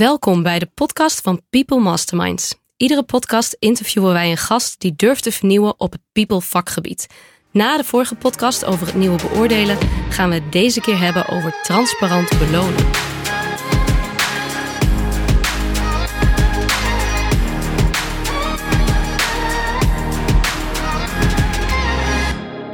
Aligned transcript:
Welkom 0.00 0.42
bij 0.42 0.58
de 0.58 0.66
podcast 0.74 1.20
van 1.20 1.40
People 1.50 1.78
Masterminds. 1.78 2.54
Iedere 2.76 3.02
podcast 3.02 3.56
interviewen 3.58 4.12
wij 4.12 4.30
een 4.30 4.36
gast 4.36 4.80
die 4.80 4.92
durft 4.96 5.22
te 5.22 5.32
vernieuwen 5.32 5.80
op 5.80 5.92
het 5.92 6.00
people 6.12 6.40
vakgebied. 6.40 7.06
Na 7.50 7.76
de 7.76 7.84
vorige 7.84 8.14
podcast 8.14 8.64
over 8.64 8.86
het 8.86 8.94
nieuwe 8.94 9.22
beoordelen 9.22 9.78
gaan 10.08 10.28
we 10.28 10.34
het 10.34 10.52
deze 10.52 10.80
keer 10.80 10.98
hebben 10.98 11.28
over 11.28 11.60
transparant 11.62 12.38
belonen. 12.38 12.84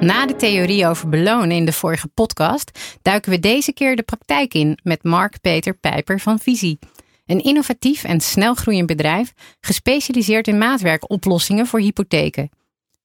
Na 0.00 0.26
de 0.26 0.36
theorie 0.36 0.86
over 0.86 1.08
belonen 1.08 1.50
in 1.56 1.64
de 1.64 1.72
vorige 1.72 2.08
podcast 2.08 2.98
duiken 3.02 3.30
we 3.30 3.40
deze 3.40 3.72
keer 3.72 3.96
de 3.96 4.02
praktijk 4.02 4.54
in 4.54 4.78
met 4.82 5.02
Mark 5.02 5.40
Peter 5.40 5.74
Pijper 5.74 6.20
van 6.20 6.38
Visie. 6.38 6.78
Een 7.26 7.42
innovatief 7.42 8.04
en 8.04 8.20
snel 8.20 8.54
groeiend 8.54 8.86
bedrijf 8.86 9.32
gespecialiseerd 9.60 10.48
in 10.48 10.58
maatwerkoplossingen 10.58 11.66
voor 11.66 11.80
hypotheken. 11.80 12.50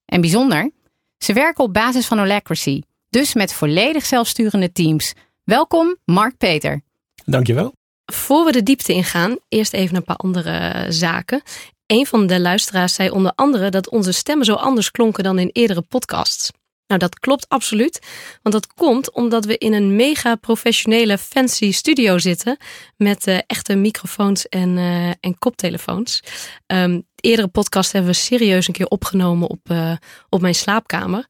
En 0.05 0.21
bijzonder, 0.21 0.71
ze 1.17 1.33
werken 1.33 1.63
op 1.63 1.73
basis 1.73 2.07
van 2.07 2.19
Holacracy, 2.19 2.81
dus 3.09 3.33
met 3.33 3.53
volledig 3.53 4.05
zelfsturende 4.05 4.71
teams. 4.71 5.13
Welkom, 5.43 5.97
Mark 6.05 6.37
Peter. 6.37 6.81
Dankjewel. 7.25 7.73
Voor 8.05 8.45
we 8.45 8.51
de 8.51 8.63
diepte 8.63 8.93
ingaan, 8.93 9.37
eerst 9.49 9.73
even 9.73 9.95
een 9.95 10.03
paar 10.03 10.15
andere 10.15 10.85
zaken. 10.89 11.41
Een 11.85 12.05
van 12.05 12.27
de 12.27 12.39
luisteraars 12.39 12.93
zei 12.93 13.09
onder 13.09 13.31
andere 13.35 13.69
dat 13.69 13.89
onze 13.89 14.11
stemmen 14.11 14.45
zo 14.45 14.53
anders 14.53 14.91
klonken 14.91 15.23
dan 15.23 15.39
in 15.39 15.49
eerdere 15.51 15.81
podcasts. 15.81 16.51
Nou, 16.91 17.03
dat 17.03 17.19
klopt 17.19 17.49
absoluut. 17.49 17.99
Want 18.41 18.55
dat 18.55 18.73
komt 18.73 19.11
omdat 19.11 19.45
we 19.45 19.57
in 19.57 19.73
een 19.73 19.95
mega 19.95 20.35
professionele 20.35 21.17
fancy 21.17 21.71
studio 21.71 22.17
zitten. 22.17 22.57
Met 22.97 23.27
uh, 23.27 23.37
echte 23.47 23.75
microfoons 23.75 24.47
en, 24.47 24.77
uh, 24.77 25.07
en 25.07 25.37
koptelefoons. 25.39 26.23
De 26.65 27.03
eerdere 27.15 27.47
podcast 27.47 27.91
hebben 27.91 28.11
we 28.11 28.17
serieus 28.17 28.67
een 28.67 28.73
keer 28.73 28.87
opgenomen 28.87 29.49
op, 29.49 29.69
uh, 29.71 29.93
op 30.29 30.41
mijn 30.41 30.55
slaapkamer. 30.55 31.25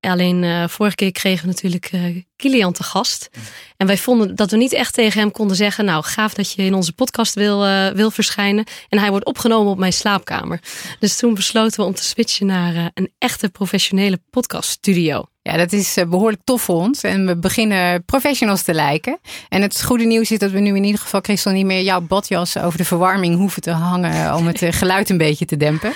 Alleen 0.00 0.68
vorige 0.68 0.94
keer 0.94 1.12
kregen 1.12 1.40
we 1.40 1.46
natuurlijk 1.46 1.90
Kilian 2.40 2.72
te 2.72 2.82
gast. 2.82 3.30
En 3.76 3.86
wij 3.86 3.98
vonden 3.98 4.36
dat 4.36 4.50
we 4.50 4.56
niet 4.56 4.72
echt 4.72 4.94
tegen 4.94 5.20
hem 5.20 5.30
konden 5.30 5.56
zeggen... 5.56 5.84
nou, 5.84 6.04
gaaf 6.04 6.34
dat 6.34 6.52
je 6.52 6.62
in 6.62 6.74
onze 6.74 6.92
podcast 6.92 7.34
wil, 7.34 7.66
uh, 7.66 7.88
wil 7.88 8.10
verschijnen. 8.10 8.64
En 8.88 8.98
hij 8.98 9.10
wordt 9.10 9.26
opgenomen 9.26 9.72
op 9.72 9.78
mijn 9.78 9.92
slaapkamer. 9.92 10.60
Dus 10.98 11.16
toen 11.16 11.34
besloten 11.34 11.80
we 11.80 11.86
om 11.86 11.94
te 11.94 12.04
switchen 12.04 12.46
naar 12.46 12.90
een 12.94 13.12
echte 13.18 13.48
professionele 13.48 14.20
podcaststudio. 14.30 15.24
Ja, 15.42 15.56
dat 15.56 15.72
is 15.72 15.96
behoorlijk 16.08 16.42
tof 16.44 16.62
voor 16.62 16.76
ons. 16.76 17.02
En 17.02 17.26
we 17.26 17.36
beginnen 17.36 18.04
professionals 18.04 18.62
te 18.62 18.74
lijken. 18.74 19.18
En 19.48 19.62
het 19.62 19.84
goede 19.84 20.04
nieuws 20.04 20.30
is 20.30 20.38
dat 20.38 20.50
we 20.50 20.60
nu 20.60 20.76
in 20.76 20.84
ieder 20.84 21.00
geval, 21.00 21.20
Christel, 21.20 21.52
niet 21.52 21.66
meer 21.66 21.82
jouw 21.82 22.00
badjas 22.00 22.58
over 22.58 22.78
de 22.78 22.84
verwarming 22.84 23.36
hoeven 23.36 23.62
te 23.62 23.70
hangen 23.70 24.34
om 24.34 24.46
het 24.46 24.64
geluid 24.70 25.10
een 25.10 25.18
beetje 25.18 25.44
te 25.44 25.56
dempen. 25.56 25.92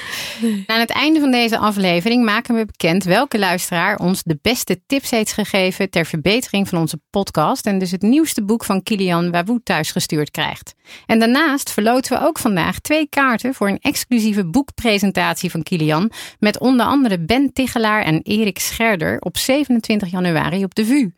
Aan 0.67 0.81
het 0.81 0.91
einde 0.91 1.20
van 1.20 1.31
deze 1.31 1.58
aflevering 1.58 2.25
maken 2.25 2.55
we 2.55 2.64
bekend 2.64 3.05
welke 3.05 3.39
luisteraar 3.39 3.98
ons 3.98 4.23
de 4.23 4.39
beste 4.42 4.81
tips 4.86 5.11
heeft 5.11 5.33
gegeven 5.33 5.91
ter 5.91 6.06
verbetering 6.06 6.33
van 6.42 6.78
onze 6.78 7.00
podcast. 7.10 7.66
En 7.66 7.78
dus 7.78 7.90
het 7.90 8.02
nieuwste 8.02 8.44
boek 8.44 8.64
van 8.64 8.82
Kilian 8.82 9.30
Wawoe 9.30 9.60
thuisgestuurd 9.62 10.30
krijgt. 10.30 10.74
En 11.06 11.18
daarnaast 11.18 11.70
verloten 11.70 12.18
we 12.18 12.27
ook 12.27 12.38
vandaag 12.38 12.78
twee 12.78 13.08
kaarten 13.08 13.54
voor 13.54 13.68
een 13.68 13.78
exclusieve 13.80 14.46
boekpresentatie 14.46 15.50
van 15.50 15.62
Kilian. 15.62 16.10
Met 16.38 16.58
onder 16.58 16.86
andere 16.86 17.18
Ben 17.18 17.52
Tichelaar 17.52 18.02
en 18.02 18.20
Erik 18.22 18.58
Scherder 18.58 19.18
op 19.20 19.36
27 19.36 20.10
januari 20.10 20.64
op 20.64 20.74
de 20.74 20.86
VU. 20.86 21.10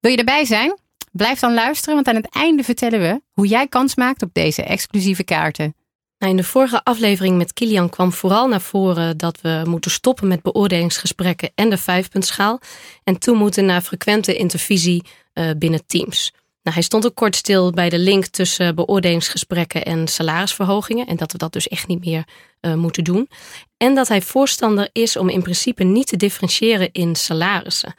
Wil 0.00 0.10
je 0.10 0.16
erbij 0.16 0.44
zijn? 0.44 0.78
Blijf 1.12 1.38
dan 1.38 1.54
luisteren, 1.54 1.94
want 1.94 2.08
aan 2.08 2.14
het 2.14 2.34
einde 2.34 2.62
vertellen 2.62 3.00
we 3.00 3.20
hoe 3.32 3.46
jij 3.46 3.66
kans 3.66 3.94
maakt 3.94 4.22
op 4.22 4.30
deze 4.32 4.62
exclusieve 4.62 5.24
kaarten. 5.24 5.74
Nou, 6.20 6.32
in 6.32 6.38
de 6.38 6.44
vorige 6.44 6.84
aflevering 6.84 7.36
met 7.36 7.52
Kilian 7.52 7.88
kwam 7.88 8.12
vooral 8.12 8.48
naar 8.48 8.60
voren 8.60 9.16
dat 9.16 9.40
we 9.40 9.62
moeten 9.64 9.90
stoppen 9.90 10.28
met 10.28 10.42
beoordelingsgesprekken 10.42 11.50
en 11.54 11.70
de 11.70 11.78
vijfpuntschaal. 11.78 12.60
En 13.04 13.18
toe 13.18 13.36
moeten 13.36 13.64
naar 13.64 13.80
frequente 13.80 14.36
intervisie 14.36 15.04
uh, 15.34 15.50
binnen 15.56 15.86
teams. 15.86 16.32
Nou, 16.62 16.76
hij 16.76 16.82
stond 16.82 17.06
ook 17.06 17.14
kort 17.14 17.36
stil 17.36 17.70
bij 17.70 17.88
de 17.88 17.98
link 17.98 18.26
tussen 18.26 18.74
beoordelingsgesprekken 18.74 19.84
en 19.84 20.08
salarisverhogingen. 20.08 21.06
En 21.06 21.16
dat 21.16 21.32
we 21.32 21.38
dat 21.38 21.52
dus 21.52 21.68
echt 21.68 21.86
niet 21.86 22.04
meer 22.04 22.24
uh, 22.60 22.74
moeten 22.74 23.04
doen. 23.04 23.28
En 23.76 23.94
dat 23.94 24.08
hij 24.08 24.22
voorstander 24.22 24.88
is 24.92 25.16
om 25.16 25.28
in 25.28 25.42
principe 25.42 25.84
niet 25.84 26.06
te 26.06 26.16
differentiëren 26.16 26.92
in 26.92 27.16
salarissen. 27.16 27.94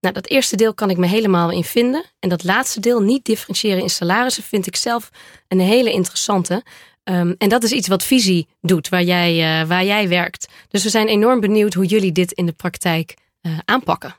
Nou, 0.00 0.14
dat 0.14 0.26
eerste 0.26 0.56
deel 0.56 0.74
kan 0.74 0.90
ik 0.90 0.96
me 0.96 1.06
helemaal 1.06 1.50
in 1.50 1.64
vinden. 1.64 2.04
En 2.18 2.28
dat 2.28 2.44
laatste 2.44 2.80
deel, 2.80 3.00
niet 3.00 3.24
differentiëren 3.24 3.82
in 3.82 3.90
salarissen, 3.90 4.42
vind 4.42 4.66
ik 4.66 4.76
zelf 4.76 5.10
een 5.48 5.60
hele 5.60 5.92
interessante. 5.92 6.62
Um, 7.08 7.34
en 7.38 7.48
dat 7.48 7.62
is 7.62 7.72
iets 7.72 7.88
wat 7.88 8.04
Visie 8.04 8.48
doet, 8.60 8.88
waar 8.88 9.02
jij, 9.02 9.60
uh, 9.60 9.68
waar 9.68 9.84
jij 9.84 10.08
werkt. 10.08 10.48
Dus 10.68 10.82
we 10.82 10.88
zijn 10.88 11.08
enorm 11.08 11.40
benieuwd 11.40 11.74
hoe 11.74 11.86
jullie 11.86 12.12
dit 12.12 12.32
in 12.32 12.46
de 12.46 12.52
praktijk 12.52 13.16
uh, 13.42 13.58
aanpakken. 13.64 14.14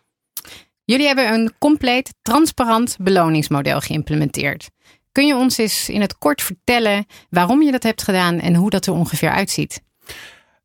Jullie 0.83 1.05
hebben 1.05 1.33
een 1.33 1.53
compleet 1.57 2.13
transparant 2.21 2.97
beloningsmodel 2.99 3.79
geïmplementeerd. 3.79 4.69
Kun 5.11 5.27
je 5.27 5.35
ons 5.35 5.57
eens 5.57 5.89
in 5.89 6.01
het 6.01 6.17
kort 6.17 6.41
vertellen 6.41 7.05
waarom 7.29 7.61
je 7.61 7.71
dat 7.71 7.83
hebt 7.83 8.03
gedaan 8.03 8.39
en 8.39 8.55
hoe 8.55 8.69
dat 8.69 8.85
er 8.85 8.93
ongeveer 8.93 9.29
uitziet? 9.29 9.81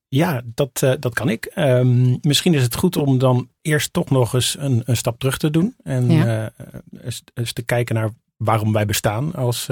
Ja, 0.08 0.42
dat, 0.44 0.80
uh, 0.84 0.92
dat 0.98 1.14
kan 1.14 1.28
ik. 1.28 1.52
Um, 1.54 2.18
misschien 2.20 2.54
is 2.54 2.62
het 2.62 2.74
goed 2.74 2.96
om 2.96 3.18
dan 3.18 3.48
eerst 3.62 3.92
toch 3.92 4.10
nog 4.10 4.34
eens 4.34 4.56
een, 4.58 4.82
een 4.84 4.96
stap 4.96 5.18
terug 5.18 5.38
te 5.38 5.50
doen. 5.50 5.74
En 5.82 6.10
ja. 6.10 6.52
uh, 6.60 7.02
eens, 7.04 7.22
eens, 7.34 7.52
te 7.52 7.62
kijken 7.62 7.94
naar 7.94 8.10
waarom 8.36 8.72
wij 8.72 8.86
bestaan 8.86 9.34
als 9.34 9.68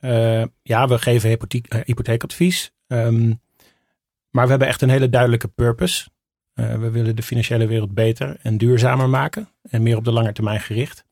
organisatie. 0.00 0.52
ja, 0.62 0.88
we 0.88 0.98
geven 0.98 1.28
hypotheek, 1.28 1.74
hypotheekadvies. 1.84 2.72
Um, 2.86 3.40
maar 4.30 4.44
we 4.44 4.50
hebben 4.50 4.68
echt 4.68 4.82
een 4.82 4.90
hele 4.90 5.08
duidelijke 5.08 5.48
purpose. 5.48 6.08
we 6.54 6.90
willen 6.90 7.16
de 7.16 7.22
financiële 7.22 7.66
wereld 7.66 7.94
beter 7.94 8.36
en 8.42 8.58
duurzamer 8.58 9.08
maken. 9.08 9.48
En 9.62 9.82
meer 9.82 9.96
op 9.96 10.04
de 10.04 10.12
lange 10.12 10.32
termijn 10.32 10.60
gericht. 10.60 11.04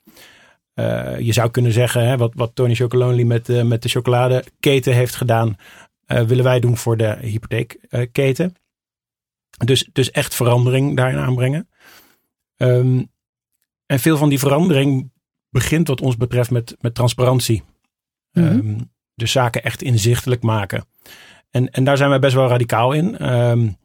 je 1.19 1.33
zou 1.33 1.51
kunnen 1.51 1.73
zeggen, 1.73 2.07
hè, 2.07 2.17
wat, 2.17 2.33
wat 2.35 2.55
Tony 2.55 2.75
Chocolonely 2.75 3.23
met, 3.23 3.65
met 3.65 3.83
de 3.83 3.89
chocoladeketen 3.89 4.95
heeft 4.95 5.15
gedaan 5.15 5.57
willen 6.07 6.45
wij 6.45 6.61
doen 6.61 6.77
voor 6.77 6.97
de 6.97 7.17
hypotheekketen. 7.21 8.55
dus, 9.65 9.89
dus 9.93 10.11
echt 10.11 10.35
verandering 10.35 10.97
daarin 10.97 11.19
aanbrengen. 11.19 11.69
Um, 12.57 13.11
en 13.87 14.01
veel 14.01 14.17
van 14.17 14.29
die 14.29 14.39
verandering 14.39 15.11
begint 15.51 15.89
wat 15.89 16.01
ons 16.01 16.17
betreft 16.17 16.51
met, 16.51 16.77
met 16.81 16.95
transparantie. 16.95 17.63
Mm 18.37 18.49
-hmm. 18.49 18.59
um, 18.59 18.91
dus 19.15 19.33
zaken 19.33 19.63
echt 19.63 19.83
inzichtelijk 19.83 20.43
maken. 20.43 20.85
En, 21.51 21.71
en 21.71 21.85
daar 21.85 21.97
zijn 21.97 22.11
wij 22.11 22.19
best 22.19 22.35
wel 22.35 22.49
radicaal 22.49 22.93
in. 22.93 23.33
Um, 23.33 23.77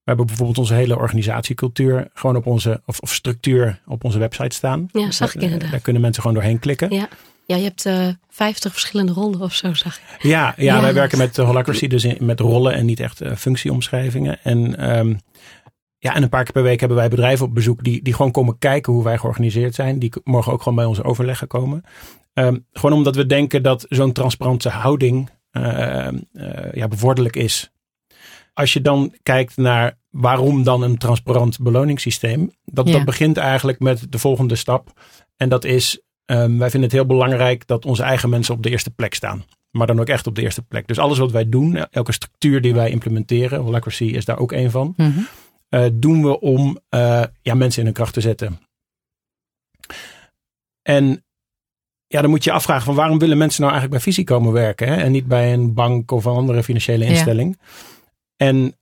we 0.00 0.16
hebben 0.16 0.26
bijvoorbeeld 0.26 0.58
onze 0.58 0.74
hele 0.74 0.98
organisatiecultuur 0.98 2.10
gewoon 2.14 2.36
op 2.36 2.46
onze, 2.46 2.82
of, 2.86 2.98
of 2.98 3.14
structuur 3.14 3.80
op 3.86 4.04
onze 4.04 4.18
website 4.18 4.56
staan. 4.56 4.88
Ja, 4.92 5.10
zag 5.10 5.34
ik 5.34 5.42
inderdaad. 5.42 5.70
Daar 5.70 5.80
kunnen 5.80 6.02
mensen 6.02 6.22
gewoon 6.22 6.36
doorheen 6.36 6.58
klikken. 6.58 6.90
Ja. 6.90 7.08
Ja, 7.46 7.56
je 7.56 7.62
hebt 7.62 7.86
uh, 7.86 8.08
50 8.28 8.72
verschillende 8.72 9.12
rollen 9.12 9.40
of 9.40 9.54
zo, 9.54 9.74
zag 9.74 9.96
ik. 9.96 10.22
Ja, 10.22 10.54
ja, 10.56 10.74
ja. 10.74 10.80
wij 10.80 10.94
werken 10.94 11.18
met 11.18 11.38
uh, 11.38 11.44
Holacracy, 11.46 11.86
dus 11.86 12.04
in, 12.04 12.26
met 12.26 12.40
rollen 12.40 12.74
en 12.74 12.86
niet 12.86 13.00
echt 13.00 13.22
uh, 13.22 13.34
functieomschrijvingen. 13.34 14.38
En, 14.42 14.90
um, 14.98 15.18
ja, 15.98 16.14
en 16.14 16.22
een 16.22 16.28
paar 16.28 16.44
keer 16.44 16.52
per 16.52 16.62
week 16.62 16.80
hebben 16.80 16.98
wij 16.98 17.08
bedrijven 17.08 17.46
op 17.46 17.54
bezoek 17.54 17.84
die, 17.84 18.02
die 18.02 18.14
gewoon 18.14 18.30
komen 18.30 18.58
kijken 18.58 18.92
hoe 18.92 19.04
wij 19.04 19.18
georganiseerd 19.18 19.74
zijn. 19.74 19.98
Die 19.98 20.12
mogen 20.24 20.52
ook 20.52 20.62
gewoon 20.62 20.74
bij 20.74 20.84
onze 20.84 21.04
overleggen 21.04 21.46
komen. 21.46 21.84
Um, 22.32 22.66
gewoon 22.72 22.96
omdat 22.96 23.16
we 23.16 23.26
denken 23.26 23.62
dat 23.62 23.86
zo'n 23.88 24.12
transparante 24.12 24.68
houding 24.68 25.30
uh, 25.52 26.08
ja, 26.72 26.88
bevorderlijk 26.88 27.36
is. 27.36 27.70
Als 28.54 28.72
je 28.72 28.80
dan 28.80 29.14
kijkt 29.22 29.56
naar 29.56 29.98
waarom 30.10 30.62
dan 30.62 30.82
een 30.82 30.98
transparant 30.98 31.58
beloningssysteem. 31.60 32.52
Dat, 32.64 32.86
ja. 32.86 32.92
dat 32.92 33.04
begint 33.04 33.36
eigenlijk 33.36 33.80
met 33.80 34.12
de 34.12 34.18
volgende 34.18 34.54
stap. 34.56 35.00
En 35.36 35.48
dat 35.48 35.64
is 35.64 36.02
Um, 36.30 36.58
wij 36.58 36.70
vinden 36.70 36.88
het 36.88 36.98
heel 36.98 37.06
belangrijk 37.06 37.66
dat 37.66 37.84
onze 37.84 38.02
eigen 38.02 38.28
mensen 38.28 38.54
op 38.54 38.62
de 38.62 38.70
eerste 38.70 38.90
plek 38.90 39.14
staan. 39.14 39.44
Maar 39.70 39.86
dan 39.86 40.00
ook 40.00 40.08
echt 40.08 40.26
op 40.26 40.34
de 40.34 40.42
eerste 40.42 40.62
plek. 40.62 40.86
Dus 40.86 40.98
alles 40.98 41.18
wat 41.18 41.30
wij 41.30 41.48
doen, 41.48 41.76
elke 41.76 42.12
structuur 42.12 42.60
die 42.60 42.74
wij 42.74 42.90
implementeren, 42.90 43.60
Holacracy 43.60 44.04
is 44.04 44.24
daar 44.24 44.38
ook 44.38 44.52
een 44.52 44.70
van, 44.70 44.94
mm 44.96 45.12
-hmm. 45.12 45.26
uh, 45.70 45.88
doen 45.92 46.22
we 46.22 46.40
om 46.40 46.80
ja, 47.42 47.54
mensen 47.54 47.78
in 47.78 47.84
hun 47.84 47.94
kracht 47.94 48.12
te 48.12 48.20
zetten. 48.20 48.60
En 50.82 51.24
ja, 52.12 52.20
dan 52.20 52.30
moet 52.30 52.44
je 52.44 52.52
afvragen 52.52 52.84
van 52.84 52.94
waarom 52.94 53.18
willen 53.18 53.38
mensen 53.38 53.60
nou 53.60 53.72
eigenlijk 53.72 54.02
bij 54.02 54.12
Visie 54.12 54.24
komen 54.24 54.52
werken 54.52 54.88
hè? 54.88 54.94
en 54.94 55.12
niet 55.12 55.26
bij 55.26 55.52
een 55.52 55.74
bank 55.74 56.10
of 56.10 56.24
een 56.24 56.32
andere 56.32 56.62
financiële 56.62 57.04
instelling. 57.04 57.56
Ja. 57.58 57.66
En 58.36 58.74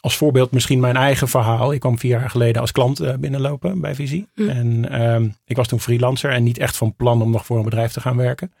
als 0.00 0.16
voorbeeld 0.16 0.50
misschien 0.50 0.80
mijn 0.80 0.96
eigen 0.96 1.28
verhaal. 1.28 1.72
Ik 1.72 1.80
kwam 1.80 1.98
vier 1.98 2.10
jaar 2.10 2.30
geleden 2.30 2.60
als 2.60 2.72
klant 2.72 3.00
uh, 3.00 3.14
binnenlopen 3.14 3.80
bij 3.80 3.94
Visie. 3.94 4.28
Mm. 4.34 4.48
En 4.48 4.86
uh, 4.92 5.30
ik 5.44 5.56
was 5.56 5.68
toen 5.68 5.80
freelancer 5.80 6.30
en 6.30 6.42
niet 6.42 6.58
echt 6.58 6.76
van 6.76 6.96
plan 6.96 7.22
om 7.22 7.30
nog 7.30 7.46
voor 7.46 7.56
een 7.56 7.64
bedrijf 7.64 7.92
te 7.92 8.00
gaan 8.00 8.16
werken. 8.16 8.52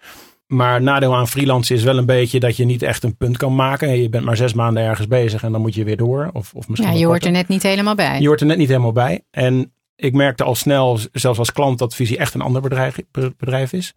Maar 0.46 0.82
nadeel 0.82 1.16
aan 1.16 1.28
freelance 1.28 1.74
is 1.74 1.82
wel 1.82 1.98
een 1.98 2.06
beetje 2.06 2.40
dat 2.40 2.56
je 2.56 2.64
niet 2.64 2.82
echt 2.82 3.02
een 3.02 3.16
punt 3.16 3.36
kan 3.36 3.54
maken. 3.54 4.02
Je 4.02 4.08
bent 4.08 4.24
maar 4.24 4.36
zes 4.36 4.54
maanden 4.54 4.82
ergens 4.82 5.06
bezig 5.06 5.42
en 5.42 5.52
dan 5.52 5.60
moet 5.60 5.74
je 5.74 5.84
weer 5.84 5.96
door. 5.96 6.30
Of, 6.32 6.54
of 6.54 6.68
misschien 6.68 6.92
ja, 6.92 6.98
je 6.98 7.06
hoort 7.06 7.24
er 7.24 7.30
net 7.30 7.48
niet 7.48 7.62
helemaal 7.62 7.94
bij. 7.94 8.20
Je 8.20 8.26
hoort 8.26 8.40
er 8.40 8.46
net 8.46 8.58
niet 8.58 8.68
helemaal 8.68 8.92
bij. 8.92 9.24
En 9.30 9.72
ik 10.04 10.12
merkte 10.12 10.44
al 10.44 10.54
snel, 10.54 10.98
zelfs 11.12 11.38
als 11.38 11.52
klant, 11.52 11.78
dat 11.78 11.94
Visie 11.94 12.18
echt 12.18 12.34
een 12.34 12.40
ander 12.40 12.62
bedrijf, 12.62 12.96
bedrijf 13.10 13.72
is. 13.72 13.94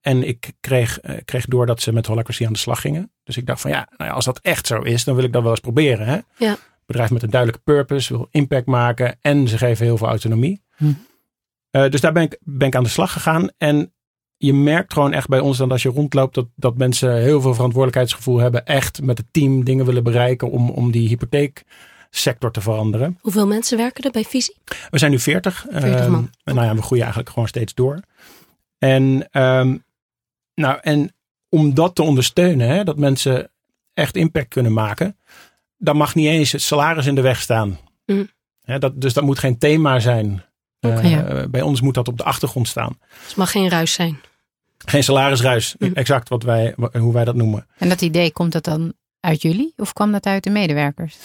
en 0.00 0.28
ik 0.28 0.52
kreeg, 0.60 1.04
uh, 1.04 1.16
kreeg 1.24 1.46
door 1.46 1.66
dat 1.66 1.80
ze 1.80 1.92
met 1.92 2.06
Holacracy 2.06 2.46
aan 2.46 2.52
de 2.52 2.58
slag 2.58 2.80
gingen. 2.80 3.12
Dus 3.24 3.36
ik 3.36 3.46
dacht 3.46 3.60
van 3.60 3.70
ja, 3.70 3.88
nou 3.96 4.10
ja, 4.10 4.16
als 4.16 4.24
dat 4.24 4.38
echt 4.38 4.66
zo 4.66 4.80
is, 4.80 5.04
dan 5.04 5.14
wil 5.14 5.24
ik 5.24 5.32
dat 5.32 5.42
wel 5.42 5.50
eens 5.50 5.60
proberen. 5.60 6.06
Hè? 6.06 6.18
Ja. 6.36 6.56
Bedrijf 6.86 7.10
met 7.10 7.22
een 7.22 7.30
duidelijke 7.30 7.64
purpose, 7.64 8.12
wil 8.12 8.28
impact 8.30 8.66
maken 8.66 9.16
en 9.20 9.48
ze 9.48 9.58
geven 9.58 9.84
heel 9.84 9.96
veel 9.96 10.08
autonomie. 10.08 10.62
Hm. 10.76 10.84
Uh, 11.70 11.90
dus 11.90 12.00
daar 12.00 12.12
ben 12.12 12.22
ik, 12.22 12.38
ben 12.40 12.66
ik 12.66 12.76
aan 12.76 12.82
de 12.82 12.88
slag 12.88 13.12
gegaan. 13.12 13.48
En 13.56 13.92
je 14.36 14.54
merkt 14.54 14.92
gewoon 14.92 15.12
echt 15.12 15.28
bij 15.28 15.40
ons 15.40 15.58
dan 15.58 15.70
als 15.70 15.82
je 15.82 15.88
rondloopt 15.88 16.34
dat, 16.34 16.46
dat 16.54 16.76
mensen 16.76 17.22
heel 17.22 17.40
veel 17.40 17.54
verantwoordelijkheidsgevoel 17.54 18.38
hebben. 18.38 18.66
Echt 18.66 19.02
met 19.02 19.18
het 19.18 19.26
team 19.30 19.64
dingen 19.64 19.84
willen 19.84 20.02
bereiken 20.02 20.50
om, 20.50 20.70
om 20.70 20.90
die 20.90 21.08
hypotheeksector 22.10 22.50
te 22.50 22.60
veranderen. 22.60 23.18
Hoeveel 23.20 23.46
mensen 23.46 23.76
werken 23.76 24.04
er 24.04 24.10
bij 24.10 24.24
Visie? 24.24 24.56
We 24.90 24.98
zijn 24.98 25.10
nu 25.10 25.18
40. 25.18 25.66
40 25.70 26.08
man. 26.08 26.30
Uh, 26.44 26.54
nou 26.54 26.66
ja, 26.66 26.74
we 26.74 26.82
groeien 26.82 27.02
eigenlijk 27.04 27.32
gewoon 27.32 27.48
steeds 27.48 27.74
door. 27.74 28.00
En, 28.78 29.28
um, 29.32 29.84
nou, 30.54 30.78
en 30.82 31.12
om 31.48 31.74
dat 31.74 31.94
te 31.94 32.02
ondersteunen, 32.02 32.68
hè, 32.68 32.84
dat 32.84 32.96
mensen 32.96 33.50
echt 33.94 34.16
impact 34.16 34.48
kunnen 34.48 34.72
maken, 34.72 35.16
dan 35.76 35.96
mag 35.96 36.14
niet 36.14 36.26
eens 36.26 36.52
het 36.52 36.62
salaris 36.62 37.06
in 37.06 37.14
de 37.14 37.20
weg 37.20 37.40
staan. 37.40 37.78
Mm. 38.06 38.30
Hè, 38.64 38.78
dat, 38.78 39.00
dus 39.00 39.12
dat 39.12 39.24
moet 39.24 39.38
geen 39.38 39.58
thema 39.58 39.98
zijn. 40.00 40.42
Okay, 40.80 41.04
uh, 41.04 41.10
ja. 41.10 41.48
Bij 41.48 41.62
ons 41.62 41.80
moet 41.80 41.94
dat 41.94 42.08
op 42.08 42.16
de 42.16 42.24
achtergrond 42.24 42.68
staan. 42.68 42.98
Dus 43.18 43.28
het 43.28 43.36
mag 43.36 43.50
geen 43.50 43.68
ruis 43.68 43.92
zijn. 43.92 44.20
Geen 44.78 45.04
salarisruis, 45.04 45.74
Mm. 45.78 45.90
exact 45.94 46.28
wat 46.28 46.42
wij, 46.42 46.74
hoe 46.92 47.12
wij 47.12 47.24
dat 47.24 47.34
noemen. 47.34 47.66
En 47.78 47.88
dat 47.88 48.00
idee, 48.00 48.32
komt 48.32 48.52
dat 48.52 48.64
dan 48.64 48.92
uit 49.20 49.42
jullie 49.42 49.72
of 49.76 49.92
kwam 49.92 50.12
dat 50.12 50.26
uit 50.26 50.44
de 50.44 50.50
medewerkers? 50.50 51.16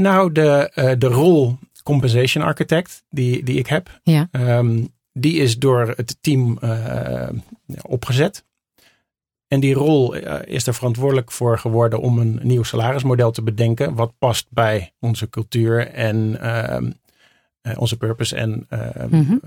Nou, 0.00 0.32
de, 0.32 0.72
uh, 0.74 0.92
de 0.98 1.06
rol 1.06 1.58
compensation 1.82 2.44
architect 2.44 3.04
die, 3.10 3.44
die 3.44 3.58
ik 3.58 3.66
heb, 3.66 4.00
Ja. 4.02 4.28
um, 4.32 4.88
die 5.12 5.36
is 5.36 5.58
door 5.58 5.92
het 5.96 6.16
team 6.20 6.58
uh, 6.64 7.28
opgezet. 7.82 8.44
En 9.48 9.60
die 9.60 9.74
rol 9.74 10.16
uh, 10.16 10.34
is 10.44 10.66
er 10.66 10.74
verantwoordelijk 10.74 11.32
voor 11.32 11.58
geworden 11.58 12.00
om 12.00 12.18
een 12.18 12.40
nieuw 12.42 12.62
salarismodel 12.62 13.30
te 13.30 13.42
bedenken. 13.42 13.94
Wat 13.94 14.12
past 14.18 14.46
bij 14.50 14.92
onze 15.00 15.28
cultuur 15.28 15.88
en 15.88 16.38
uh, 16.42 16.76
onze 17.76 17.96
purpose 17.96 18.36
en 18.36 18.66
mm 19.10 19.24
-hmm. 19.24 19.40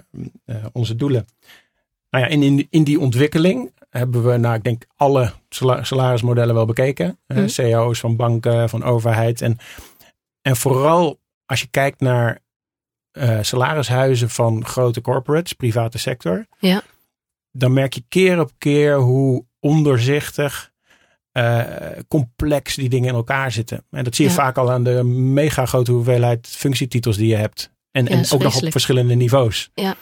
onze 0.72 0.96
doelen. 0.96 1.28
Nou 2.10 2.24
ja, 2.24 2.30
in, 2.30 2.44
in, 2.44 2.68
in, 2.70 2.84
die 2.84 3.00
ontwikkeling 3.00 3.72
hebben 3.90 4.24
we, 4.26 4.38
nou, 4.38 4.56
ik 4.56 4.64
denk, 4.64 4.86
alle 4.96 5.32
salarismodellen 5.82 6.56
wel 6.56 6.66
bekeken. 6.66 7.18
Mm 7.28 7.38
-hmm. 7.38 7.48
CEO's 7.48 8.00
van 8.00 8.16
banken, 8.16 8.70
van 8.70 8.84
overheid. 8.84 9.42
En, 9.42 9.58
en 10.44 10.56
vooral 10.56 11.20
als 11.46 11.62
je 11.62 11.68
kijkt 11.68 12.00
naar 12.00 12.42
uh, 13.14 13.38
salarishuizen 13.42 14.30
van 14.30 14.66
grote 14.66 15.02
corporates, 15.02 15.54
private 15.54 15.98
sector. 15.98 16.46
Ja. 16.60 16.82
Dan 17.52 17.74
merk 17.74 17.94
je 17.94 18.04
keer 18.10 18.40
op 18.40 18.52
keer 18.58 18.96
hoe 18.96 19.46
onderzichtig, 19.60 20.72
uh, 21.34 21.64
complex 22.08 22.76
die 22.76 22.90
dingen 22.90 23.10
in 23.10 23.16
elkaar 23.16 23.52
zitten. 23.52 23.86
En 23.92 24.04
dat 24.04 24.16
zie 24.16 24.26
je 24.26 24.32
Ja. 24.32 24.38
vaak 24.38 24.58
al 24.58 24.72
aan 24.72 24.84
de 24.84 25.04
mega 25.04 25.66
grote 25.66 25.92
hoeveelheid 25.92 26.48
functietitels 26.48 27.18
die 27.18 27.28
je 27.28 27.36
hebt. 27.36 27.72
En, 27.92 28.06
Ja, 28.06 28.12
en 28.12 28.26
ook 28.32 28.42
nog 28.44 28.62
op 28.62 28.72
verschillende 28.72 29.16
niveaus. 29.16 29.70
Ja. 29.74 29.96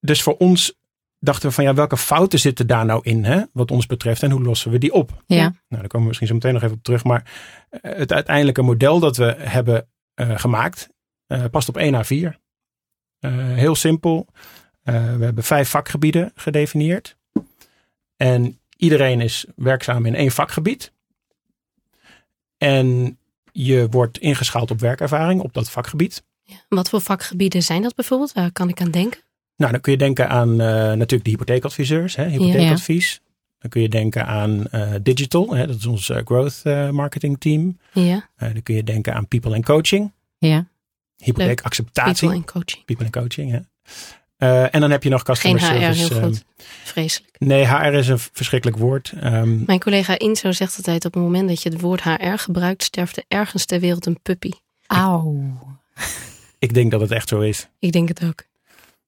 Dus 0.00 0.22
voor 0.22 0.36
ons 0.36 0.77
dachten 1.18 1.48
we 1.48 1.54
van 1.54 1.64
ja, 1.64 1.74
welke 1.74 1.96
fouten 1.96 2.38
zitten 2.38 2.66
daar 2.66 2.84
nou 2.84 3.00
in, 3.02 3.24
hè, 3.24 3.42
wat 3.52 3.70
ons 3.70 3.86
betreft, 3.86 4.22
en 4.22 4.30
hoe 4.30 4.42
lossen 4.42 4.70
we 4.70 4.78
die 4.78 4.92
op? 4.92 5.22
Ja. 5.26 5.42
Nou, 5.42 5.52
daar 5.68 5.86
komen 5.86 6.00
we 6.00 6.06
misschien 6.06 6.28
zo 6.28 6.34
meteen 6.34 6.52
nog 6.52 6.62
even 6.62 6.76
op 6.76 6.82
terug. 6.82 7.04
Maar 7.04 7.30
eh, 7.70 7.96
het 7.96 8.12
uiteindelijke 8.12 8.62
model 8.62 9.00
dat 9.00 9.16
we 9.16 9.34
hebben 9.38 9.88
eh, 10.18 10.38
gemaakt, 10.38 10.88
eh, 11.26 11.44
past 11.50 11.68
op 11.68 11.76
1 11.76 11.94
à 11.94 12.02
4. 12.02 12.38
Eh, 13.18 13.32
heel 13.36 13.74
simpel. 13.74 14.26
We 14.82 14.92
hebben 15.24 15.44
vijf 15.44 15.68
vakgebieden 15.68 16.32
gedefinieerd. 16.34 17.16
En 18.16 18.60
iedereen 18.76 19.20
is 19.20 19.46
werkzaam 19.56 20.06
in 20.06 20.14
één 20.14 20.30
vakgebied. 20.30 20.92
En 22.56 23.18
je 23.52 23.86
wordt 23.90 24.18
ingeschaald 24.18 24.70
op 24.70 24.80
werkervaring 24.80 25.40
op 25.40 25.52
dat 25.52 25.70
vakgebied. 25.70 26.24
Ja. 26.42 26.56
Wat 26.68 26.88
voor 26.88 27.00
vakgebieden 27.00 27.62
zijn 27.62 27.82
dat 27.82 27.94
bijvoorbeeld? 27.94 28.32
Waar 28.32 28.52
kan 28.52 28.68
ik 28.68 28.80
aan 28.80 28.90
denken? 28.90 29.20
Nou, 29.58 29.72
dan 29.72 29.80
kun 29.80 29.92
je 29.92 29.98
denken 29.98 30.28
aan 30.28 30.50
uh, 30.50 30.56
natuurlijk 30.66 31.24
de 31.24 31.30
hypotheekadviseurs, 31.30 32.16
hè, 32.16 32.28
hypotheekadvies. 32.28 33.20
Dan 33.58 33.70
kun 33.70 33.82
je 33.82 33.88
denken 33.88 34.26
aan 34.26 34.64
uh, 34.72 34.94
digital, 35.02 35.54
hè, 35.54 35.66
dat 35.66 35.76
is 35.76 35.86
ons 35.86 36.08
uh, 36.08 36.16
growth 36.24 36.62
marketing 36.92 37.40
team. 37.40 37.78
Ja. 37.92 38.28
dan 38.36 38.62
kun 38.62 38.74
je 38.74 38.84
denken 38.84 39.14
aan 39.14 39.26
people 39.28 39.54
and 39.54 39.64
coaching. 39.64 40.12
Ja. 40.38 40.66
Hypotheekacceptatie. 41.16 42.14
People 42.14 42.36
and 42.36 42.50
coaching. 42.50 42.84
People 42.84 43.04
and 43.04 43.14
coaching, 43.14 43.50
hè. 43.50 43.58
Uh, 44.38 44.74
en 44.74 44.80
dan 44.80 44.90
heb 44.90 45.02
je 45.02 45.08
nog 45.08 45.22
customer 45.22 45.60
Geen 45.60 45.76
HR, 45.76 45.82
service. 45.82 46.14
heel 46.14 46.22
goed. 46.28 46.44
Vreselijk. 46.84 47.36
Nee, 47.38 47.66
HR 47.66 47.92
is 47.92 48.08
een 48.08 48.18
verschrikkelijk 48.18 48.78
woord. 48.78 49.12
Um, 49.24 49.62
Mijn 49.66 49.80
collega 49.80 50.18
Inzo 50.18 50.52
zegt 50.52 50.76
altijd: 50.76 51.04
op 51.04 51.14
het 51.14 51.22
moment 51.22 51.48
dat 51.48 51.62
je 51.62 51.68
het 51.68 51.80
woord 51.80 52.02
HR 52.02 52.36
gebruikt, 52.36 52.82
sterft 52.82 53.16
er 53.16 53.24
ergens 53.28 53.64
ter 53.64 53.80
wereld 53.80 54.06
een 54.06 54.18
puppy. 54.22 54.50
Auw. 54.86 55.36
Ik 56.58 56.74
denk 56.74 56.90
dat 56.90 57.00
het 57.00 57.10
echt 57.10 57.28
zo 57.28 57.40
is. 57.40 57.68
Ik 57.78 57.92
denk 57.92 58.08
het 58.08 58.24
ook. 58.24 58.44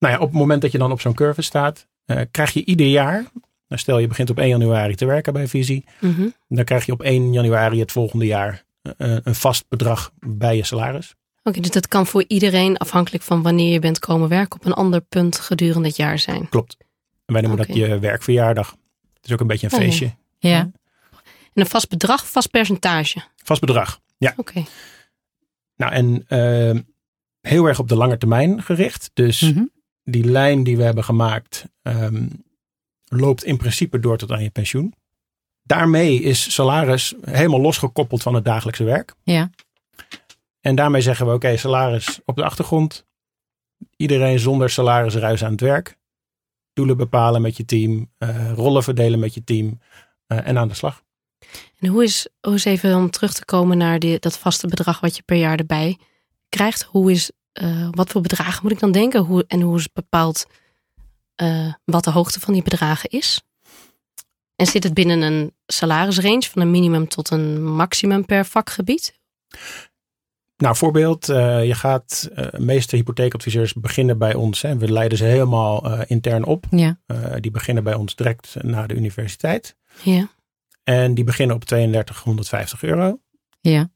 Nou 0.00 0.14
ja, 0.14 0.20
op 0.20 0.29
het 0.29 0.38
moment 0.38 0.62
dat 0.62 0.73
je 0.73 0.79
dan 0.79 0.93
op 0.93 1.00
zo'n 1.00 1.14
curve 1.14 1.43
staat, 1.43 1.87
uh, 2.06 2.20
krijg 2.31 2.52
je 2.52 2.64
ieder 2.64 2.87
jaar. 2.87 3.25
Nou 3.69 3.81
stel 3.81 3.99
je 3.99 4.06
begint 4.06 4.31
op 4.31 4.38
1 4.38 4.49
januari 4.49 4.94
te 4.94 5.05
werken 5.05 5.32
bij 5.32 5.49
Visie. 5.49 5.85
Mm 6.00 6.14
-hmm. 6.14 6.35
Dan 6.49 6.64
krijg 6.64 6.87
je 6.87 6.93
op 6.93 7.02
1 7.02 7.32
januari 7.32 7.81
het 7.81 7.93
volgende 7.93 8.26
jaar 8.26 8.64
uh, 8.82 8.93
een 9.23 9.35
vast 9.35 9.64
bedrag 9.69 10.12
bij 10.19 10.56
je 10.56 10.64
salaris. 10.64 11.14
Oké, 11.38 11.49
okay, 11.49 11.61
dus 11.61 11.70
dat 11.70 11.88
kan 11.88 12.06
voor 12.06 12.25
iedereen 12.26 12.76
afhankelijk 12.76 13.23
van 13.23 13.43
wanneer 13.43 13.73
je 13.73 13.79
bent 13.79 13.99
komen 13.99 14.29
werken 14.29 14.61
op 14.61 14.67
een 14.67 14.73
ander 14.73 15.00
punt 15.00 15.38
gedurende 15.38 15.88
het 15.88 15.97
jaar 15.97 16.19
zijn. 16.19 16.49
Klopt. 16.49 16.76
En 17.25 17.32
wij 17.32 17.43
noemen 17.43 17.61
okay. 17.61 17.76
dat 17.76 17.88
je 17.88 17.99
werkverjaardag. 17.99 18.70
Het 19.14 19.25
is 19.25 19.32
ook 19.32 19.41
een 19.41 19.46
beetje 19.46 19.67
een 19.67 19.73
oh, 19.73 19.79
feestje. 19.79 20.14
Ja. 20.38 20.50
ja. 20.50 20.70
En 21.53 21.62
een 21.62 21.67
vast 21.67 21.88
bedrag, 21.88 22.31
vast 22.31 22.50
percentage. 22.50 23.23
Vast 23.37 23.61
bedrag, 23.61 24.00
ja. 24.19 24.35
Oké. 24.37 24.50
Okay. 24.50 24.67
Nou, 25.76 25.93
en 25.93 26.25
uh, 26.29 26.81
heel 27.41 27.67
erg 27.67 27.79
op 27.79 27.88
de 27.88 27.96
lange 27.96 28.19
termijn 28.19 28.62
gericht. 28.62 29.11
Dus 29.14 29.41
mm 29.41 29.53
-hmm. 29.53 29.70
Die 30.10 30.24
lijn 30.24 30.64
die 30.64 30.76
we 30.76 30.82
hebben 30.82 31.04
gemaakt 31.04 31.64
um, 31.82 32.44
loopt 33.04 33.44
in 33.44 33.56
principe 33.56 33.98
door 33.98 34.16
tot 34.16 34.32
aan 34.32 34.42
je 34.42 34.50
pensioen. 34.50 34.94
Daarmee 35.62 36.20
is 36.20 36.52
salaris 36.52 37.14
helemaal 37.24 37.60
losgekoppeld 37.60 38.22
van 38.22 38.34
het 38.34 38.44
dagelijkse 38.44 38.84
werk. 38.84 39.14
Ja. 39.22 39.50
En 40.60 40.74
daarmee 40.74 41.00
zeggen 41.00 41.26
we, 41.26 41.32
oké, 41.32 41.46
okay, 41.46 41.56
salaris 41.56 42.20
op 42.24 42.36
de 42.36 42.44
achtergrond. 42.44 43.06
Iedereen 43.96 44.38
zonder 44.38 44.70
salarisruis 44.70 45.44
aan 45.44 45.50
het 45.50 45.60
werk. 45.60 45.98
Doelen 46.72 46.96
bepalen 46.96 47.42
met 47.42 47.56
je 47.56 47.64
team. 47.64 48.10
Uh, 48.18 48.52
rollen 48.52 48.82
verdelen 48.82 49.18
met 49.18 49.34
je 49.34 49.44
team. 49.44 49.80
Uh, 50.28 50.46
en 50.46 50.58
aan 50.58 50.68
de 50.68 50.74
slag. 50.74 51.02
En 51.79 51.88
hoe 51.88 52.02
is, 52.02 52.29
hoe 52.40 52.55
is 52.55 52.64
even 52.64 52.96
om 52.96 53.10
terug 53.10 53.32
te 53.32 53.44
komen 53.44 53.79
naar 53.79 53.98
die, 53.98 54.19
dat 54.19 54.38
vaste 54.38 54.67
bedrag 54.67 55.00
wat 55.00 55.17
je 55.17 55.22
per 55.22 55.36
jaar 55.36 55.58
erbij 55.58 55.98
krijgt. 56.48 56.82
Hoe 56.82 57.10
is, 57.10 57.31
uh, 57.62 57.88
wat 57.90 58.10
voor 58.10 58.20
bedragen 58.20 58.60
moet 58.62 58.72
ik 58.72 58.81
dan 58.81 58.93
denken? 58.93 59.20
Hoe, 59.20 59.44
en 59.46 59.60
hoe 59.60 59.76
is 59.76 59.93
bepaald 59.93 60.46
wat 61.84 62.05
de 62.05 62.10
hoogte 62.10 62.40
van 62.40 62.52
die 62.52 62.62
bedragen 62.62 63.08
is? 63.08 63.43
En 64.56 64.67
zit 64.67 64.84
het 64.84 64.94
binnen 64.94 65.22
een 65.22 65.55
salarisrange 65.67 66.43
van 66.43 66.62
een 66.62 66.70
minimum 66.70 67.08
tot 67.08 67.31
een 67.31 67.64
maximum 67.64 68.26
per 68.26 68.46
vakgebied? 68.46 69.19
Nou, 70.56 70.76
voorbeeld, 70.76 71.29
uh, 71.29 71.64
je 71.67 71.74
gaat, 71.74 72.29
uh, 72.31 72.36
de 72.50 72.60
meeste 72.60 72.96
hypotheekadviseurs 72.96 73.74
beginnen 73.74 74.19
bij 74.19 74.34
ons. 74.34 74.62
Hè. 74.62 74.76
We 74.76 74.93
leiden 74.93 75.19
ze 75.19 75.24
helemaal 75.24 75.86
uh, 75.86 76.00
intern 76.06 76.44
op. 76.44 76.64
Ja. 76.70 76.98
die 77.40 77.50
beginnen 77.50 77.84
bij 77.84 77.94
ons 77.94 78.14
direct 78.14 78.56
na 78.60 78.86
de 78.86 78.94
universiteit. 78.94 79.76
Ja. 80.02 80.29
En 80.84 81.14
die 81.14 81.24
beginnen 81.24 81.56
op 81.56 81.64
3250 81.64 82.82
euro. 82.82 83.20
Ja. 83.60 83.90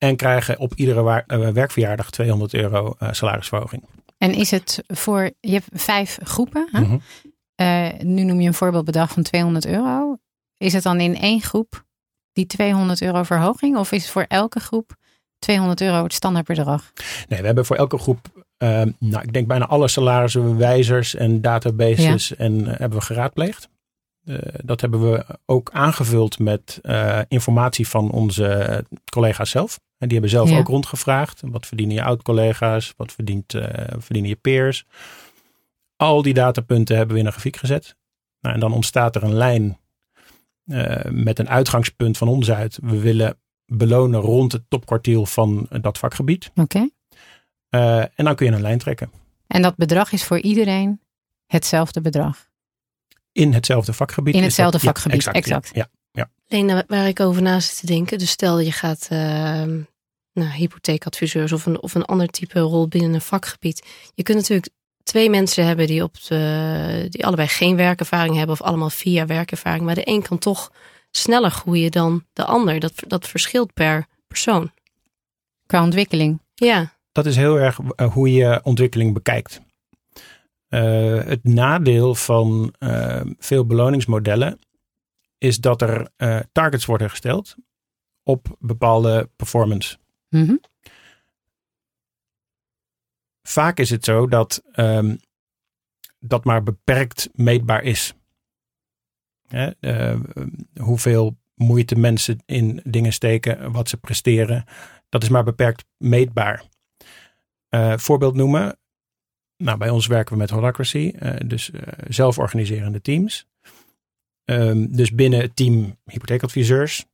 En 0.00 0.16
krijgen 0.16 0.58
op 0.58 0.74
iedere 0.74 1.24
werkverjaardag 1.52 2.10
200 2.10 2.54
euro 2.54 2.96
salarisverhoging. 3.10 3.84
En 4.18 4.34
is 4.34 4.50
het 4.50 4.82
voor, 4.86 5.30
je 5.40 5.52
hebt 5.52 5.68
vijf 5.72 6.18
groepen. 6.22 6.68
Hè? 6.72 6.80
Mm 6.80 6.86
-hmm. 6.86 8.14
nu 8.14 8.22
noem 8.22 8.40
je 8.40 8.46
een 8.46 8.54
voorbeeldbedrag 8.54 9.12
van 9.12 9.22
200 9.22 9.66
euro. 9.66 10.16
Is 10.56 10.72
het 10.72 10.82
dan 10.82 11.00
in 11.00 11.16
één 11.16 11.40
groep 11.40 11.84
die 12.32 12.46
200 12.46 13.02
euro 13.02 13.22
verhoging? 13.22 13.76
Of 13.76 13.92
is 13.92 14.02
het 14.02 14.10
voor 14.10 14.24
elke 14.28 14.60
groep 14.60 14.96
200 15.38 15.80
euro 15.80 16.02
het 16.02 16.12
standaardbedrag? 16.12 16.92
Nee, 17.28 17.40
we 17.40 17.46
hebben 17.46 17.66
voor 17.66 17.76
elke 17.76 17.98
groep, 17.98 18.44
uh, 18.58 18.82
nou, 18.98 19.22
ik 19.22 19.32
denk 19.32 19.46
bijna 19.46 19.66
alle 19.66 19.88
salarissen, 19.88 20.58
wijzers 20.58 21.14
en 21.14 21.40
databases 21.40 22.28
ja. 22.28 22.36
en 22.36 22.60
uh, 22.60 22.66
hebben 22.66 22.98
we 22.98 23.04
geraadpleegd. 23.04 23.68
Uh, 24.24 24.38
dat 24.64 24.80
hebben 24.80 25.10
we 25.10 25.24
ook 25.46 25.70
aangevuld 25.72 26.38
met 26.38 26.78
eh, 26.82 27.20
informatie 27.28 27.88
van 27.88 28.10
onze 28.10 28.84
collega's 29.12 29.50
zelf. 29.50 29.80
En 30.00 30.08
die 30.08 30.12
hebben 30.18 30.30
zelf 30.30 30.50
Ja. 30.50 30.58
ook 30.58 30.68
rondgevraagd. 30.68 31.40
Wat 31.44 31.66
verdienen 31.66 31.94
je 31.94 32.02
oud-collega's? 32.02 32.94
Wat 32.96 33.12
verdient, 33.12 33.54
eh, 33.54 33.84
verdienen 33.98 34.30
je 34.30 34.36
peers? 34.36 34.84
Al 35.96 36.22
die 36.22 36.34
datapunten 36.34 36.96
hebben 36.96 37.14
we 37.14 37.20
in 37.20 37.26
een 37.26 37.32
grafiek 37.32 37.56
gezet. 37.56 37.96
Nou, 38.40 38.54
en 38.54 38.60
dan 38.60 38.72
ontstaat 38.72 39.16
er 39.16 39.22
een 39.22 39.34
lijn 39.34 39.78
eh, 40.66 41.04
met 41.10 41.38
een 41.38 41.48
uitgangspunt 41.48 42.18
van 42.18 42.28
ons 42.28 42.50
uit. 42.50 42.78
We 42.82 42.98
willen 43.00 43.38
belonen 43.66 44.20
rond 44.20 44.52
het 44.52 44.62
topkwartiel 44.68 45.26
van 45.26 45.66
dat 45.80 45.98
vakgebied. 45.98 46.50
Oké. 46.54 46.88
Eh, 47.68 47.98
en 47.98 48.24
dan 48.24 48.34
kun 48.34 48.46
je 48.46 48.52
een 48.52 48.60
lijn 48.60 48.78
trekken. 48.78 49.10
En 49.46 49.62
dat 49.62 49.76
bedrag 49.76 50.12
is 50.12 50.24
voor 50.24 50.38
iedereen 50.40 51.00
hetzelfde 51.46 52.00
bedrag. 52.00 52.48
in 53.32 53.52
hetzelfde 53.52 53.92
vakgebied. 53.92 54.34
In 54.34 54.42
hetzelfde 54.42 54.72
dat- 54.76 54.86
ja, 54.86 54.92
vakgebied, 54.92 55.16
exact. 55.18 55.36
exact. 55.36 55.70
Ja, 55.72 55.88
ja. 56.12 56.30
Alleen 56.48 56.84
waar 56.86 57.08
ik 57.08 57.20
over 57.20 57.42
na 57.42 57.60
zit 57.60 57.78
te 57.80 57.86
denken. 57.86 58.18
Dus 58.18 58.30
stel 58.30 58.60
je 58.60 58.72
gaat 58.72 59.06
ehm 59.10 59.80
nou, 60.32 60.50
hypotheekadviseurs 60.50 61.52
of 61.52 61.66
een, 61.66 61.82
of 61.82 61.94
een 61.94 62.04
ander 62.04 62.26
type 62.26 62.60
rol 62.60 62.88
binnen 62.88 63.14
een 63.14 63.20
vakgebied. 63.20 63.86
Je 64.14 64.22
kunt 64.22 64.38
natuurlijk 64.38 64.72
twee 65.02 65.30
mensen 65.30 65.66
hebben 65.66 65.86
die, 65.86 66.02
op 66.02 66.22
de, 66.28 67.06
die 67.08 67.26
allebei 67.26 67.48
geen 67.48 67.76
werkervaring 67.76 68.36
hebben 68.36 68.54
of 68.54 68.62
allemaal 68.62 68.90
vier 68.90 69.12
jaar 69.12 69.26
werkervaring. 69.26 69.84
Maar 69.84 69.94
de 69.94 70.08
een 70.08 70.22
kan 70.22 70.38
toch 70.38 70.72
sneller 71.10 71.50
groeien 71.50 71.90
dan 71.90 72.24
de 72.32 72.44
ander. 72.44 72.80
Dat, 72.80 72.92
dat 73.06 73.28
verschilt 73.28 73.74
per 73.74 74.06
persoon. 74.28 74.70
Qua 75.66 75.82
ontwikkeling. 75.82 76.40
Ja, 76.54 76.92
dat 77.12 77.26
is 77.26 77.36
heel 77.36 77.58
erg 77.58 77.78
eh, 77.96 78.12
hoe 78.12 78.32
je 78.32 78.60
ontwikkeling 78.62 79.12
bekijkt. 79.12 79.60
Eh, 80.70 81.24
het 81.24 81.44
nadeel 81.44 82.14
van 82.14 82.74
eh, 82.78 83.20
veel 83.38 83.66
beloningsmodellen 83.66 84.58
is 85.38 85.58
dat 85.58 85.82
er 85.82 86.10
eh, 86.16 86.38
targets 86.52 86.84
worden 86.84 87.10
gesteld 87.10 87.54
op 88.22 88.56
bepaalde 88.58 89.30
performance. 89.36 89.98
Mhm. 90.30 90.56
Vaak 93.42 93.78
is 93.78 93.90
het 93.90 94.04
zo 94.04 94.26
dat 94.26 94.62
ehm, 94.72 95.16
dat 96.18 96.44
maar 96.44 96.62
beperkt 96.62 97.28
meetbaar 97.32 97.82
is. 97.82 98.14
Hè, 99.46 99.70
eh, 99.80 100.20
hoeveel 100.80 101.38
moeite 101.54 101.96
mensen 101.96 102.42
in 102.46 102.80
dingen 102.84 103.12
steken, 103.12 103.72
wat 103.72 103.88
ze 103.88 103.96
presteren, 103.96 104.64
dat 105.08 105.22
is 105.22 105.28
maar 105.28 105.44
beperkt 105.44 105.84
meetbaar. 105.96 106.64
Eh, 107.68 107.96
voorbeeld 107.96 108.34
noemen. 108.34 108.78
Nou, 109.56 109.78
bij 109.78 109.90
ons 109.90 110.06
werken 110.06 110.32
we 110.32 110.38
met 110.38 110.50
Holacracy, 110.50 111.12
eh, 111.18 111.36
dus 111.46 111.70
zelforganiserende 112.08 113.00
teams. 113.00 113.46
Ehm, 114.44 114.86
dus 114.90 115.12
binnen 115.14 115.40
het 115.40 115.56
team 115.56 115.98
hypotheekadviseurs 116.04 117.06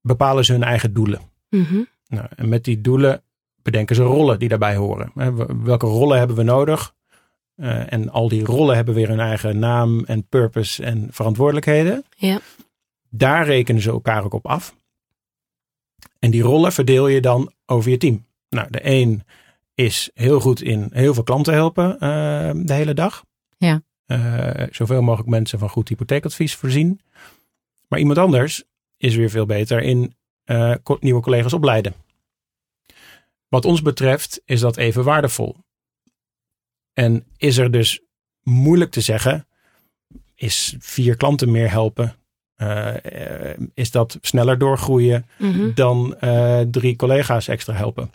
bepalen 0.00 0.44
ze 0.44 0.52
hun 0.52 0.62
eigen 0.62 0.92
doelen. 0.94 1.20
Mhm. 1.48 1.82
Nou, 2.06 2.26
en 2.36 2.48
met 2.48 2.64
die 2.64 2.80
doelen 2.80 3.22
bedenken 3.62 3.96
ze 3.96 4.02
rollen 4.02 4.38
die 4.38 4.48
daarbij 4.48 4.76
horen. 4.76 5.12
Welke 5.64 5.86
rollen 5.86 6.18
hebben 6.18 6.36
we 6.36 6.42
nodig? 6.42 6.94
Eh, 7.54 7.92
en 7.92 8.10
al 8.10 8.28
die 8.28 8.44
rollen 8.44 8.76
hebben 8.76 8.94
weer 8.94 9.08
hun 9.08 9.20
eigen 9.20 9.58
naam 9.58 10.04
en 10.04 10.26
purpose 10.28 10.84
en 10.84 11.08
verantwoordelijkheden. 11.10 12.04
Ja. 12.16 12.40
Daar 13.08 13.44
rekenen 13.44 13.82
ze 13.82 13.90
elkaar 13.90 14.24
ook 14.24 14.34
op 14.34 14.46
af. 14.46 14.74
En 16.18 16.30
die 16.30 16.42
rollen 16.42 16.72
verdeel 16.72 17.08
je 17.08 17.20
dan 17.20 17.52
over 17.66 17.90
je 17.90 17.96
team. 17.96 18.26
Nou, 18.48 18.70
de 18.70 18.80
een 18.82 19.22
is 19.74 20.10
heel 20.14 20.40
goed 20.40 20.62
in 20.62 20.90
heel 20.92 21.14
veel 21.14 21.22
klanten 21.22 21.54
helpen 21.54 21.92
eh, 21.94 22.50
de 22.54 22.72
hele 22.72 22.94
dag. 22.94 23.24
Ja. 23.56 23.82
Eh, 24.06 24.66
zoveel 24.70 25.02
mogelijk 25.02 25.30
mensen 25.30 25.58
van 25.58 25.68
goed 25.68 25.88
hypotheekadvies 25.88 26.54
voorzien. 26.54 27.00
Maar 27.88 27.98
iemand 27.98 28.18
anders 28.18 28.64
is 29.00 29.14
weer 29.14 29.30
veel 29.30 29.46
beter 29.46 29.82
in 29.82 30.14
eh, 30.44 30.74
nieuwe 31.00 31.20
collega's 31.22 31.52
opleiden. 31.52 31.94
Wat 33.48 33.64
ons 33.64 33.82
betreft 33.82 34.40
is 34.44 34.60
dat 34.60 34.76
even 34.76 35.04
waardevol. 35.04 35.56
En 36.92 37.24
is 37.36 37.56
er 37.56 37.70
dus 37.70 38.00
moeilijk 38.42 38.90
te 38.90 39.00
zeggen, 39.00 39.46
is 40.34 40.74
vier 40.78 41.16
klanten 41.16 41.50
meer 41.50 41.70
helpen? 41.70 42.14
eh, 42.54 43.50
eh, 43.50 43.58
is 43.74 43.90
dat 43.90 44.18
sneller 44.20 44.58
doorgroeien 44.58 45.26
Mhm. 45.38 45.74
dan 45.74 46.16
drie 46.70 46.96
collega's 46.96 47.48
extra 47.48 47.74
helpen? 47.74 48.12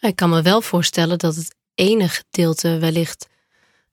Ik 0.00 0.16
kan 0.16 0.30
me 0.30 0.42
wel 0.42 0.60
voorstellen 0.60 1.18
dat 1.18 1.36
het 1.36 1.54
ene 1.74 2.08
gedeelte 2.08 2.78
wellicht, 2.78 3.28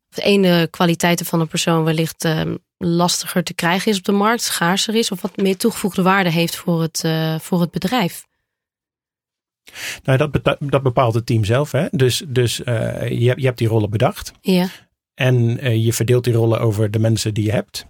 de 0.10 0.22
ene 0.22 0.68
kwaliteiten 0.70 1.26
van 1.26 1.40
een 1.40 1.48
persoon 1.48 1.84
wellicht 1.84 2.24
ehm, 2.26 2.56
lastiger 2.78 3.44
te 3.44 3.54
krijgen 3.54 3.92
is 3.92 3.98
op 3.98 4.04
de 4.04 4.12
markt, 4.12 4.42
schaarser 4.42 4.96
is, 4.96 5.12
of 5.12 5.22
wat 5.22 5.38
meer 5.38 5.58
toegevoegde 5.58 6.02
waarde 6.02 6.32
heeft 6.32 6.56
voor 6.56 6.82
het, 6.82 7.04
eh, 7.04 7.40
voor 7.40 7.62
het 7.62 7.72
bedrijf. 7.72 8.28
Nou, 10.04 10.18
dat, 10.18 10.58
dat 10.60 10.84
bepaalt 10.84 11.14
het 11.14 11.26
team 11.26 11.44
zelf. 11.44 11.72
Hè? 11.72 11.88
Dus, 11.92 12.24
dus 12.28 12.64
eh, 12.64 13.10
je, 13.20 13.28
hebt- 13.28 13.40
je 13.40 13.46
hebt 13.46 13.58
die 13.58 13.68
rollen 13.68 13.90
bedacht. 13.90 14.32
Ja, 14.42 14.68
En 15.14 15.60
eh, 15.60 15.86
je 15.86 15.94
verdeelt 15.94 16.24
die 16.24 16.34
rollen 16.34 16.60
over 16.60 16.92
de 16.92 17.00
mensen 17.00 17.34
die 17.34 17.46
je 17.46 17.52
hebt. 17.52 17.86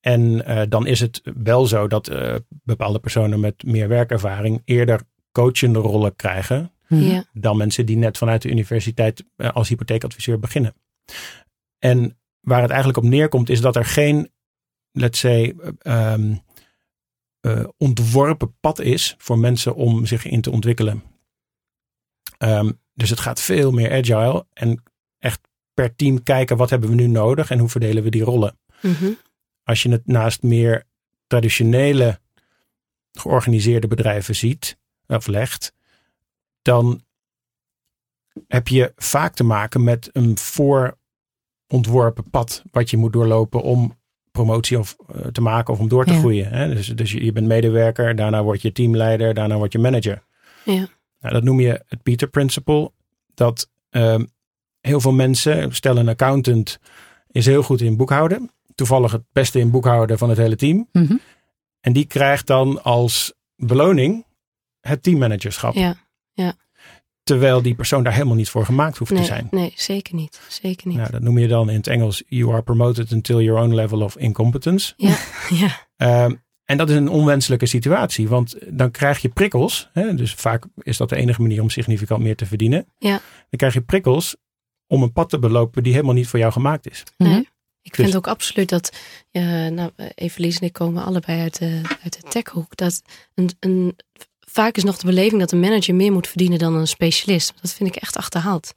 En 0.00 0.44
dan 0.68 0.86
is 0.86 1.00
het 1.00 1.20
wel 1.42 1.66
zo 1.66 1.88
dat 1.88 2.10
bepaalde 2.48 2.98
personen 2.98 3.40
met 3.40 3.62
meer 3.64 3.88
werkervaring 3.88 4.62
eerder 4.64 5.00
coachende 5.32 5.78
rollen 5.78 6.16
krijgen 6.16 6.72
ja, 6.88 7.24
dan 7.32 7.56
mensen 7.56 7.86
die 7.86 7.96
net 7.96 8.18
vanuit 8.18 8.42
de 8.42 8.50
universiteit 8.50 9.24
als 9.36 9.68
hypotheekadviseur 9.68 10.38
beginnen. 10.38 10.74
En 11.78 12.18
waar 12.40 12.60
het 12.60 12.70
eigenlijk 12.70 13.04
op 13.04 13.10
neerkomt 13.10 13.48
is 13.48 13.60
dat 13.60 13.76
er 13.76 13.84
geen, 13.84 14.30
let's 14.92 15.18
say, 15.18 15.54
eh, 15.58 16.12
ehm, 16.12 16.34
eh, 17.40 17.64
ontworpen 17.76 18.56
pad 18.60 18.78
is 18.78 19.14
voor 19.18 19.38
mensen 19.38 19.74
om 19.74 20.06
zich 20.06 20.24
in 20.24 20.40
te 20.40 20.50
ontwikkelen. 20.50 21.02
Ehm, 22.38 22.72
dus 22.94 23.10
het 23.10 23.20
gaat 23.20 23.40
veel 23.40 23.70
meer 23.70 23.92
agile 23.92 24.46
en 24.52 24.82
echt 25.18 25.40
per 25.74 25.96
team 25.96 26.22
kijken 26.22 26.56
wat 26.56 26.70
hebben 26.70 26.88
we 26.88 26.94
nu 26.94 27.06
nodig 27.06 27.50
en 27.50 27.58
hoe 27.58 27.68
verdelen 27.68 28.02
we 28.02 28.10
die 28.10 28.22
rollen. 28.22 28.58
Mhm. 28.82 29.12
Als 29.62 29.82
je 29.82 29.90
het 29.90 30.06
naast 30.06 30.42
meer 30.42 30.84
traditionele 31.26 32.20
georganiseerde 33.12 33.86
bedrijven 33.86 34.36
ziet 34.36 34.78
of 35.06 35.26
legt, 35.26 35.72
dan 36.62 37.05
heb 38.48 38.68
je 38.68 38.92
vaak 38.96 39.34
te 39.34 39.44
maken 39.44 39.84
met 39.84 40.10
een 40.12 40.36
voorontworpen 41.68 42.30
pad 42.30 42.62
wat 42.70 42.90
je 42.90 42.96
moet 42.96 43.12
doorlopen 43.12 43.62
om 43.62 43.98
promotie 44.30 44.78
of, 44.78 44.96
eh, 45.14 45.26
te 45.26 45.40
maken 45.40 45.72
of 45.74 45.80
om 45.80 45.88
door 45.88 46.04
te 46.04 46.12
Ja. 46.12 46.18
groeien. 46.18 46.48
Hè? 46.48 46.74
Dus, 46.74 46.86
dus 46.88 47.12
je, 47.12 47.24
je 47.24 47.32
bent 47.32 47.46
medewerker, 47.46 48.16
daarna 48.16 48.42
word 48.42 48.62
je 48.62 48.72
teamleider, 48.72 49.34
daarna 49.34 49.56
word 49.56 49.72
je 49.72 49.78
manager. 49.78 50.22
Ja. 50.64 50.88
Nou, 51.20 51.34
dat 51.34 51.42
noem 51.42 51.60
je 51.60 51.84
het 51.88 52.02
Peter 52.02 52.28
Principle. 52.28 52.92
Dat 53.34 53.70
ehm, 53.90 54.24
heel 54.80 55.00
veel 55.00 55.12
mensen, 55.12 55.74
stel 55.74 55.96
een 55.96 56.08
accountant 56.08 56.78
is 57.30 57.46
heel 57.46 57.62
goed 57.62 57.80
in 57.80 57.96
boekhouden. 57.96 58.50
Toevallig 58.74 59.12
het 59.12 59.22
beste 59.32 59.58
in 59.58 59.70
boekhouden 59.70 60.18
van 60.18 60.28
het 60.28 60.38
hele 60.38 60.56
team. 60.56 60.88
Mhm. 60.92 61.16
En 61.80 61.92
die 61.92 62.06
krijgt 62.06 62.46
dan 62.46 62.82
als 62.82 63.34
beloning 63.56 64.26
het 64.80 65.02
teammanagerschap. 65.02 65.74
ja. 65.74 65.96
Terwijl 67.26 67.62
die 67.62 67.74
persoon 67.74 68.02
daar 68.02 68.12
helemaal 68.12 68.34
niet 68.34 68.48
voor 68.48 68.64
gemaakt 68.64 68.96
hoeft 68.98 69.10
Nee, 69.10 69.20
te 69.20 69.26
zijn. 69.26 69.48
nee, 69.50 69.72
zeker 69.76 70.14
niet. 70.14 70.40
Zeker 70.48 70.88
niet. 70.88 70.96
Nou, 70.96 71.10
dat 71.10 71.20
noem 71.22 71.38
je 71.38 71.48
dan 71.48 71.68
in 71.70 71.76
het 71.76 71.86
Engels, 71.86 72.22
you 72.28 72.52
are 72.52 72.62
promoted 72.62 73.12
until 73.12 73.40
your 73.40 73.62
own 73.62 73.74
level 73.74 74.00
of 74.00 74.16
incompetence. 74.16 74.94
Ja, 75.48 75.86
Ehm, 75.96 76.34
en 76.64 76.76
dat 76.76 76.90
is 76.90 76.96
een 76.96 77.08
onwenselijke 77.08 77.66
situatie, 77.66 78.28
want 78.28 78.56
dan 78.68 78.90
krijg 78.90 79.18
je 79.18 79.28
prikkels. 79.28 79.88
Hè, 79.92 80.14
dus 80.14 80.34
vaak 80.34 80.64
is 80.82 80.96
dat 80.96 81.08
de 81.08 81.16
enige 81.16 81.42
manier 81.42 81.62
om 81.62 81.70
significant 81.70 82.22
meer 82.22 82.36
te 82.36 82.46
verdienen. 82.46 82.86
Ja. 82.98 83.10
Dan 83.10 83.58
krijg 83.58 83.74
je 83.74 83.80
prikkels 83.80 84.36
om 84.86 85.02
een 85.02 85.12
pad 85.12 85.28
te 85.28 85.38
belopen 85.38 85.82
die 85.82 85.92
helemaal 85.92 86.14
niet 86.14 86.28
voor 86.28 86.38
jou 86.38 86.52
gemaakt 86.52 86.90
is. 86.90 87.02
Mhm. 87.16 87.30
Nee. 87.30 87.48
Ik 87.82 87.94
vind 87.94 88.06
Dus- 88.06 88.16
ook 88.16 88.26
absoluut 88.28 88.68
dat, 88.68 88.96
eh 89.30 89.42
nou, 89.66 89.90
Evelien 90.14 90.52
en 90.60 90.66
ik 90.66 90.72
komen 90.72 91.04
allebei 91.04 91.40
uit 91.40 91.58
de, 91.58 91.80
uit 92.02 92.22
de 92.22 92.28
techhoek. 92.28 92.76
Dat 92.76 93.02
een, 93.34 93.50
een, 93.60 93.96
vaak 94.50 94.76
is 94.76 94.84
nog 94.84 94.96
de 94.98 95.06
beleving 95.06 95.40
dat 95.40 95.52
een 95.52 95.60
manager 95.60 95.94
meer 95.94 96.12
moet 96.12 96.26
verdienen 96.28 96.58
dan 96.58 96.74
een 96.74 96.86
specialist. 96.88 97.52
Dat 97.60 97.72
vind 97.72 97.88
ik 97.88 98.02
echt 98.02 98.16
achterhaald. 98.16 98.74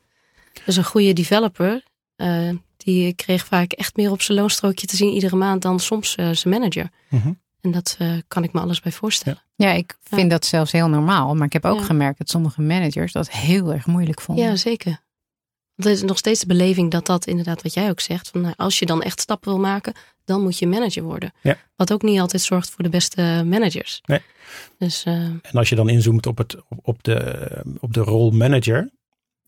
Dus 0.66 0.76
een 0.76 0.84
goede 0.84 1.14
developer, 1.14 1.84
eh, 2.16 2.50
die 2.78 3.14
kreeg 3.14 3.46
vaak 3.46 3.72
echt 3.72 3.96
meer 3.96 4.12
op 4.12 4.22
zijn 4.22 4.38
loonstrookje 4.38 4.88
te 4.88 4.96
zien 4.96 5.14
iedere 5.14 5.36
maand 5.36 5.62
dan 5.62 5.80
soms 5.80 6.16
eh, 6.16 6.30
zijn 6.32 6.54
manager. 6.54 6.90
Mhm. 7.10 7.32
En 7.62 7.72
dat 7.72 7.96
eh, 8.00 8.12
kan 8.28 8.44
ik 8.44 8.54
me 8.54 8.60
alles 8.60 8.80
bij 8.82 8.92
voorstellen. 8.92 9.42
Ja, 9.56 9.72
ik 9.72 9.98
vind 10.04 10.22
Ja. 10.22 10.28
dat 10.28 10.46
zelfs 10.46 10.72
heel 10.72 10.88
normaal. 10.88 11.36
Maar 11.36 11.46
ik 11.46 11.54
heb 11.54 11.66
ook 11.66 11.80
Ja. 11.80 11.84
gemerkt 11.86 12.18
dat 12.18 12.30
sommige 12.30 12.62
managers 12.62 13.12
dat 13.12 13.32
heel 13.32 13.74
erg 13.74 13.86
moeilijk 13.86 14.22
vonden. 14.22 14.46
Ja, 14.46 14.56
zeker. 14.56 15.00
Want 15.80 15.92
het 15.92 16.00
is 16.04 16.10
nog 16.10 16.18
steeds 16.18 16.40
de 16.40 16.48
beleving 16.48 16.92
dat 16.92 17.06
dat 17.06 17.26
inderdaad 17.26 17.62
wat 17.62 17.74
jij 17.74 17.90
ook 17.90 18.00
zegt. 18.00 18.30
Van, 18.30 18.42
nou, 18.42 18.54
als 18.58 18.80
je 18.80 18.86
dan 18.86 19.02
echt 19.02 19.20
stappen 19.20 19.52
wil 19.52 19.60
maken, 19.60 19.94
dan 20.26 20.42
moet 20.42 20.60
je 20.60 20.68
manager 20.68 21.04
worden. 21.04 21.34
Ja. 21.42 21.58
Wat 21.76 21.94
ook 21.94 22.02
niet 22.02 22.20
altijd 22.20 22.42
zorgt 22.42 22.70
voor 22.70 22.84
de 22.84 22.90
beste 22.90 23.44
managers. 23.46 24.02
Nee. 24.06 24.22
Dus 24.78 25.04
eh, 25.04 25.14
En 25.14 25.52
als 25.52 25.70
je 25.70 25.76
dan 25.76 25.90
inzoomt 25.90 26.26
op, 26.26 26.38
het, 26.38 26.56
op, 26.82 27.04
de, 27.04 27.64
op 27.80 27.94
de 27.94 28.00
rol 28.00 28.32
manager, 28.32 28.90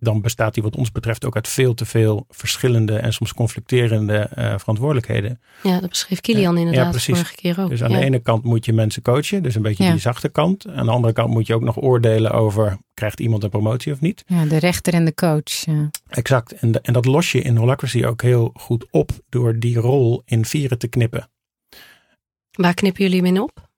dan 0.04 0.22
bestaat 0.22 0.54
die 0.54 0.64
wat 0.64 0.76
ons 0.76 0.92
betreft 0.92 1.26
ook 1.26 1.36
uit 1.36 1.48
veel 1.48 1.74
te 1.74 1.86
veel 1.86 2.26
verschillende 2.30 2.98
en 2.98 3.14
soms 3.14 3.34
conflicterende 3.34 4.18
eh, 4.18 4.58
verantwoordelijkheden. 4.58 5.42
ja, 5.64 5.80
dat 5.80 5.90
beschreef 5.90 6.22
Kilian 6.22 6.54
Ja, 6.54 6.60
inderdaad 6.60 6.90
precies. 6.90 7.16
vorige 7.16 7.36
keer 7.36 7.60
ook. 7.60 7.70
Dus 7.70 7.84
aan 7.84 7.92
ja. 7.92 7.98
de 8.00 8.06
ene 8.06 8.20
kant 8.20 8.44
moet 8.44 8.66
je 8.66 8.74
mensen 8.74 9.02
coachen, 9.02 9.44
dus 9.44 9.56
een 9.56 9.62
beetje 9.62 9.84
Ja. 9.84 9.92
die 9.92 10.00
zachte 10.00 10.30
kant. 10.30 10.68
Aan 10.68 10.86
de 10.86 10.92
andere 10.92 11.14
kant 11.14 11.30
moet 11.34 11.48
je 11.48 11.54
ook 11.56 11.62
nog 11.62 11.82
oordelen 11.82 12.32
over, 12.32 12.78
krijgt 12.94 13.20
iemand 13.20 13.44
een 13.44 13.50
promotie 13.50 13.94
of 13.94 14.02
niet? 14.02 14.24
Ja, 14.28 14.46
de 14.46 14.58
rechter 14.58 14.94
en 14.94 15.06
de 15.06 15.14
coach. 15.14 15.66
ja. 15.66 15.90
Exact. 16.08 16.52
En, 16.54 16.72
de- 16.72 16.82
en 16.82 16.94
dat 16.94 17.06
los 17.06 17.32
je 17.32 17.42
in 17.42 17.56
Holacracy 17.58 18.04
ook 18.06 18.22
heel 18.22 18.52
goed 18.54 18.86
op 18.92 19.12
door 19.30 19.60
die 19.60 19.78
rol 19.80 20.22
in 20.26 20.46
vieren 20.46 20.78
te 20.78 20.88
knippen. 20.88 21.30
Waar 22.52 22.74
knippen 22.74 23.04
jullie 23.04 23.18
hem 23.18 23.26
in 23.36 23.42
op? 23.42 23.70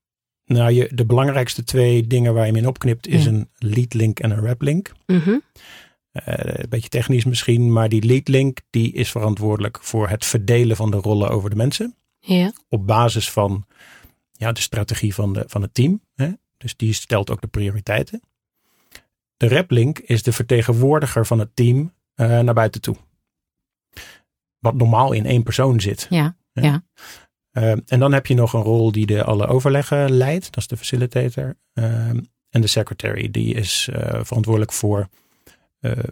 Nou, 0.45 0.71
je, 0.71 0.89
de 0.93 1.05
belangrijkste 1.05 1.63
twee 1.63 2.07
dingen 2.07 2.33
waar 2.33 2.45
je 2.45 2.51
hem 2.51 2.61
in 2.61 2.67
opknipt 2.67 3.07
is 3.07 3.23
Ja. 3.23 3.29
een 3.29 3.49
lead 3.57 3.93
link 3.93 4.19
en 4.19 4.31
een 4.31 4.45
rap 4.45 4.61
link. 4.61 4.91
Mhm. 5.05 5.37
Een 6.13 6.69
beetje 6.69 6.89
technisch 6.89 7.25
misschien, 7.25 7.71
maar 7.71 7.89
die 7.89 8.05
lead 8.05 8.27
link 8.27 8.57
die 8.69 8.93
is 8.93 9.11
verantwoordelijk 9.11 9.77
voor 9.81 10.09
het 10.09 10.25
verdelen 10.25 10.75
van 10.75 10.91
de 10.91 10.97
rollen 10.97 11.29
over 11.29 11.49
de 11.49 11.55
mensen. 11.55 11.95
Ja. 12.19 12.51
Op 12.69 12.87
basis 12.87 13.31
van 13.31 13.65
ja, 14.31 14.51
de 14.51 14.61
strategie 14.61 15.13
van, 15.13 15.33
de, 15.33 15.43
van 15.47 15.61
het 15.61 15.73
team. 15.73 16.01
Hè? 16.15 16.31
Dus 16.57 16.75
die 16.75 16.93
stelt 16.93 17.29
ook 17.29 17.41
de 17.41 17.47
prioriteiten. 17.47 18.21
De 19.37 19.47
replink 19.47 19.99
is 19.99 20.23
de 20.23 20.31
vertegenwoordiger 20.31 21.25
van 21.25 21.39
het 21.39 21.55
team 21.55 21.93
uh, 22.15 22.39
naar 22.39 22.53
buiten 22.53 22.81
toe. 22.81 22.95
Wat 24.59 24.73
normaal 24.75 25.11
in 25.11 25.25
één 25.25 25.43
persoon 25.43 25.79
zit. 25.79 26.07
Ja, 26.09 26.35
ja. 26.51 26.83
Uh, 27.51 27.71
en 27.71 27.99
dan 27.99 28.13
heb 28.13 28.25
je 28.25 28.33
nog 28.33 28.53
een 28.53 28.61
rol 28.61 28.91
die 28.91 29.05
de 29.05 29.23
alle 29.23 29.47
overleggen 29.47 30.11
leidt. 30.11 30.45
Dat 30.45 30.57
is 30.57 30.67
de 30.67 30.77
facilitator. 30.77 31.57
Uh, 31.73 32.09
en 32.49 32.61
de 32.61 32.67
secretary, 32.67 33.31
die 33.31 33.53
is 33.53 33.89
verantwoordelijk 34.21 34.73
voor 34.73 35.09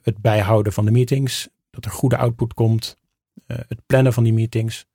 het 0.03 0.17
bijhouden 0.17 0.73
van 0.73 0.85
de 0.85 0.91
meetings. 0.91 1.49
Dat 1.69 1.85
er 1.85 1.91
goede 1.91 2.17
output 2.17 2.53
komt. 2.53 2.97
het 3.45 3.85
plannen 3.85 4.13
van 4.13 4.23
die 4.23 4.33
meetings. 4.33 4.85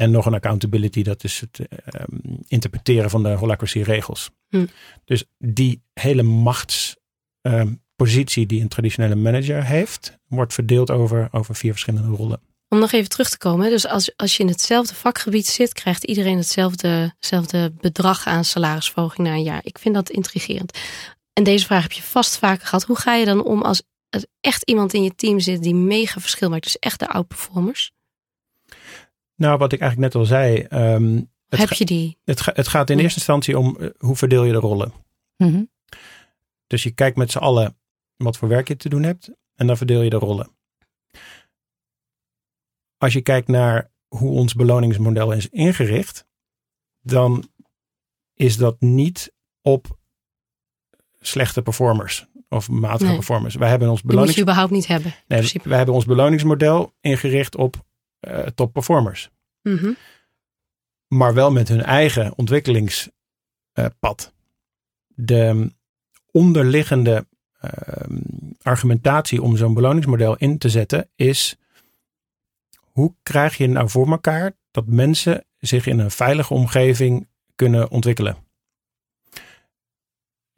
En 0.00 0.10
nog 0.10 0.26
een 0.26 0.34
accountability, 0.34 1.02
dat 1.02 1.24
is 1.24 1.40
het 1.40 1.60
ehm, 1.68 2.16
interpreteren 2.46 3.10
van 3.10 3.22
de 3.22 3.34
holacracy 3.34 3.80
regels. 3.80 4.30
Hm. 4.48 4.66
Dus 5.04 5.24
die 5.38 5.82
hele 5.92 6.22
machtspositie 6.22 8.46
die 8.46 8.60
een 8.60 8.68
traditionele 8.68 9.14
manager 9.14 9.64
heeft, 9.64 10.18
wordt 10.26 10.54
verdeeld 10.54 10.90
over, 10.90 11.28
over 11.30 11.54
vier 11.54 11.70
verschillende 11.70 12.16
rollen. 12.16 12.40
Om 12.68 12.78
nog 12.78 12.92
even 12.92 13.08
terug 13.08 13.30
te 13.30 13.38
komen. 13.38 13.70
Dus 13.70 13.86
als, 13.86 14.16
als 14.16 14.36
je 14.36 14.42
in 14.42 14.48
hetzelfde 14.48 14.94
vakgebied 14.94 15.46
zit, 15.46 15.72
krijgt 15.72 16.04
iedereen 16.04 16.36
hetzelfde, 16.36 17.12
hetzelfde 17.16 17.72
bedrag 17.80 18.26
aan 18.26 18.44
salarisverhoging 18.44 19.28
na 19.28 19.34
een 19.34 19.42
jaar. 19.42 19.60
Ik 19.62 19.78
vind 19.78 19.94
dat 19.94 20.10
intrigerend. 20.10 20.78
En 21.32 21.44
deze 21.44 21.66
vraag 21.66 21.82
heb 21.82 21.92
je 21.92 22.02
vast 22.02 22.38
vaker 22.38 22.66
gehad. 22.66 22.84
Hoe 22.84 22.98
ga 22.98 23.14
je 23.14 23.24
dan 23.24 23.44
om 23.44 23.62
als 23.62 23.82
er 24.10 24.26
echt 24.40 24.62
iemand 24.62 24.94
in 24.94 25.02
je 25.02 25.14
team 25.14 25.40
zit 25.40 25.62
die 25.62 25.74
mega 25.74 26.20
verschil 26.20 26.48
maakt? 26.48 26.62
Dus 26.62 26.78
echt 26.78 26.98
de 26.98 27.08
outperformers? 27.08 27.92
Nou, 29.34 29.58
wat 29.58 29.72
ik 29.72 29.80
eigenlijk 29.80 30.12
net 30.12 30.22
al 30.22 30.28
zei. 30.28 30.66
Um, 30.94 31.30
het 31.48 31.60
Heb 31.60 31.72
je 31.72 31.84
die? 31.84 32.18
Het, 32.24 32.44
het 32.44 32.68
gaat 32.68 32.90
in 32.90 32.98
eerste 32.98 33.18
instantie 33.18 33.58
om 33.58 33.76
uh, 33.80 33.88
hoe 33.98 34.16
verdeel 34.16 34.44
je 34.44 34.52
de 34.52 34.58
rollen. 34.58 34.92
Mm 35.36 35.52
-hmm. 35.52 35.70
Dus 36.66 36.82
je 36.82 36.90
kijkt 36.90 37.16
met 37.16 37.30
z'n 37.30 37.38
allen 37.38 37.78
wat 38.16 38.36
voor 38.36 38.48
werk 38.48 38.68
je 38.68 38.76
te 38.76 38.88
doen 38.88 39.02
hebt. 39.02 39.30
En 39.54 39.66
dan 39.66 39.76
verdeel 39.76 40.02
je 40.02 40.10
de 40.10 40.16
rollen. 40.16 40.50
Als 42.98 43.12
je 43.12 43.20
kijkt 43.20 43.48
naar 43.48 43.90
hoe 44.08 44.30
ons 44.30 44.54
beloningsmodel 44.54 45.32
is 45.32 45.48
ingericht. 45.48 46.26
Dan 47.00 47.48
is 48.34 48.56
dat 48.56 48.80
niet 48.80 49.32
op 49.62 49.98
slechte 51.20 51.62
performers 51.62 52.26
of 52.50 52.70
matige 52.70 53.04
nee. 53.04 53.14
performers. 53.14 53.54
Wij 53.54 53.68
hebben 53.68 53.90
ons 53.90 54.02
belonings... 54.02 54.34
Die 54.34 54.44
moet 54.44 54.46
je 54.46 54.52
überhaupt 54.52 54.72
niet 54.72 54.86
hebben. 54.86 55.14
Nee, 55.26 55.52
wij 55.62 55.76
hebben 55.76 55.94
ons 55.94 56.04
beloningsmodel 56.04 56.92
ingericht 57.00 57.56
op 57.56 57.84
uh, 58.20 58.38
top 58.38 58.72
performers. 58.72 59.30
Mm 59.62 59.76
-hmm. 59.76 59.96
Maar 61.06 61.34
wel 61.34 61.50
met 61.52 61.68
hun 61.68 61.82
eigen 61.82 62.32
ontwikkelingspad. 62.36 63.12
Uh, 63.74 64.26
de 65.06 65.72
onderliggende 66.30 67.26
uh, 67.64 67.70
argumentatie 68.62 69.42
om 69.42 69.56
zo'n 69.56 69.74
beloningsmodel 69.74 70.36
in 70.36 70.58
te 70.58 70.68
zetten 70.68 71.08
is: 71.14 71.56
hoe 72.80 73.14
krijg 73.22 73.56
je 73.56 73.66
nou 73.66 73.88
voor 73.88 74.10
elkaar 74.10 74.52
dat 74.70 74.86
mensen 74.86 75.44
zich 75.58 75.86
in 75.86 75.98
een 75.98 76.10
veilige 76.10 76.54
omgeving 76.54 77.28
kunnen 77.54 77.90
ontwikkelen? 77.90 78.36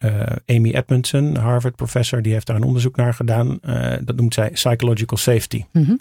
Uh, 0.04 0.22
Amy 0.46 0.74
Edmondson, 0.74 1.36
Harvard 1.36 1.76
professor, 1.76 2.22
die 2.22 2.32
heeft 2.32 2.46
daar 2.46 2.56
een 2.56 2.62
onderzoek 2.62 2.96
naar 2.96 3.14
gedaan. 3.14 3.58
Uh, 3.62 3.94
dat 4.04 4.16
noemt 4.16 4.34
zij 4.34 4.50
psychological 4.50 5.18
safety. 5.18 5.64
Mm 5.72 5.84
-hmm. 5.84 6.00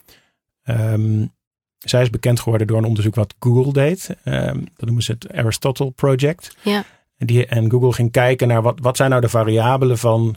um, 0.76 1.32
zij 1.78 2.02
is 2.02 2.10
bekend 2.10 2.40
geworden 2.40 2.68
door 2.68 2.78
een 2.78 2.86
onderzoek 2.86 3.16
wat 3.16 3.36
Google 3.40 3.74
deed. 3.74 4.10
Um, 4.26 4.68
dat 4.76 4.86
noemen 4.86 5.04
ze 5.04 5.12
het 5.12 5.34
Aristotle 5.34 5.92
Project. 5.92 6.58
Ja. 6.64 6.84
En, 7.18 7.28
die, 7.28 7.46
en 7.46 7.72
Google 7.72 7.94
ging 7.94 8.12
kijken 8.12 8.48
naar 8.48 8.62
wat, 8.62 8.80
wat 8.82 8.98
zijn 8.98 9.10
nou 9.10 9.22
de 9.22 9.30
variabelen 9.30 9.98
van 9.98 10.36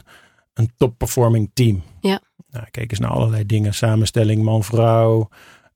een 0.53 0.71
top-performing 0.77 1.51
team. 1.53 1.83
Ja. 2.01 2.19
Nou, 2.49 2.65
keken 2.71 2.89
eens 2.89 2.99
naar 2.99 3.09
allerlei 3.09 3.45
dingen. 3.45 3.73
Samenstelling 3.73 4.43
man-vrouw. 4.43 5.29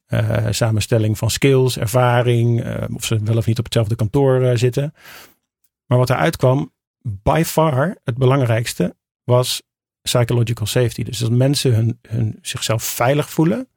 Uh, 0.10 0.48
samenstelling 0.50 1.18
van 1.18 1.30
skills, 1.30 1.78
ervaring. 1.78 2.64
Of 2.96 3.06
ze 3.06 3.20
wel 3.24 3.38
of 3.38 3.46
niet 3.46 3.58
op 3.58 3.64
hetzelfde 3.64 3.96
kantoor 3.96 4.58
zitten. 4.58 4.94
Maar 5.86 5.98
wat 5.98 6.10
eruit 6.10 6.38
kwam, 6.38 6.72
by 7.02 7.44
far 7.46 7.98
het 8.04 8.18
belangrijkste 8.18 8.96
was 9.24 9.62
psychological 10.02 10.66
safety. 10.68 11.04
Dus 11.04 11.18
dat 11.18 11.32
mensen 11.32 11.76
hun, 11.76 12.00
hun 12.08 12.40
zichzelf 12.42 12.84
veilig 12.84 13.30
voelen 13.30 13.68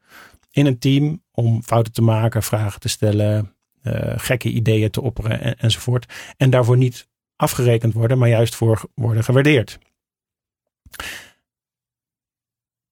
in 0.50 0.66
een 0.66 0.78
team 0.78 1.22
om 1.30 1.62
fouten 1.62 1.92
te 1.92 2.02
maken, 2.02 2.42
vragen 2.42 2.80
te 2.80 2.88
stellen, 2.88 3.54
uh, 3.82 4.12
gekke 4.16 4.48
ideeën 4.48 4.90
te 4.90 5.00
opperen 5.00 5.40
en, 5.40 5.58
enzovoort. 5.58 6.12
En 6.36 6.50
daarvoor 6.50 6.76
niet 6.76 7.08
afgerekend 7.36 7.92
worden, 7.92 8.18
maar 8.18 8.28
juist 8.28 8.54
voor 8.54 8.90
worden 8.94 9.24
gewaardeerd. 9.24 9.78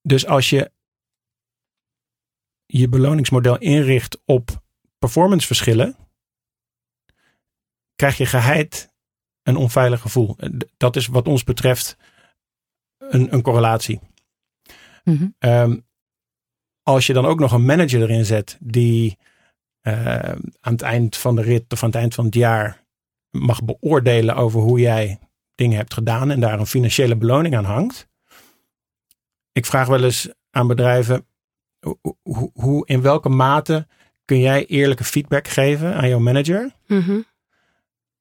Dus 0.03 0.27
als 0.27 0.51
je 0.51 0.71
je 2.67 2.89
beloningsmodel 2.89 3.59
inricht 3.59 4.19
op 4.25 4.63
performanceverschillen, 4.99 5.97
krijg 7.97 8.17
je 8.17 8.27
geheid 8.27 8.90
een 9.51 9.57
onveilig 9.57 10.01
gevoel. 10.01 10.37
Dat 10.77 10.97
is 10.97 11.07
wat 11.07 11.29
ons 11.29 11.45
betreft 11.45 11.97
een, 12.99 13.33
een 13.35 13.43
correlatie. 13.43 14.01
Mm 15.05 15.17
-hmm. 15.17 15.51
um, 15.51 15.87
als 16.83 17.07
je 17.07 17.13
dan 17.13 17.27
ook 17.27 17.39
nog 17.39 17.53
een 17.53 17.65
manager 17.65 18.03
erin 18.03 18.25
zet 18.25 18.59
die 18.61 19.19
uh, 19.83 20.19
aan 20.61 20.73
het 20.73 20.83
eind 20.83 21.17
van 21.17 21.37
de 21.37 21.43
rit 21.43 21.73
of 21.73 21.83
aan 21.83 21.89
het 21.89 21.99
eind 21.99 22.15
van 22.15 22.25
het 22.25 22.35
jaar 22.35 22.85
mag 23.31 23.65
beoordelen 23.65 24.37
over 24.37 24.61
hoe 24.61 24.81
jij 24.81 25.19
dingen 25.55 25.77
hebt 25.77 25.95
gedaan 25.95 26.31
en 26.31 26.41
daar 26.41 26.59
een 26.59 26.67
financiële 26.67 27.17
beloning 27.17 27.57
aan 27.57 27.65
hangt. 27.65 28.09
Ik 29.53 29.67
vraag 29.67 29.87
wel 29.87 30.05
eens 30.05 30.33
aan 30.51 30.67
bedrijven, 30.67 31.27
hoe, 32.23 32.51
hoe 32.55 32.87
in 32.87 33.03
welke 33.03 33.29
mate 33.29 33.87
kun 34.25 34.41
jij 34.41 34.67
eerlijke 34.67 35.05
feedback 35.05 35.49
geven 35.49 35.95
aan 35.95 36.09
jouw 36.09 36.19
manager? 36.19 36.73
Mm 36.87 37.01
-hmm. 37.01 37.25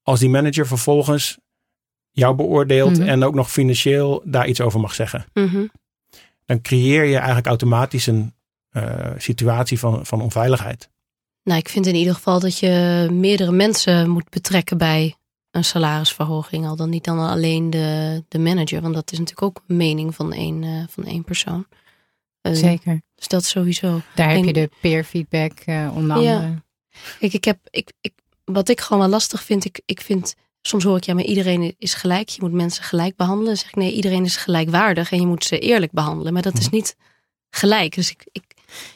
Als 0.09 0.19
die 0.19 0.29
manager 0.29 0.67
vervolgens 0.67 1.37
jou 2.11 2.35
beoordeelt 2.35 2.89
mm 2.93 2.99
-hmm. 2.99 3.07
en 3.07 3.23
ook 3.23 3.33
nog 3.33 3.51
financieel 3.51 4.21
daar 4.25 4.47
iets 4.47 4.61
over 4.61 4.79
mag 4.79 4.93
zeggen. 4.93 5.25
Mm 5.33 5.47
-hmm. 5.47 5.71
Dan 6.45 6.61
creëer 6.61 7.03
je 7.03 7.15
eigenlijk 7.15 7.47
automatisch 7.47 8.07
een 8.07 8.33
uh, 8.71 9.11
situatie 9.17 9.79
van, 9.79 10.05
van 10.05 10.21
onveiligheid. 10.21 10.89
Nou, 11.43 11.59
ik 11.59 11.69
vind 11.69 11.85
in 11.85 11.95
ieder 11.95 12.13
geval 12.13 12.39
dat 12.39 12.59
je 12.59 13.07
meerdere 13.11 13.51
mensen 13.51 14.09
moet 14.09 14.29
betrekken 14.29 14.77
bij 14.77 15.15
een 15.51 15.63
salarisverhoging. 15.63 16.67
Al 16.67 16.75
dan 16.75 16.89
niet 16.89 17.03
dan 17.03 17.19
alleen 17.19 17.69
de, 17.69 18.23
de 18.27 18.39
manager. 18.39 18.81
Want 18.81 18.93
dat 18.93 19.11
is 19.11 19.17
natuurlijk 19.19 19.47
ook 19.47 19.63
een 19.67 19.77
mening 19.77 20.15
van 20.15 20.33
één, 20.33 20.63
uh, 20.63 20.83
van 20.89 21.05
één 21.05 21.23
persoon. 21.23 21.67
Uh, 22.41 22.53
Zeker. 22.53 23.01
Dus 23.15 23.27
dat 23.27 23.45
sowieso. 23.45 24.01
Daar 24.15 24.29
heb 24.29 24.43
je 24.43 24.53
de 24.53 24.69
peer 24.81 25.03
feedback 25.03 25.51
uh, 25.65 25.91
onder 25.95 26.15
andere. 26.15 26.47
Ja. 26.47 26.63
Kijk, 27.19 27.33
ik 27.33 27.43
heb, 27.43 27.59
ik, 27.69 27.93
ik, 28.01 28.13
wat 28.53 28.69
ik 28.69 28.81
gewoon 28.81 29.01
wel 29.01 29.11
lastig 29.11 29.43
vind. 29.43 29.65
Ik, 29.65 29.81
ik 29.85 30.01
vind, 30.01 30.35
soms 30.61 30.83
hoor 30.83 30.97
ik 30.97 31.03
ja, 31.03 31.13
maar 31.13 31.23
iedereen 31.23 31.75
is 31.77 31.93
gelijk. 31.93 32.29
Je 32.29 32.41
moet 32.41 32.51
mensen 32.51 32.83
gelijk 32.83 33.15
behandelen. 33.15 33.47
Dan 33.47 33.57
zeg 33.57 33.67
ik 33.69 33.75
nee, 33.75 33.93
iedereen 33.93 34.25
is 34.25 34.35
gelijkwaardig. 34.35 35.11
En 35.11 35.19
je 35.19 35.27
moet 35.27 35.43
ze 35.43 35.59
eerlijk 35.59 35.91
behandelen. 35.91 36.33
Maar 36.33 36.41
dat 36.41 36.57
is 36.57 36.69
niet 36.69 36.95
gelijk. 37.49 37.95
Dus 37.95 38.11
ik, 38.11 38.27
ik, 38.31 38.43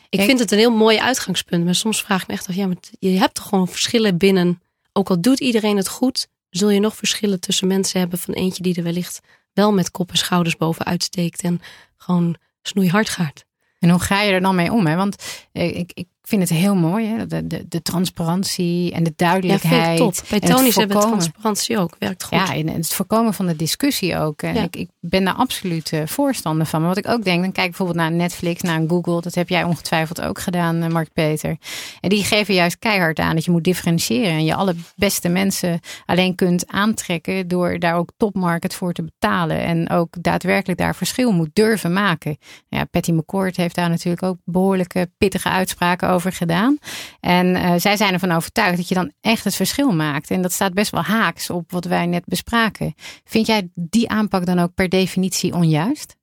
ik 0.10 0.22
vind 0.22 0.40
het 0.40 0.52
een 0.52 0.58
heel 0.58 0.76
mooi 0.76 0.98
uitgangspunt. 0.98 1.66
Maar 1.66 1.76
soms 1.76 2.02
vraag 2.02 2.22
ik 2.22 2.28
me 2.28 2.34
echt 2.34 2.48
af, 2.48 2.56
ja, 2.56 2.68
maar 2.68 2.78
je 3.00 3.10
hebt 3.10 3.34
toch 3.34 3.48
gewoon 3.48 3.68
verschillen 3.68 4.18
binnen. 4.18 4.62
Ook 4.94 5.10
al 5.10 5.22
doet 5.22 5.40
iedereen 5.40 5.78
het 5.78 5.88
goed, 5.88 6.28
zul 6.50 6.70
je 6.70 6.80
nog 6.80 6.96
verschillen 6.96 7.40
tussen 7.40 7.68
mensen 7.68 8.00
hebben 8.00 8.20
van 8.20 8.34
eentje 8.34 8.64
die 8.64 8.76
er 8.76 8.84
wellicht 8.84 9.20
wel 9.54 9.74
met 9.74 9.92
kop 9.92 10.10
en 10.10 10.18
schouders 10.18 10.58
bovenuit 10.58 11.04
steekt 11.04 11.42
en 11.42 11.62
gewoon 11.98 12.36
snoeihard 12.62 13.10
gaat. 13.10 13.46
En 13.80 13.90
hoe 13.90 14.00
ga 14.00 14.22
je 14.22 14.32
er 14.32 14.42
dan 14.42 14.56
mee 14.56 14.72
om? 14.72 14.88
Hè? 14.88 14.96
Want 14.96 15.48
ik, 15.52 15.92
ik 15.94 16.08
vind 16.28 16.42
het 16.42 16.60
heel 16.60 16.76
mooi, 16.76 17.08
hè? 17.08 17.28
De, 17.28 17.48
de, 17.48 17.66
de 17.68 17.82
transparantie 17.82 18.92
en 18.92 19.04
de 19.04 19.14
duidelijkheid. 19.16 19.98
Ja, 19.98 20.06
top. 20.06 20.16
Bij 20.30 20.40
Tony's 20.40 20.76
hebben 20.76 20.98
we 20.98 21.04
transparantie 21.04 21.78
ook. 21.78 21.96
Werkt 22.00 22.24
goed. 22.24 22.38
Ja, 22.38 22.56
en 22.56 22.68
het 22.68 22.94
voorkomen 22.94 23.34
van 23.34 23.46
de 23.46 23.56
discussie 23.56 24.18
ook. 24.18 24.42
En 24.42 24.54
ja. 24.54 24.64
ik, 24.64 24.76
ik 24.76 24.90
ben 25.00 25.24
daar 25.24 25.34
absoluut 25.34 25.92
voorstander 26.06 26.66
van. 26.66 26.80
Maar 26.80 26.90
wat 26.90 26.98
ik 26.98 27.08
ook 27.08 27.24
denk, 27.24 27.42
dan 27.42 27.52
kijk 27.52 27.68
bijvoorbeeld 27.68 27.98
naar 27.98 28.12
Netflix, 28.12 28.62
naar 28.62 28.82
Google. 28.88 29.22
Dat 29.22 29.36
heb 29.36 29.50
jij 29.50 29.64
ongetwijfeld 29.64 30.22
ook 30.22 30.40
gedaan, 30.40 30.92
Mark 30.92 31.14
Peter. 31.14 31.58
En 32.00 32.10
die 32.10 32.24
geven 32.24 32.54
juist 32.54 32.80
keihard 32.80 33.20
aan 33.20 33.36
dat 33.36 33.46
je 33.46 33.52
moet 33.52 33.64
differentiëren. 33.64 34.32
En 34.32 34.46
je 34.46 34.56
alle 34.56 34.76
beste 34.96 35.30
mensen 35.30 35.80
alleen 36.06 36.36
kunt 36.36 36.68
aantrekken 36.68 37.48
door 37.48 37.80
daar 37.80 37.96
ook 37.96 38.12
topmarket 38.18 38.76
voor 38.76 38.94
te 38.94 39.04
betalen. 39.04 39.60
En 39.60 39.90
ook 39.90 40.16
daadwerkelijk 40.22 40.80
daar 40.80 40.96
verschil 40.96 41.32
moet 41.32 41.50
durven 41.54 41.94
maken. 41.94 42.38
Ja, 42.70 42.84
Patty 42.84 43.12
McCord 43.12 43.58
heeft 43.58 43.76
daar 43.76 43.90
natuurlijk 43.90 44.24
ook 44.24 44.38
behoorlijke 44.44 45.10
pittige 45.18 45.50
uitspraken 45.50 46.08
over 46.08 46.13
gedaan. 46.20 46.78
En 47.20 47.48
uh, 47.48 47.74
zij 47.78 47.98
zijn 47.98 48.14
ervan 48.14 48.32
overtuigd 48.32 48.78
dat 48.78 48.88
je 48.88 48.96
dan 48.96 49.12
echt 49.22 49.44
het 49.44 49.56
verschil 49.56 49.92
maakt. 49.92 50.32
En 50.32 50.42
dat 50.42 50.52
staat 50.52 50.74
best 50.74 50.92
wel 50.92 51.02
haaks 51.02 51.50
op 51.50 51.72
wat 51.72 51.86
wij 51.86 52.06
net 52.06 52.26
bespraken. 52.26 52.94
Vind 53.24 53.48
jij 53.48 53.70
die 53.76 54.10
aanpak 54.10 54.46
dan 54.46 54.60
ook 54.60 54.74
per 54.74 54.90
definitie 54.90 55.54
onjuist? 55.54 56.16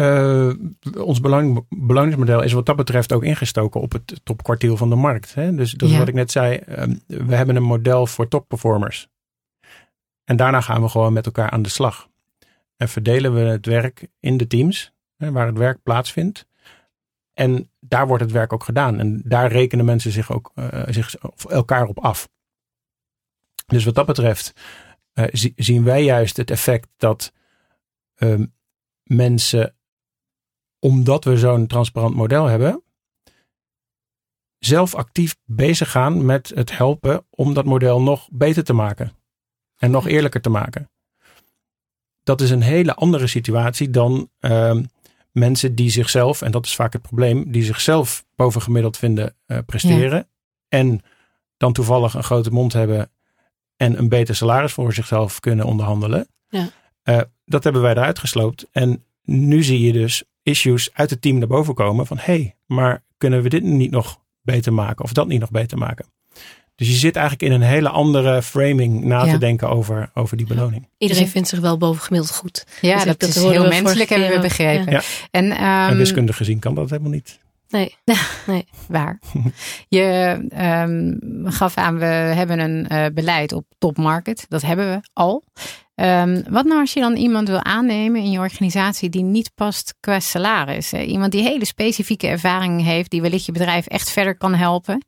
Uh, 0.00 0.52
ons 0.98 1.20
belang, 1.20 1.66
beloningsmodel 1.68 2.42
is 2.42 2.52
wat 2.52 2.66
dat 2.66 2.76
betreft 2.76 3.12
ook 3.12 3.24
ingestoken 3.24 3.80
op 3.80 3.92
het 3.92 4.20
topkwartiel 4.22 4.76
van 4.76 4.88
de 4.88 4.96
markt. 4.96 5.34
Hè? 5.34 5.54
Dus 5.54 5.72
dat 5.72 5.88
is 5.88 5.96
wat 5.96 6.08
ik 6.08 6.14
net 6.14 6.30
zei. 6.30 6.60
Um, 6.68 7.00
we 7.06 7.34
hebben 7.34 7.56
een 7.56 7.62
model 7.62 8.06
voor 8.06 8.28
topperformers. 8.28 9.08
En 10.24 10.36
daarna 10.36 10.60
gaan 10.60 10.82
we 10.82 10.88
gewoon 10.88 11.12
met 11.12 11.26
elkaar 11.26 11.50
aan 11.50 11.62
de 11.62 11.68
slag. 11.68 12.08
En 12.76 12.88
verdelen 12.88 13.34
we 13.34 13.40
het 13.40 13.66
werk 13.66 14.08
in 14.20 14.36
de 14.36 14.46
teams, 14.46 14.92
hè, 15.16 15.32
waar 15.32 15.46
het 15.46 15.58
werk 15.58 15.82
plaatsvindt. 15.82 16.46
En 17.34 17.70
daar 17.80 18.06
wordt 18.06 18.22
het 18.22 18.32
werk 18.32 18.52
ook 18.52 18.64
gedaan. 18.64 18.98
En 18.98 19.22
daar 19.24 19.52
rekenen 19.52 19.84
mensen 19.84 20.12
zich 20.12 20.32
ook 20.32 20.52
uh, 20.54 20.82
zich, 20.88 21.14
elkaar 21.48 21.86
op 21.86 21.98
af. 21.98 22.28
Dus 23.66 23.84
wat 23.84 23.94
dat 23.94 24.06
betreft 24.06 24.52
uh, 25.14 25.50
zien 25.56 25.84
wij 25.84 26.04
juist 26.04 26.36
het 26.36 26.50
effect 26.50 26.88
dat 26.96 27.32
uh, 28.16 28.40
mensen, 29.02 29.76
omdat 30.78 31.24
we 31.24 31.38
zo'n 31.38 31.66
transparant 31.66 32.14
model 32.14 32.46
hebben, 32.46 32.82
zelf 34.58 34.94
actief 34.94 35.36
bezig 35.44 35.90
gaan 35.90 36.24
met 36.24 36.52
het 36.54 36.76
helpen 36.76 37.26
om 37.30 37.54
dat 37.54 37.64
model 37.64 38.02
nog 38.02 38.28
beter 38.32 38.64
te 38.64 38.72
maken. 38.72 39.12
En 39.76 39.90
nog 39.90 40.06
eerlijker 40.06 40.40
te 40.40 40.50
maken. 40.50 40.90
Dat 42.22 42.40
is 42.40 42.50
een 42.50 42.62
hele 42.62 42.94
andere 42.94 43.26
situatie 43.26 43.90
dan 43.90 44.30
uh, 44.40 44.80
mensen 45.32 45.74
die 45.74 45.90
zichzelf, 45.90 46.42
en 46.42 46.50
dat 46.50 46.66
is 46.66 46.74
vaak 46.74 46.92
het 46.92 47.02
probleem, 47.02 47.52
die 47.52 47.64
zichzelf 47.64 48.24
bovengemiddeld 48.36 48.96
vinden 48.96 49.34
uh, 49.46 49.58
presteren. 49.66 50.18
Ja. 50.18 50.28
En 50.68 51.02
dan 51.56 51.72
toevallig 51.72 52.14
een 52.14 52.22
grote 52.22 52.50
mond 52.50 52.72
hebben 52.72 53.10
en 53.76 53.98
een 53.98 54.08
beter 54.08 54.34
salaris 54.34 54.72
voor 54.72 54.94
zichzelf 54.94 55.40
kunnen 55.40 55.66
onderhandelen. 55.66 56.28
Ja. 56.48 56.68
Uh, 57.04 57.20
dat 57.44 57.64
hebben 57.64 57.82
wij 57.82 57.92
eruit 57.92 58.18
gesloopt. 58.18 58.68
En 58.72 59.04
nu 59.22 59.62
zie 59.62 59.80
je 59.80 59.92
dus 59.92 60.24
issues 60.42 60.90
uit 60.92 61.10
het 61.10 61.22
team 61.22 61.38
naar 61.38 61.48
boven 61.48 61.74
komen 61.74 62.06
van 62.06 62.16
hé, 62.16 62.24
hey, 62.24 62.56
maar 62.66 63.02
kunnen 63.16 63.42
we 63.42 63.48
dit 63.48 63.62
niet 63.62 63.90
nog 63.90 64.20
beter 64.40 64.72
maken 64.72 65.04
of 65.04 65.12
dat 65.12 65.26
niet 65.26 65.40
nog 65.40 65.50
beter 65.50 65.78
maken? 65.78 66.06
Dus 66.76 66.88
je 66.88 66.94
zit 66.94 67.16
eigenlijk 67.16 67.52
in 67.52 67.60
een 67.60 67.68
hele 67.68 67.88
andere 67.88 68.42
framing 68.42 69.04
na 69.04 69.24
ja. 69.24 69.32
te 69.32 69.38
denken 69.38 69.68
over, 69.68 70.10
over 70.14 70.36
die 70.36 70.46
beloning. 70.46 70.88
Iedereen 70.98 71.28
vindt 71.28 71.48
zich 71.48 71.60
wel 71.60 71.78
bovengemiddeld 71.78 72.34
goed. 72.34 72.66
Ja, 72.80 72.94
dus 72.94 73.04
dat, 73.04 73.20
dat, 73.20 73.28
is 73.28 73.42
heel 73.42 73.68
menselijk, 73.68 74.08
hebben 74.08 74.30
we 74.30 74.40
begrepen. 74.40 74.92
Ja. 74.92 75.00
En, 75.30 75.44
um, 75.44 75.60
en 75.60 75.96
wiskundig 75.96 76.36
gezien 76.36 76.58
kan 76.58 76.74
dat 76.74 76.90
helemaal 76.90 77.10
niet. 77.10 77.38
Nee, 77.68 77.94
nee. 78.46 78.66
waar. 78.88 79.20
Je 79.88 80.38
um, 80.86 81.18
gaf 81.44 81.76
aan, 81.76 81.98
we 81.98 82.04
hebben 82.04 82.58
een 82.58 82.86
uh, 82.92 83.06
beleid 83.14 83.52
op 83.52 83.64
topmarket. 83.78 84.46
Dat 84.48 84.62
hebben 84.62 84.90
we 84.90 85.08
al. 85.12 85.44
Um, 85.94 86.42
wat 86.50 86.64
nou 86.64 86.80
als 86.80 86.92
je 86.92 87.00
dan 87.00 87.16
iemand 87.16 87.48
wil 87.48 87.62
aannemen 87.62 88.20
in 88.20 88.30
je 88.30 88.38
organisatie 88.38 89.08
die 89.08 89.22
niet 89.22 89.50
past 89.54 89.94
qua 90.00 90.20
salaris? 90.20 90.92
Iemand 90.92 91.32
die 91.32 91.42
hele 91.42 91.64
specifieke 91.64 92.26
ervaring 92.26 92.84
heeft, 92.84 93.10
die 93.10 93.22
wellicht 93.22 93.46
je 93.46 93.52
bedrijf 93.52 93.86
echt 93.86 94.10
verder 94.10 94.36
kan 94.36 94.54
helpen. 94.54 95.04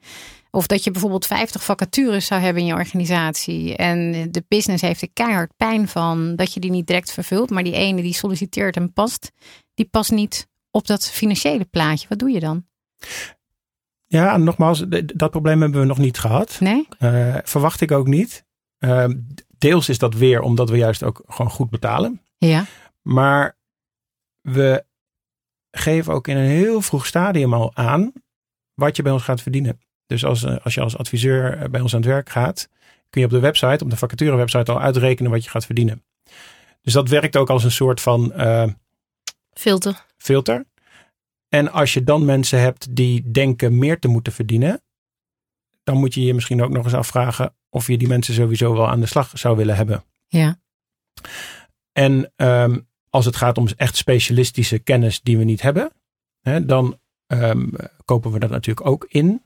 Of 0.55 0.67
dat 0.67 0.85
je 0.85 0.91
bijvoorbeeld 0.91 1.27
50 1.27 1.65
vacatures 1.65 2.27
zou 2.27 2.41
hebben 2.41 2.63
in 2.63 2.69
je 2.69 2.75
organisatie. 2.75 3.77
En 3.77 4.31
de 4.33 4.45
business 4.49 4.83
heeft 4.83 5.03
er 5.03 5.13
keihard 5.13 5.57
pijn 5.57 5.89
van 5.89 6.37
dat 6.37 6.55
je 6.55 6.61
die 6.61 6.71
niet 6.71 6.87
direct 6.87 7.13
vervult. 7.13 7.51
Maar 7.51 7.63
die 7.63 7.73
ene 7.73 8.03
die 8.03 8.15
solliciteert 8.15 8.77
en 8.77 8.93
past, 8.93 9.33
die 9.75 9.89
past 9.91 10.11
niet 10.11 10.49
op 10.71 10.87
dat 10.87 11.11
financiële 11.11 11.65
plaatje. 11.65 12.09
Wat 12.09 12.19
doe 12.19 12.31
je 12.31 12.41
dan? 12.41 12.67
Ja, 14.07 14.37
nogmaals, 14.37 14.85
dat 15.15 15.31
probleem 15.31 15.61
hebben 15.61 15.81
we 15.81 15.87
nog 15.87 15.99
niet 15.99 16.19
gehad. 16.19 16.57
Nee? 16.61 16.89
Uh, 16.99 17.37
verwacht 17.43 17.81
ik 17.81 17.91
ook 17.91 18.07
niet. 18.07 18.45
Uh, 18.79 19.05
deels 19.59 19.89
is 19.89 19.99
dat 19.99 20.15
weer 20.15 20.41
omdat 20.41 20.71
we 20.71 20.77
juist 20.77 21.03
ook 21.03 21.23
gewoon 21.27 21.51
goed 21.51 21.71
betalen. 21.71 22.23
Ja. 22.39 22.65
Maar 23.03 23.57
we 24.41 24.85
geven 25.71 26.13
ook 26.13 26.29
in 26.29 26.37
een 26.37 26.49
heel 26.49 26.81
vroeg 26.81 27.07
stadium 27.07 27.55
al 27.55 27.77
aan 27.77 28.13
wat 28.75 28.97
je 28.97 29.03
bij 29.03 29.13
ons 29.13 29.23
gaat 29.23 29.43
verdienen. 29.43 29.79
Dus 30.15 30.25
als, 30.25 30.43
eh, 30.43 30.57
als 30.63 30.75
je 30.75 30.81
als 30.81 30.97
adviseur 30.97 31.71
bij 31.71 31.81
ons 31.81 31.95
aan 31.95 32.01
het 32.01 32.09
werk 32.09 32.31
gaat, 32.31 32.69
kun 33.11 33.21
je 33.21 33.27
op 33.27 33.33
de 33.33 33.41
website, 33.41 33.85
op 33.85 33.91
de 33.91 33.97
vacature 33.97 34.37
website 34.37 34.73
al 34.73 34.81
uitrekenen 34.81 35.31
wat 35.31 35.45
je 35.45 35.51
gaat 35.51 35.67
verdienen. 35.67 36.03
Dus 36.83 36.93
dat 36.93 37.09
werkt 37.09 37.37
ook 37.37 37.51
als 37.51 37.65
een 37.65 37.71
soort 37.71 38.01
van 38.01 38.33
uh, 38.37 38.67
filter. 39.53 40.05
filter. 40.17 40.65
En 41.49 41.73
als 41.73 41.93
je 41.93 42.05
dan 42.05 42.25
mensen 42.25 42.61
hebt 42.61 42.97
die 42.97 43.31
denken 43.31 43.79
meer 43.79 43.99
te 43.99 44.09
moeten 44.09 44.33
verdienen, 44.33 44.83
dan 45.83 45.97
moet 45.97 46.15
je 46.15 46.23
je 46.23 46.35
misschien 46.35 46.63
ook 46.63 46.71
nog 46.71 46.85
eens 46.85 46.95
afvragen 46.95 47.55
of 47.69 47.87
je 47.87 47.99
die 47.99 48.09
mensen 48.09 48.35
sowieso 48.35 48.73
wel 48.73 48.89
aan 48.89 49.01
de 49.01 49.07
slag 49.07 49.31
zou 49.35 49.57
willen 49.57 49.77
hebben. 49.77 50.05
Ja. 50.29 50.59
En 51.93 52.33
um, 52.37 52.89
als 53.11 53.25
het 53.25 53.37
gaat 53.37 53.59
om 53.59 53.69
echt 53.77 53.97
specialistische 53.97 54.79
kennis 54.79 55.21
die 55.21 55.39
we 55.39 55.45
niet 55.45 55.63
hebben, 55.63 55.91
hè, 56.41 56.65
dan 56.65 56.99
um, 57.27 57.73
kopen 58.05 58.31
we 58.33 58.39
dat 58.39 58.51
natuurlijk 58.51 58.87
ook 58.87 59.07
in. 59.09 59.43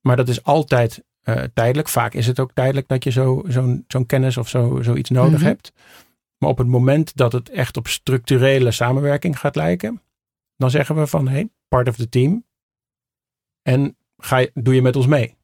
Maar 0.00 0.16
dat 0.16 0.28
is 0.28 0.44
altijd 0.44 1.04
uh, 1.24 1.42
tijdelijk. 1.54 1.88
Vaak 1.88 2.14
is 2.14 2.26
het 2.26 2.40
ook 2.40 2.52
tijdelijk 2.52 2.88
dat 2.88 3.04
je 3.04 3.10
zo'n 3.10 3.44
zo 3.50 3.80
zo'n 3.86 4.06
kennis 4.06 4.36
of 4.36 4.48
zo, 4.48 4.82
zoiets 4.82 5.10
nodig 5.10 5.30
mm 5.30 5.36
-hmm. 5.36 5.46
hebt. 5.46 5.72
Maar 6.38 6.50
op 6.50 6.58
het 6.58 6.66
moment 6.66 7.16
dat 7.16 7.32
het 7.32 7.50
echt 7.50 7.76
op 7.76 7.88
structurele 7.88 8.70
samenwerking 8.70 9.38
gaat 9.38 9.56
lijken, 9.56 10.02
dan 10.56 10.70
zeggen 10.70 10.96
we 10.96 11.06
van 11.06 11.28
hey, 11.28 11.48
part 11.68 11.88
of 11.88 11.96
the 11.96 12.08
team. 12.08 12.44
En 13.62 13.96
ga 14.16 14.36
je, 14.36 14.50
doe 14.54 14.74
je 14.74 14.82
met 14.82 14.96
ons 14.96 15.06
mee. 15.06 15.36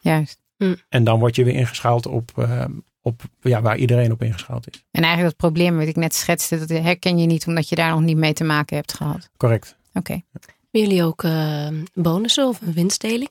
Juist. 0.00 0.42
Mm. 0.56 0.76
En 0.88 1.04
dan 1.04 1.18
word 1.18 1.36
je 1.36 1.44
weer 1.44 1.54
ingeschaald 1.54 2.06
op, 2.06 2.32
uh, 2.38 2.64
op 3.00 3.22
ja, 3.40 3.62
waar 3.62 3.76
iedereen 3.76 4.12
op 4.12 4.22
ingeschaald 4.22 4.68
is. 4.68 4.84
En 4.90 5.02
eigenlijk 5.02 5.38
dat 5.38 5.50
probleem 5.50 5.76
wat 5.76 5.86
ik 5.86 5.96
net 5.96 6.14
schetste, 6.14 6.58
dat 6.58 6.68
herken 6.68 7.18
je 7.18 7.26
niet 7.26 7.46
omdat 7.46 7.68
je 7.68 7.74
daar 7.74 7.90
nog 7.90 8.00
niet 8.00 8.16
mee 8.16 8.32
te 8.32 8.44
maken 8.44 8.76
hebt 8.76 8.94
gehad. 8.94 9.30
Correct. 9.36 9.76
Oké. 9.88 9.98
Okay. 9.98 10.24
Willen 10.70 10.88
jullie 10.88 11.04
ook 11.04 11.22
uh, 11.22 11.68
bonussen 11.94 12.48
of 12.48 12.60
een 12.60 12.72
winstdeling? 12.72 13.30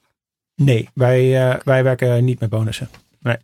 Nee, 0.56 0.90
wij, 0.94 1.50
uh, 1.50 1.60
wij 1.64 1.84
werken 1.84 2.26
niet 2.26 2.40
met 2.40 2.50
bonussen. 2.50 2.90
Nee. 3.20 3.38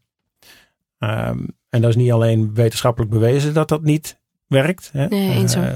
Um, 1.00 1.48
en 1.70 1.82
dat 1.82 1.90
is 1.90 1.96
niet 1.96 2.12
alleen 2.12 2.54
wetenschappelijk 2.54 3.12
bewezen 3.12 3.54
dat 3.54 3.68
dat 3.68 3.84
niet 3.84 4.20
werkt. 4.48 4.90
Hè? 4.94 5.08
Nee, 5.08 5.32
eens 5.32 5.56
uh, 5.56 5.68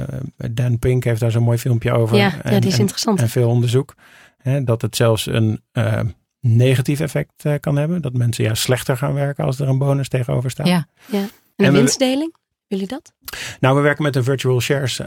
Dan 0.51 0.79
Pink 0.79 1.03
heeft 1.03 1.19
daar 1.19 1.31
zo'n 1.31 1.43
mooi 1.43 1.57
filmpje 1.57 1.91
over. 1.91 2.17
Ja, 2.17 2.41
en, 2.41 2.53
ja 2.53 2.59
die 2.59 2.71
is 2.71 2.79
interessant. 2.79 3.17
En, 3.17 3.23
en 3.23 3.29
veel 3.29 3.49
onderzoek. 3.49 3.95
Hè, 4.37 4.63
dat 4.63 4.81
het 4.81 4.95
zelfs 4.95 5.25
een 5.25 5.61
uh, 5.73 5.99
negatief 6.39 6.99
effect 6.99 7.45
uh, 7.45 7.53
kan 7.59 7.75
hebben. 7.75 8.01
Dat 8.01 8.13
mensen 8.13 8.43
juist 8.43 8.63
slechter 8.63 8.97
gaan 8.97 9.13
werken 9.13 9.43
als 9.45 9.59
er 9.59 9.67
een 9.67 9.77
bonus 9.77 10.07
tegenover 10.07 10.51
staat. 10.51 10.67
Ja, 10.67 10.87
ja. 11.05 11.19
En, 11.19 11.29
en 11.55 11.65
een 11.65 11.73
winstdeling? 11.73 12.35
Jullie 12.67 12.87
dat? 12.87 13.13
Nou, 13.59 13.75
we 13.75 13.81
werken 13.81 14.03
met 14.03 14.15
een 14.15 14.23
virtual 14.23 14.61
shares 14.61 15.01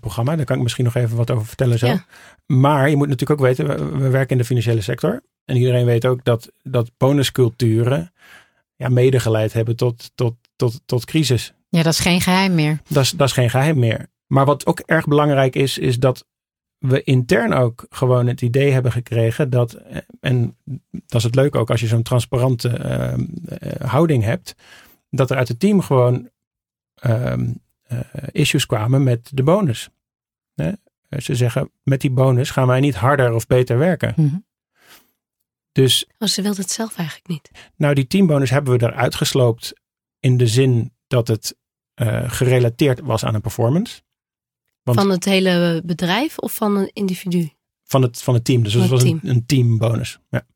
programma. 0.00 0.36
Daar 0.36 0.44
kan 0.44 0.56
ik 0.56 0.62
misschien 0.62 0.84
nog 0.84 0.94
even 0.94 1.16
wat 1.16 1.30
over 1.30 1.46
vertellen 1.46 1.78
zo. 1.78 1.86
Ja. 1.86 2.04
Maar 2.46 2.90
je 2.90 2.96
moet 2.96 3.08
natuurlijk 3.08 3.40
ook 3.40 3.46
weten, 3.46 3.66
we, 3.66 3.98
we 3.98 4.08
werken 4.08 4.30
in 4.30 4.38
de 4.38 4.44
financiële 4.44 4.80
sector. 4.80 5.22
En 5.46 5.56
iedereen 5.56 5.84
weet 5.84 6.06
ook 6.06 6.24
dat, 6.24 6.52
dat 6.62 6.90
bonusculturen 6.96 8.12
ja, 8.76 8.88
mede 8.88 9.20
geleid 9.20 9.52
hebben 9.52 9.76
tot, 9.76 10.10
tot, 10.14 10.34
tot, 10.56 10.80
tot 10.86 11.04
crisis. 11.04 11.52
Ja, 11.68 11.82
dat 11.82 11.92
is 11.92 12.00
geen 12.00 12.20
geheim 12.20 12.54
meer. 12.54 12.80
Dat 12.88 13.02
is, 13.02 13.10
dat 13.10 13.28
is 13.28 13.34
geen 13.34 13.50
geheim 13.50 13.78
meer. 13.78 14.06
Maar 14.26 14.44
wat 14.44 14.66
ook 14.66 14.80
erg 14.80 15.06
belangrijk 15.06 15.54
is, 15.54 15.78
is 15.78 15.98
dat 15.98 16.26
we 16.78 17.02
intern 17.02 17.52
ook 17.52 17.86
gewoon 17.88 18.26
het 18.26 18.42
idee 18.42 18.72
hebben 18.72 18.92
gekregen 18.92 19.50
dat, 19.50 19.78
en 20.20 20.56
dat 20.90 21.14
is 21.14 21.22
het 21.22 21.34
leuke 21.34 21.58
ook 21.58 21.70
als 21.70 21.80
je 21.80 21.86
zo'n 21.86 22.02
transparante 22.02 22.68
uh, 22.68 23.12
uh, 23.18 23.90
houding 23.90 24.22
hebt, 24.22 24.54
dat 25.10 25.30
er 25.30 25.36
uit 25.36 25.48
het 25.48 25.60
team 25.60 25.80
gewoon 25.80 26.28
uh, 27.06 27.32
issues 28.30 28.66
kwamen 28.66 29.02
met 29.02 29.30
de 29.32 29.42
bonus. 29.42 29.88
Ze 31.18 31.34
zeggen, 31.34 31.70
met 31.82 32.00
die 32.00 32.10
bonus 32.10 32.50
gaan 32.50 32.66
wij 32.66 32.80
niet 32.80 32.94
harder 32.94 33.32
of 33.32 33.46
beter 33.46 33.78
werken. 33.78 34.12
Mm 34.16 34.28
-hmm. 34.28 34.45
Dus, 35.76 36.06
oh, 36.18 36.28
ze 36.28 36.42
wilde 36.42 36.60
het 36.60 36.70
zelf 36.70 36.96
eigenlijk 36.96 37.28
niet. 37.28 37.50
Nou, 37.76 37.94
die 37.94 38.06
teambonus 38.06 38.50
hebben 38.50 38.78
we 38.78 38.86
eruit 38.86 39.14
gesloopt 39.14 39.72
in 40.20 40.36
de 40.36 40.46
zin 40.46 40.92
dat 41.06 41.28
het 41.28 41.56
uh, 42.02 42.30
gerelateerd 42.30 43.00
was 43.00 43.24
aan 43.24 43.34
een 43.34 43.40
performance. 43.40 44.02
Want 44.82 44.98
van 44.98 45.10
het 45.10 45.24
hele 45.24 45.82
bedrijf 45.84 46.38
of 46.38 46.54
van 46.54 46.76
een 46.76 46.90
individu? 46.92 47.50
Van 47.84 48.02
het, 48.02 48.22
van 48.22 48.34
het 48.34 48.44
team. 48.44 48.62
Dus 48.62 48.72
het 48.72 48.88
was 48.88 49.02
team. 49.02 49.20
Een, 49.22 49.30
een 49.30 49.46
teambonus. 49.46 50.18
Ja. 50.30 50.46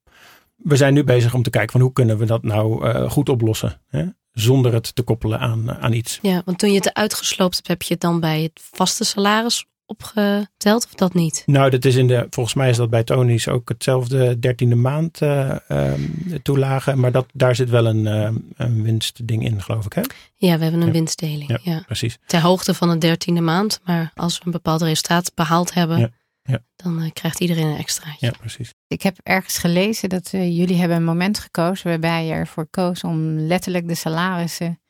We 0.56 0.76
zijn 0.76 0.94
nu 0.94 1.04
bezig 1.04 1.34
om 1.34 1.42
te 1.42 1.50
kijken 1.50 1.72
van 1.72 1.80
hoe 1.80 1.92
kunnen 1.92 2.18
we 2.18 2.26
dat 2.26 2.42
nou 2.42 2.88
uh, 2.88 3.10
goed 3.10 3.28
oplossen. 3.28 3.80
Hè? 3.88 4.06
Zonder 4.32 4.72
het 4.72 4.94
te 4.94 5.02
koppelen 5.02 5.38
aan, 5.38 5.70
aan 5.70 5.92
iets. 5.92 6.18
Ja, 6.22 6.42
want 6.44 6.58
toen 6.58 6.70
je 6.70 6.76
het 6.76 6.94
uitgesloopt 6.94 7.54
hebt, 7.54 7.68
heb 7.68 7.82
je 7.82 7.92
het 7.92 8.02
dan 8.02 8.20
bij 8.20 8.42
het 8.42 8.60
vaste 8.72 9.04
salaris 9.04 9.66
opgeteld 9.90 10.84
of 10.84 10.94
dat 10.94 11.14
niet? 11.14 11.42
Nou, 11.46 11.70
dat 11.70 11.84
is 11.84 11.96
in 11.96 12.06
de, 12.06 12.26
volgens 12.30 12.54
mij 12.54 12.70
is 12.70 12.76
dat 12.76 12.90
bij 12.90 13.04
Tony's 13.04 13.48
ook 13.48 13.68
hetzelfde 13.68 14.38
dertiende 14.38 14.74
maand 14.74 15.20
uh, 15.20 15.56
um, 15.68 16.42
toelage. 16.42 16.96
Maar 16.96 17.12
dat, 17.12 17.26
daar 17.32 17.54
zit 17.54 17.70
wel 17.70 17.86
een, 17.86 18.06
uh, 18.06 18.30
een 18.56 18.82
winstding 18.82 19.44
in, 19.44 19.62
geloof 19.62 19.84
ik. 19.84 19.92
Hè? 19.92 20.00
Ja, 20.34 20.56
we 20.56 20.62
hebben 20.62 20.80
een 20.80 20.86
ja. 20.86 20.92
winstdeling. 20.92 21.48
Ja, 21.48 21.58
ja, 21.62 21.82
precies. 21.86 22.18
Ter 22.26 22.40
hoogte 22.40 22.74
van 22.74 22.90
de 22.90 22.98
dertiende 22.98 23.40
maand. 23.40 23.80
Maar 23.84 24.12
als 24.14 24.38
we 24.38 24.44
een 24.44 24.52
bepaald 24.52 24.82
resultaat 24.82 25.32
behaald 25.34 25.74
hebben, 25.74 25.98
ja. 25.98 26.10
Ja. 26.42 26.58
dan 26.76 27.02
uh, 27.02 27.10
krijgt 27.12 27.40
iedereen 27.40 27.66
een 27.66 27.78
extraatje. 27.78 28.26
Ja, 28.26 28.32
precies. 28.38 28.74
Ik 28.86 29.02
heb 29.02 29.18
ergens 29.22 29.58
gelezen 29.58 30.08
dat 30.08 30.30
jullie 30.30 30.76
hebben 30.76 30.96
een 30.96 31.04
moment 31.04 31.38
gekozen 31.38 31.88
waarbij 31.88 32.26
je 32.26 32.32
ervoor 32.32 32.66
koos 32.70 33.04
om 33.04 33.38
letterlijk 33.38 33.88
de 33.88 33.94
salarissen 33.94 34.80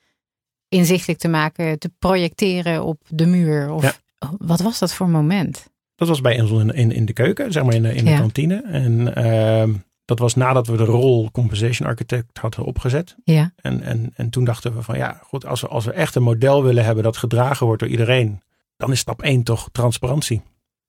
inzichtelijk 0.69 1.21
te 1.21 1.29
maken, 1.29 1.79
te 1.79 1.91
projecteren 1.99 2.85
op 2.85 3.03
de 3.09 3.27
muur 3.27 3.71
of 3.71 3.85
Oh, 3.85 3.91
wat 4.39 4.61
was 4.61 4.79
dat 4.79 4.95
voor 4.95 5.09
moment? 5.09 5.69
Dat 5.95 6.09
was 6.09 6.21
bij 6.21 6.41
ons 6.41 6.51
in, 6.51 6.71
in, 6.75 6.93
in 6.93 7.05
de 7.05 7.13
keuken, 7.13 7.53
zeg 7.53 7.63
maar 7.65 7.75
in 7.75 7.83
de, 7.83 7.95
in 7.95 8.05
de 8.05 8.11
Ja. 8.11 8.19
kantine. 8.19 8.63
En 8.63 9.15
ehm, 9.15 9.73
dat 10.05 10.19
was 10.19 10.35
nadat 10.35 10.67
we 10.67 10.77
de 10.77 10.85
rol 10.85 11.31
Compensation 11.31 11.89
Architect 11.89 12.39
hadden 12.39 12.65
opgezet. 12.65 13.17
Ja, 13.25 13.53
En, 13.57 13.83
en, 13.83 14.13
en 14.15 14.31
toen 14.31 14.45
dachten 14.45 14.75
we 14.75 14.83
van 14.83 14.97
ja, 14.97 15.21
goed, 15.23 15.47
als 15.47 15.61
we, 15.61 15.69
als 15.69 15.85
we 15.85 15.93
echt 15.93 16.15
een 16.15 16.23
model 16.23 16.63
willen 16.63 16.85
hebben 16.85 17.05
dat 17.05 17.17
gedragen 17.17 17.67
wordt 17.67 17.81
door 17.83 17.91
iedereen, 17.91 18.43
dan 18.77 18.91
is 18.93 18.99
stap 18.99 19.23
1 19.23 19.43
toch 19.43 19.69
transparantie. 19.73 20.43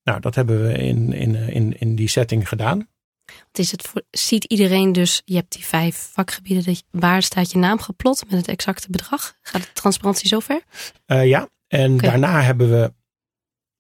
Nou, 0.04 0.20
dat 0.20 0.36
hebben 0.36 0.68
we 0.68 0.74
in, 0.74 1.14
in, 1.14 1.36
in, 1.36 1.80
in 1.80 1.96
die 1.96 2.08
setting 2.10 2.48
gedaan. 2.50 2.88
Want 3.26 3.60
is 3.60 3.72
het 3.72 3.82
voor, 3.82 4.02
ziet 4.12 4.44
iedereen 4.44 4.92
dus, 4.92 5.22
je 5.26 5.36
hebt 5.36 5.54
die 5.54 5.66
vijf 5.66 6.10
vakgebieden, 6.14 6.64
dat 6.66 6.84
waar 6.92 7.24
staat 7.24 7.52
je 7.52 7.58
naam 7.58 7.80
geplot 7.80 8.24
met 8.30 8.40
het 8.40 8.48
exacte 8.48 8.88
bedrag? 8.90 9.34
Gaat 9.42 9.62
de 9.62 9.68
transparantie 9.74 10.28
zover? 10.28 10.62
Eh, 11.06 11.28
ja, 11.28 11.50
en 11.68 11.98
daarna 11.98 12.42
hebben 12.42 12.70
we 12.70 12.94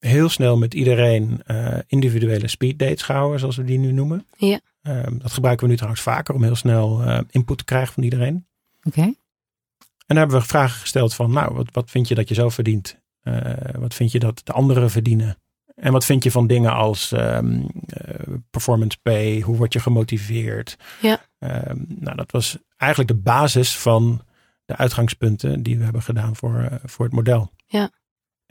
heel 0.01 0.29
snel 0.29 0.57
met 0.57 0.73
iedereen 0.73 1.41
eh, 1.45 1.77
individuele 1.87 2.47
speed 2.47 2.79
dates 2.79 3.01
gehouden, 3.01 3.39
zoals 3.39 3.55
we 3.55 3.63
die 3.63 3.79
nu 3.79 3.91
noemen. 3.91 4.25
Ja. 4.37 4.59
Ehm, 4.81 5.17
dat 5.17 5.31
gebruiken 5.31 5.65
we 5.65 5.71
nu 5.71 5.77
trouwens 5.77 6.03
vaker 6.03 6.35
om 6.35 6.43
heel 6.43 6.55
snel 6.55 7.01
eh, 7.03 7.19
input 7.29 7.57
te 7.57 7.63
krijgen 7.63 7.93
van 7.93 8.03
iedereen. 8.03 8.45
oké. 8.83 9.01
En 9.01 10.17
dan 10.17 10.25
hebben 10.25 10.39
we 10.39 10.47
vragen 10.47 10.79
gesteld 10.79 11.13
van, 11.13 11.31
nou, 11.31 11.53
wat, 11.53 11.67
wat 11.71 11.89
vind 11.89 12.07
je 12.07 12.15
dat 12.15 12.27
je 12.27 12.33
zelf 12.33 12.53
verdient? 12.53 12.99
Eh, 13.21 13.53
wat 13.79 13.93
vind 13.93 14.11
je 14.11 14.19
dat 14.19 14.41
de 14.43 14.51
anderen 14.51 14.89
verdienen? 14.89 15.37
En 15.75 15.91
wat 15.91 16.05
vind 16.05 16.23
je 16.23 16.31
van 16.31 16.47
dingen 16.47 16.73
als 16.73 17.11
ehm, 17.11 17.61
eh, 17.87 18.33
performance 18.49 18.97
pay? 19.01 19.39
Hoe 19.39 19.57
word 19.57 19.73
je 19.73 19.79
gemotiveerd? 19.79 20.77
Ja. 21.01 21.25
Ehm, 21.39 21.77
nou, 21.87 22.15
dat 22.15 22.31
was 22.31 22.57
eigenlijk 22.77 23.11
de 23.11 23.17
basis 23.17 23.77
van 23.77 24.21
de 24.65 24.75
uitgangspunten 24.75 25.63
die 25.63 25.77
we 25.77 25.83
hebben 25.83 26.01
gedaan 26.01 26.35
voor, 26.35 26.79
voor 26.85 27.05
het 27.05 27.13
model. 27.13 27.51
Ja. 27.67 27.89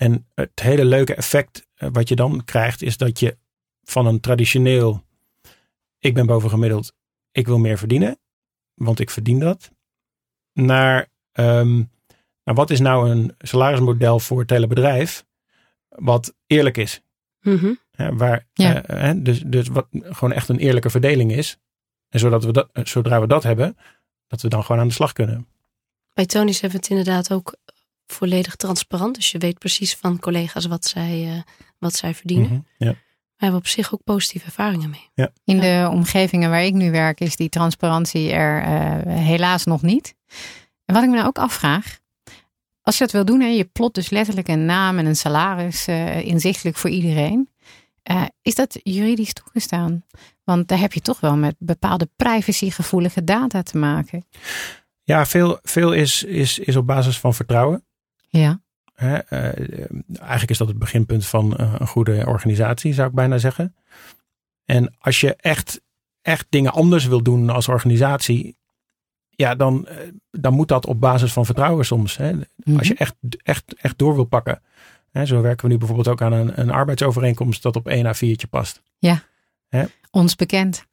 En 0.00 0.26
het 0.34 0.60
hele 0.60 0.84
leuke 0.84 1.14
effect 1.14 1.66
eh, 1.74 1.88
wat 1.92 2.08
je 2.08 2.16
dan 2.16 2.44
krijgt, 2.44 2.82
is 2.82 2.96
dat 2.96 3.18
je 3.20 3.36
van 3.82 4.06
een 4.06 4.20
traditioneel, 4.20 5.04
ik 5.98 6.14
ben 6.14 6.26
bovengemiddeld, 6.26 6.92
ik 7.32 7.46
wil 7.46 7.58
meer 7.58 7.78
verdienen, 7.78 8.18
want 8.74 9.00
ik 9.00 9.10
verdien 9.10 9.38
dat, 9.38 9.70
naar, 10.52 11.08
ehm, 11.32 11.82
wat 12.42 12.70
is 12.70 12.80
nou 12.80 13.10
een 13.10 13.34
salarismodel 13.38 14.18
voor 14.18 14.40
het 14.40 14.50
hele 14.50 14.66
bedrijf, 14.66 15.24
wat 15.88 16.34
eerlijk 16.46 16.76
is. 16.76 17.00
Hè, 17.90 18.16
waar, 18.16 18.46
Ja. 18.52 18.82
eh, 18.84 19.00
hè, 19.00 19.22
dus, 19.22 19.42
dus 19.46 19.68
wat 19.68 19.86
gewoon 19.90 20.32
echt 20.32 20.48
een 20.48 20.58
eerlijke 20.58 20.90
verdeling 20.90 21.32
is. 21.32 21.58
En 22.08 22.18
zodat 22.18 22.44
we 22.44 22.52
dat, 22.52 22.68
eh, 22.72 22.84
zodra 22.84 23.20
we 23.20 23.26
dat 23.26 23.42
hebben, 23.42 23.76
dat 24.26 24.40
we 24.40 24.48
dan 24.48 24.64
gewoon 24.64 24.80
aan 24.80 24.88
de 24.88 24.94
slag 24.94 25.12
kunnen. 25.12 25.46
Bij 26.14 26.26
Tony's 26.26 26.60
hebben 26.60 26.80
we 26.80 26.86
het 26.86 26.96
inderdaad 26.98 27.32
ook 27.32 27.56
volledig 28.11 28.57
transparant. 28.57 29.14
Dus 29.14 29.31
je 29.31 29.38
weet 29.38 29.59
precies 29.59 29.94
van 29.94 30.18
collega's 30.18 30.66
wat 30.66 30.85
zij, 30.85 31.25
eh, 31.25 31.53
wat 31.79 31.94
zij 31.94 32.14
verdienen. 32.14 32.46
Mhm, 32.46 32.88
Ja. 32.88 32.94
We 33.37 33.46
hebben 33.46 33.64
op 33.64 33.70
zich 33.70 33.94
ook 33.94 34.05
positieve 34.05 34.46
ervaringen 34.46 34.90
mee. 34.90 35.29
In 35.44 35.61
de 35.61 35.88
omgevingen 35.90 36.51
waar 36.51 36.64
ik 36.64 36.75
nu 36.75 36.90
werk 36.90 37.20
is 37.20 37.37
die 37.37 37.49
transparantie 37.49 38.31
er 38.31 38.62
eh, 38.62 39.16
helaas 39.16 39.64
nog 39.64 39.83
niet. 39.83 40.14
En 40.85 40.94
wat 40.94 41.03
ik 41.03 41.09
me 41.09 41.14
nou 41.14 41.27
ook 41.27 41.38
afvraag, 41.38 41.99
als 42.83 42.99
je 42.99 43.05
dat 43.05 43.12
wil 43.12 43.25
doen 43.25 43.40
en 43.40 43.57
je 43.57 43.64
plot 43.64 43.94
dus 43.94 44.11
letterlijk 44.11 44.49
een 44.49 44.64
naam 44.64 44.99
en 44.99 45.07
een 45.07 45.16
salaris 45.16 45.87
eh, 45.87 46.27
inzichtelijk 46.27 46.77
voor 46.77 46.90
iedereen, 46.90 47.49
eh, 48.03 48.25
is 48.42 48.55
dat 48.55 48.81
juridisch 48.83 49.33
toegestaan? 49.33 50.05
Want 50.44 50.68
daar 50.68 50.79
heb 50.79 50.92
je 50.92 51.01
toch 51.01 51.20
wel 51.20 51.37
met 51.37 51.55
bepaalde 51.59 52.09
privacygevoelige 52.16 53.25
data 53.25 53.62
te 53.62 53.79
maken. 53.79 54.25
Ja, 55.03 55.27
veel, 55.27 55.59
veel 55.62 55.92
is, 55.92 56.23
is, 56.23 56.59
is 56.59 56.77
op 56.77 56.87
basis 56.87 57.18
van 57.18 57.35
vertrouwen. 57.35 57.85
Ja, 58.30 58.60
Hè, 59.00 59.16
eh, 59.16 59.84
eigenlijk 60.18 60.50
is 60.50 60.58
dat 60.58 60.68
het 60.68 60.78
beginpunt 60.78 61.26
van 61.26 61.56
eh, 61.56 61.74
een 61.78 61.86
goede 61.86 62.26
organisatie, 62.26 62.92
zou 62.92 63.08
ik 63.08 63.14
bijna 63.14 63.38
zeggen. 63.38 63.74
En 64.64 64.94
als 64.98 65.20
je 65.20 65.34
echt, 65.34 65.80
echt 66.22 66.46
dingen 66.48 66.72
anders 66.72 67.06
wil 67.06 67.22
doen 67.22 67.50
als 67.50 67.68
organisatie, 67.68 68.56
ja, 69.28 69.54
dan, 69.54 69.86
eh, 69.86 69.96
dan 70.30 70.54
moet 70.54 70.68
dat 70.68 70.86
op 70.86 71.00
basis 71.00 71.32
van 71.32 71.44
vertrouwen 71.44 71.84
soms. 71.84 72.16
Hè. 72.16 72.32
Als 72.76 72.88
je 72.88 72.94
echt, 72.94 73.14
echt, 73.42 73.74
echt 73.74 73.98
door 73.98 74.14
wil 74.14 74.24
pakken. 74.24 74.62
Hè, 75.10 75.26
zo 75.26 75.40
werken 75.40 75.66
we 75.66 75.72
nu 75.72 75.78
bijvoorbeeld 75.78 76.08
ook 76.08 76.22
aan 76.22 76.32
een, 76.32 76.60
een 76.60 76.70
arbeidsovereenkomst 76.70 77.62
dat 77.62 77.76
op 77.76 77.88
1 77.88 78.14
A4'tje 78.14 78.48
past. 78.50 78.82
ons 80.10 80.36
bekend. 80.36 80.86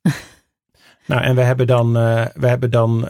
Nou, 1.07 1.21
en 1.21 1.35
we 1.35 1.41
hebben 1.41 1.67
dan, 1.67 1.97
eh, 1.97 2.25
we 2.33 2.47
hebben 2.47 2.71
dan 2.71 3.07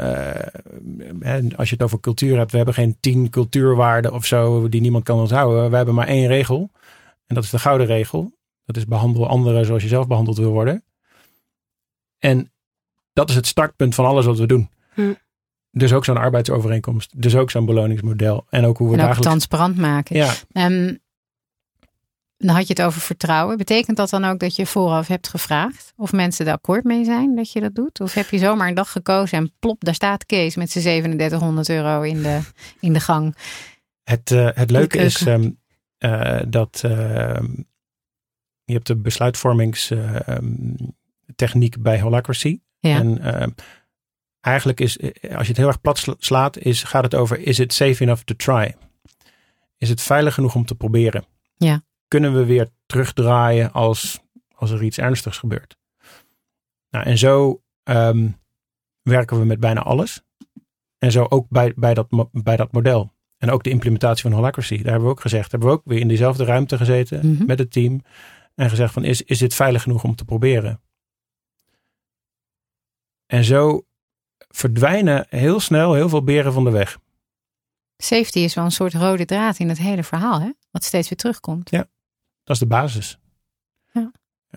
hè, 1.19 1.41
als 1.55 1.69
je 1.69 1.75
het 1.75 1.83
over 1.83 1.99
cultuur 1.99 2.37
hebt, 2.37 2.51
we 2.51 2.57
hebben 2.57 2.75
geen 2.75 2.97
tien 2.99 3.29
cultuurwaarden 3.29 4.13
of 4.13 4.25
zo 4.25 4.69
die 4.69 4.81
niemand 4.81 5.03
kan 5.03 5.19
onthouden. 5.19 5.69
We 5.69 5.75
hebben 5.75 5.95
maar 5.95 6.07
één 6.07 6.27
regel. 6.27 6.71
En 7.27 7.35
dat 7.35 7.43
is 7.43 7.49
de 7.49 7.59
gouden 7.59 7.87
regel. 7.87 8.31
Dat 8.65 8.77
is 8.77 8.85
behandel 8.85 9.27
anderen 9.27 9.65
zoals 9.65 9.83
je 9.83 9.87
zelf 9.87 10.07
behandeld 10.07 10.37
wil 10.37 10.51
worden. 10.51 10.83
En 12.19 12.51
dat 13.13 13.29
is 13.29 13.35
het 13.35 13.47
startpunt 13.47 13.95
van 13.95 14.05
alles 14.05 14.25
wat 14.25 14.37
we 14.37 14.47
doen. 14.47 14.69
Hm. 14.93 15.13
Dus 15.71 15.93
ook 15.93 16.05
zo'n 16.05 16.17
arbeidsovereenkomst. 16.17 17.21
Dus 17.21 17.35
ook 17.35 17.51
zo'n 17.51 17.65
beloningsmodel. 17.65 18.45
En 18.49 18.65
ook 18.65 18.77
hoe 18.77 18.87
we 18.87 18.93
En 18.93 18.99
ook 18.99 19.05
dagelijks... 19.05 19.27
transparant 19.27 19.77
maken. 19.77 20.15
Ja, 20.15 20.33
Ehm, 20.51 20.95
dan 22.37 22.55
had 22.55 22.67
je 22.67 22.73
het 22.73 22.81
over 22.81 23.01
vertrouwen. 23.01 23.57
Betekent 23.57 23.97
dat 23.97 24.09
dan 24.09 24.25
ook 24.25 24.39
dat 24.39 24.55
je 24.55 24.65
vooraf 24.65 25.07
hebt 25.07 25.27
gevraagd 25.27 25.93
of 25.95 26.11
mensen 26.11 26.45
er 26.45 26.53
akkoord 26.53 26.83
mee 26.83 27.05
zijn 27.05 27.35
dat 27.35 27.51
je 27.51 27.59
dat 27.59 27.75
doet? 27.75 28.01
Of 28.01 28.13
heb 28.13 28.29
je 28.29 28.37
zomaar 28.37 28.67
een 28.67 28.73
dag 28.73 28.91
gekozen 28.91 29.37
en 29.37 29.53
plop, 29.59 29.83
daar 29.83 29.93
staat 29.93 30.25
Kees 30.25 30.55
met 30.55 30.71
zijn 30.71 30.83
3700 30.83 31.69
euro 31.69 32.01
in 32.01 32.21
de, 32.21 32.39
in 32.79 32.93
de 32.93 32.99
gang. 32.99 33.35
Het, 34.03 34.31
eh, 34.31 34.49
het 34.53 34.71
leuke 34.71 34.97
is 34.97 35.25
ehm, 35.25 35.49
eh, 35.97 36.39
dat 36.47 36.81
ehm, 36.83 37.45
je 38.63 38.73
hebt 38.73 38.87
de 38.87 38.95
besluitvormingstechniek 38.95 41.81
bij 41.81 42.01
Holacracy. 42.01 42.59
Ja. 42.79 42.95
En 42.95 43.21
ehm, 43.21 43.49
eigenlijk 44.41 44.79
is, 44.79 44.97
eh, 44.97 45.35
als 45.35 45.41
je 45.43 45.47
het 45.47 45.57
heel 45.57 45.67
erg 45.67 45.81
plat 45.81 45.97
sla- 45.97 46.15
slaat, 46.19 46.57
is, 46.57 46.83
gaat 46.83 47.03
het 47.03 47.15
over: 47.15 47.39
is 47.39 47.59
it 47.59 47.73
safe 47.73 48.03
enough 48.03 48.23
to 48.23 48.35
try? 48.35 48.75
Is 49.77 49.89
het 49.89 50.01
veilig 50.01 50.33
genoeg 50.33 50.55
om 50.55 50.65
te 50.65 50.75
proberen? 50.75 51.25
Ja. 51.55 51.81
Kunnen 52.07 52.33
we 52.35 52.45
weer 52.45 52.69
terugdraaien 52.85 53.71
als, 53.71 54.19
als 54.55 54.71
er 54.71 54.83
iets 54.83 54.97
ernstigs 54.97 55.37
gebeurt? 55.37 55.77
Nou, 56.89 57.05
en 57.05 57.17
zo 57.17 57.61
ehm, 57.83 58.29
werken 59.01 59.39
we 59.39 59.45
met 59.45 59.59
bijna 59.59 59.81
alles. 59.83 60.21
En 60.97 61.11
zo 61.11 61.25
ook 61.29 61.49
bij, 61.49 61.73
bij, 61.75 61.93
dat, 61.93 62.07
bij 62.31 62.55
dat 62.55 62.71
model. 62.71 63.13
En 63.37 63.49
ook 63.49 63.63
de 63.63 63.69
implementatie 63.69 64.23
van 64.23 64.31
Holacracy. 64.31 64.75
Daar 64.75 64.85
hebben 64.85 65.03
we 65.03 65.09
ook 65.09 65.21
gezegd. 65.21 65.51
Hebben 65.51 65.69
we 65.69 65.75
ook 65.75 65.81
weer 65.85 65.99
in 65.99 66.07
diezelfde 66.07 66.43
ruimte 66.45 66.77
gezeten 66.77 67.31
Mhm. 67.31 67.45
met 67.45 67.59
het 67.59 67.71
team. 67.71 68.01
En 68.55 68.69
gezegd 68.69 68.93
van 68.93 69.03
is, 69.03 69.21
is 69.21 69.37
dit 69.37 69.53
veilig 69.53 69.81
genoeg 69.81 70.03
om 70.03 70.15
te 70.15 70.25
proberen? 70.25 70.81
En 73.25 73.43
zo 73.43 73.85
verdwijnen 74.37 75.25
heel 75.29 75.59
snel 75.59 75.93
heel 75.93 76.09
veel 76.09 76.23
beren 76.23 76.53
van 76.53 76.63
de 76.63 76.69
weg. 76.71 76.97
Safety 77.97 78.39
is 78.39 78.53
wel 78.53 78.65
een 78.65 78.71
soort 78.71 78.93
rode 78.93 79.25
draad 79.25 79.59
in 79.59 79.69
het 79.69 79.77
hele 79.77 80.03
verhaal, 80.03 80.41
hè? 80.41 80.51
Wat 80.71 80.83
steeds 80.83 81.09
weer 81.09 81.17
terugkomt. 81.17 81.71
Dat 82.47 82.55
is 82.55 82.61
de 82.61 82.67
basis. 82.67 83.17
Ja. 83.91 84.11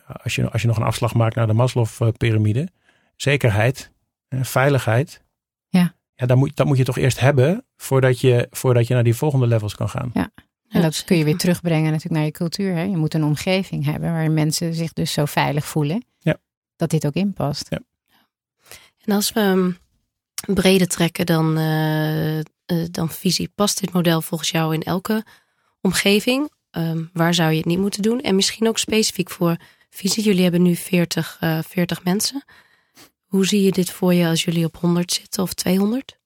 Als, 0.07 0.35
je, 0.35 0.50
als 0.50 0.62
je 0.62 0.68
nog 0.68 0.76
een 0.76 0.83
afslag 0.83 1.14
maakt 1.14 1.35
naar 1.35 1.46
de 1.46 1.53
Maslow-pyramide. 1.53 2.68
Zekerheid 3.16 3.90
en 4.29 4.44
veiligheid. 4.44 5.22
Ja. 5.68 5.94
ja 6.14 6.26
dat, 6.26 6.37
moet, 6.37 6.57
dat 6.57 6.66
moet 6.66 6.76
je 6.76 6.85
toch 6.85 6.98
eerst 6.98 7.20
hebben 7.20 7.64
voordat 7.76 8.20
je, 8.20 8.46
voordat 8.50 8.87
je 8.87 8.94
naar 8.94 9.03
die 9.03 9.14
volgende 9.14 9.46
levels 9.46 9.74
kan 9.74 9.88
gaan. 9.88 10.11
En 10.12 10.31
Ja, 10.68 10.81
dat 10.81 11.05
kun 11.05 11.16
je 11.16 11.24
weer 11.24 11.37
terugbrengen 11.37 11.85
natuurlijk 11.85 12.14
naar 12.14 12.24
je 12.24 12.31
cultuur. 12.31 12.74
Hè? 12.74 12.83
Je 12.83 12.96
moet 12.96 13.14
een 13.14 13.24
omgeving 13.24 13.85
hebben 13.85 14.11
waarin 14.11 14.35
mensen 14.35 14.74
zich 14.74 14.92
dus 14.92 15.12
zo 15.12 15.24
veilig 15.24 15.64
voelen. 15.66 16.05
Ja. 16.18 16.37
Dat 16.76 16.90
dit 16.90 17.07
ook 17.07 17.14
inpast. 17.14 17.68
En 19.05 19.14
als 19.14 19.33
we 19.33 19.40
hem 19.40 19.79
breder 20.55 20.88
trekken 20.88 21.26
dan, 21.26 21.57
eh, 21.57 22.38
eh, 22.38 22.44
dan 22.90 23.11
visie, 23.11 23.53
past 23.55 23.81
dit 23.81 23.92
model 23.92 24.22
volgens 24.22 24.50
jou 24.50 24.74
in 24.74 24.83
elke 24.83 25.24
omgeving? 25.81 26.50
Ehm, 26.70 27.04
waar 27.12 27.35
zou 27.35 27.50
je 27.50 27.56
het 27.56 27.66
niet 27.66 27.78
moeten 27.78 28.02
doen? 28.02 28.20
En 28.20 28.35
misschien 28.35 28.68
ook 28.68 28.78
specifiek 28.78 29.30
voor 29.30 29.56
visie. 29.90 30.22
Jullie 30.22 30.42
hebben 30.42 30.62
nu 30.62 30.74
40, 30.76 31.37
eh 31.40 31.59
40 31.68 32.04
mensen. 32.04 32.44
Hoe 33.26 33.46
zie 33.46 33.62
je 33.62 33.72
dit 33.72 33.90
voor 33.90 34.14
je 34.14 34.26
als 34.26 34.44
jullie 34.44 34.64
op 34.64 34.76
100 34.76 35.12
zitten 35.12 35.42
of 35.42 35.54
200? 35.54 36.18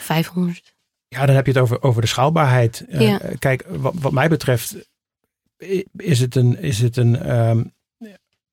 500? 0.00 0.74
Ja, 1.08 1.26
dan 1.26 1.34
heb 1.34 1.46
je 1.46 1.52
het 1.52 1.60
over, 1.60 1.82
over 1.82 2.00
de 2.00 2.06
schaalbaarheid. 2.08 2.84
Eh, 2.88 3.00
Ja. 3.00 3.20
Kijk, 3.38 3.64
wat, 3.68 3.94
wat 3.96 4.12
mij 4.12 4.28
betreft 4.28 4.74
is 5.96 6.20
het, 6.20 6.34
een, 6.34 6.58
is, 6.58 6.78
het 6.78 6.96
een, 6.96 7.16
ehm, 7.16 7.64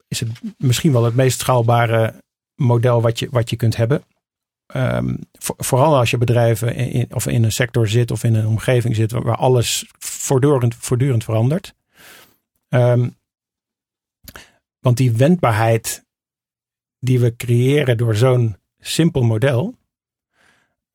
is 0.07 0.19
het 0.19 0.29
misschien 0.57 0.91
wel 0.91 1.03
het 1.03 1.15
meest 1.15 1.39
schaalbare 1.39 2.13
model 2.55 3.01
wat 3.01 3.19
je, 3.19 3.27
wat 3.31 3.49
je 3.49 3.55
kunt 3.55 3.75
hebben. 3.75 4.03
Ehm, 4.65 5.15
voor- 5.31 5.55
vooral 5.57 5.97
als 5.97 6.11
je 6.11 6.17
bedrijven 6.17 6.75
in, 6.75 6.91
in- 6.91 7.13
of 7.13 7.27
in 7.27 7.43
een 7.43 7.51
sector 7.51 7.87
zit 7.87 8.11
of 8.11 8.23
in 8.23 8.35
een 8.35 8.47
omgeving 8.47 8.95
zit 8.95 9.11
waar, 9.11 9.23
waar 9.23 9.35
alles 9.37 9.85
voortdurend, 10.21 10.75
voortdurend 10.75 11.23
verandert. 11.23 11.75
Ehm, 12.69 13.09
want 14.79 14.97
die 14.97 15.11
wendbaarheid 15.11 16.05
die 16.99 17.19
we 17.19 17.35
creëren 17.35 17.97
door 17.97 18.15
zo'n 18.15 18.57
simpel 18.79 19.21
model. 19.23 19.75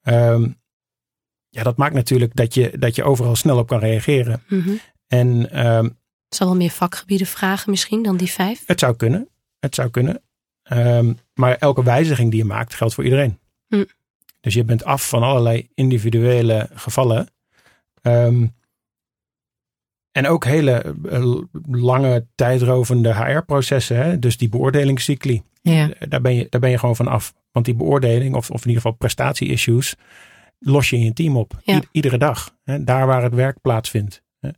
ehm, 0.03 0.51
ja, 1.49 1.63
dat 1.63 1.77
maakt 1.77 1.95
natuurlijk 1.95 2.35
dat 2.37 2.55
je, 2.55 2.79
dat 2.79 2.95
je 2.95 3.05
overal 3.05 3.37
snel 3.37 3.59
op 3.59 3.67
kan 3.69 3.79
reageren. 3.79 4.43
Mhm. 4.49 4.77
En 5.07 5.51
ehm, 5.51 5.85
Het 5.85 6.35
zal 6.37 6.47
wel 6.47 6.57
meer 6.57 6.71
vakgebieden 6.71 7.27
vragen 7.27 7.71
misschien 7.71 8.03
dan 8.03 8.17
die 8.17 8.31
vijf. 8.31 8.63
het 8.67 8.81
zou 8.81 8.97
kunnen. 8.97 9.29
Het 9.59 9.75
zou 9.75 9.91
kunnen. 9.91 10.23
Maar 11.35 11.57
elke 11.59 11.83
wijziging 11.83 12.31
die 12.31 12.39
je 12.39 12.45
maakt 12.47 12.75
geldt 12.75 12.95
voor 12.95 13.05
iedereen. 13.05 13.39
Hm. 13.69 13.85
Dus 14.41 14.55
je 14.55 14.65
bent 14.65 14.85
af 14.85 15.09
van 15.09 15.23
allerlei 15.23 15.69
individuele 15.75 16.69
gevallen. 16.75 17.29
En 20.17 20.27
ook 20.27 20.45
hele 20.45 20.95
eh, 21.11 21.35
lange 21.71 22.27
tijdrovende 22.35 23.15
HR-processen. 23.15 23.97
Hè? 23.97 24.19
Dus 24.19 24.37
die 24.37 24.49
beoordelingscycli. 24.49 25.43
Ja. 25.63 25.91
Daar, 26.09 26.21
ben 26.21 26.35
je, 26.35 26.47
daar 26.51 26.61
ben 26.61 26.71
je 26.71 26.79
gewoon 26.79 26.97
van 26.97 27.09
af. 27.09 27.35
Want 27.53 27.65
die 27.65 27.75
beoordeling, 27.75 28.35
of, 28.35 28.51
of 28.51 28.61
in 28.61 28.69
ieder 28.69 28.83
geval 28.83 28.97
prestatie-issues, 28.97 29.97
los 30.59 30.91
je 30.91 30.97
in 30.97 31.03
je 31.05 31.13
team 31.13 31.37
op. 31.37 31.61
Ja. 31.63 31.81
Iedere 31.93 32.19
dag. 32.19 32.57
Hè? 32.65 32.85
Daar 32.85 33.07
waar 33.07 33.23
het 33.23 33.35
werk 33.35 33.61
plaatsvindt. 33.61 34.23
Hè? 34.41 34.49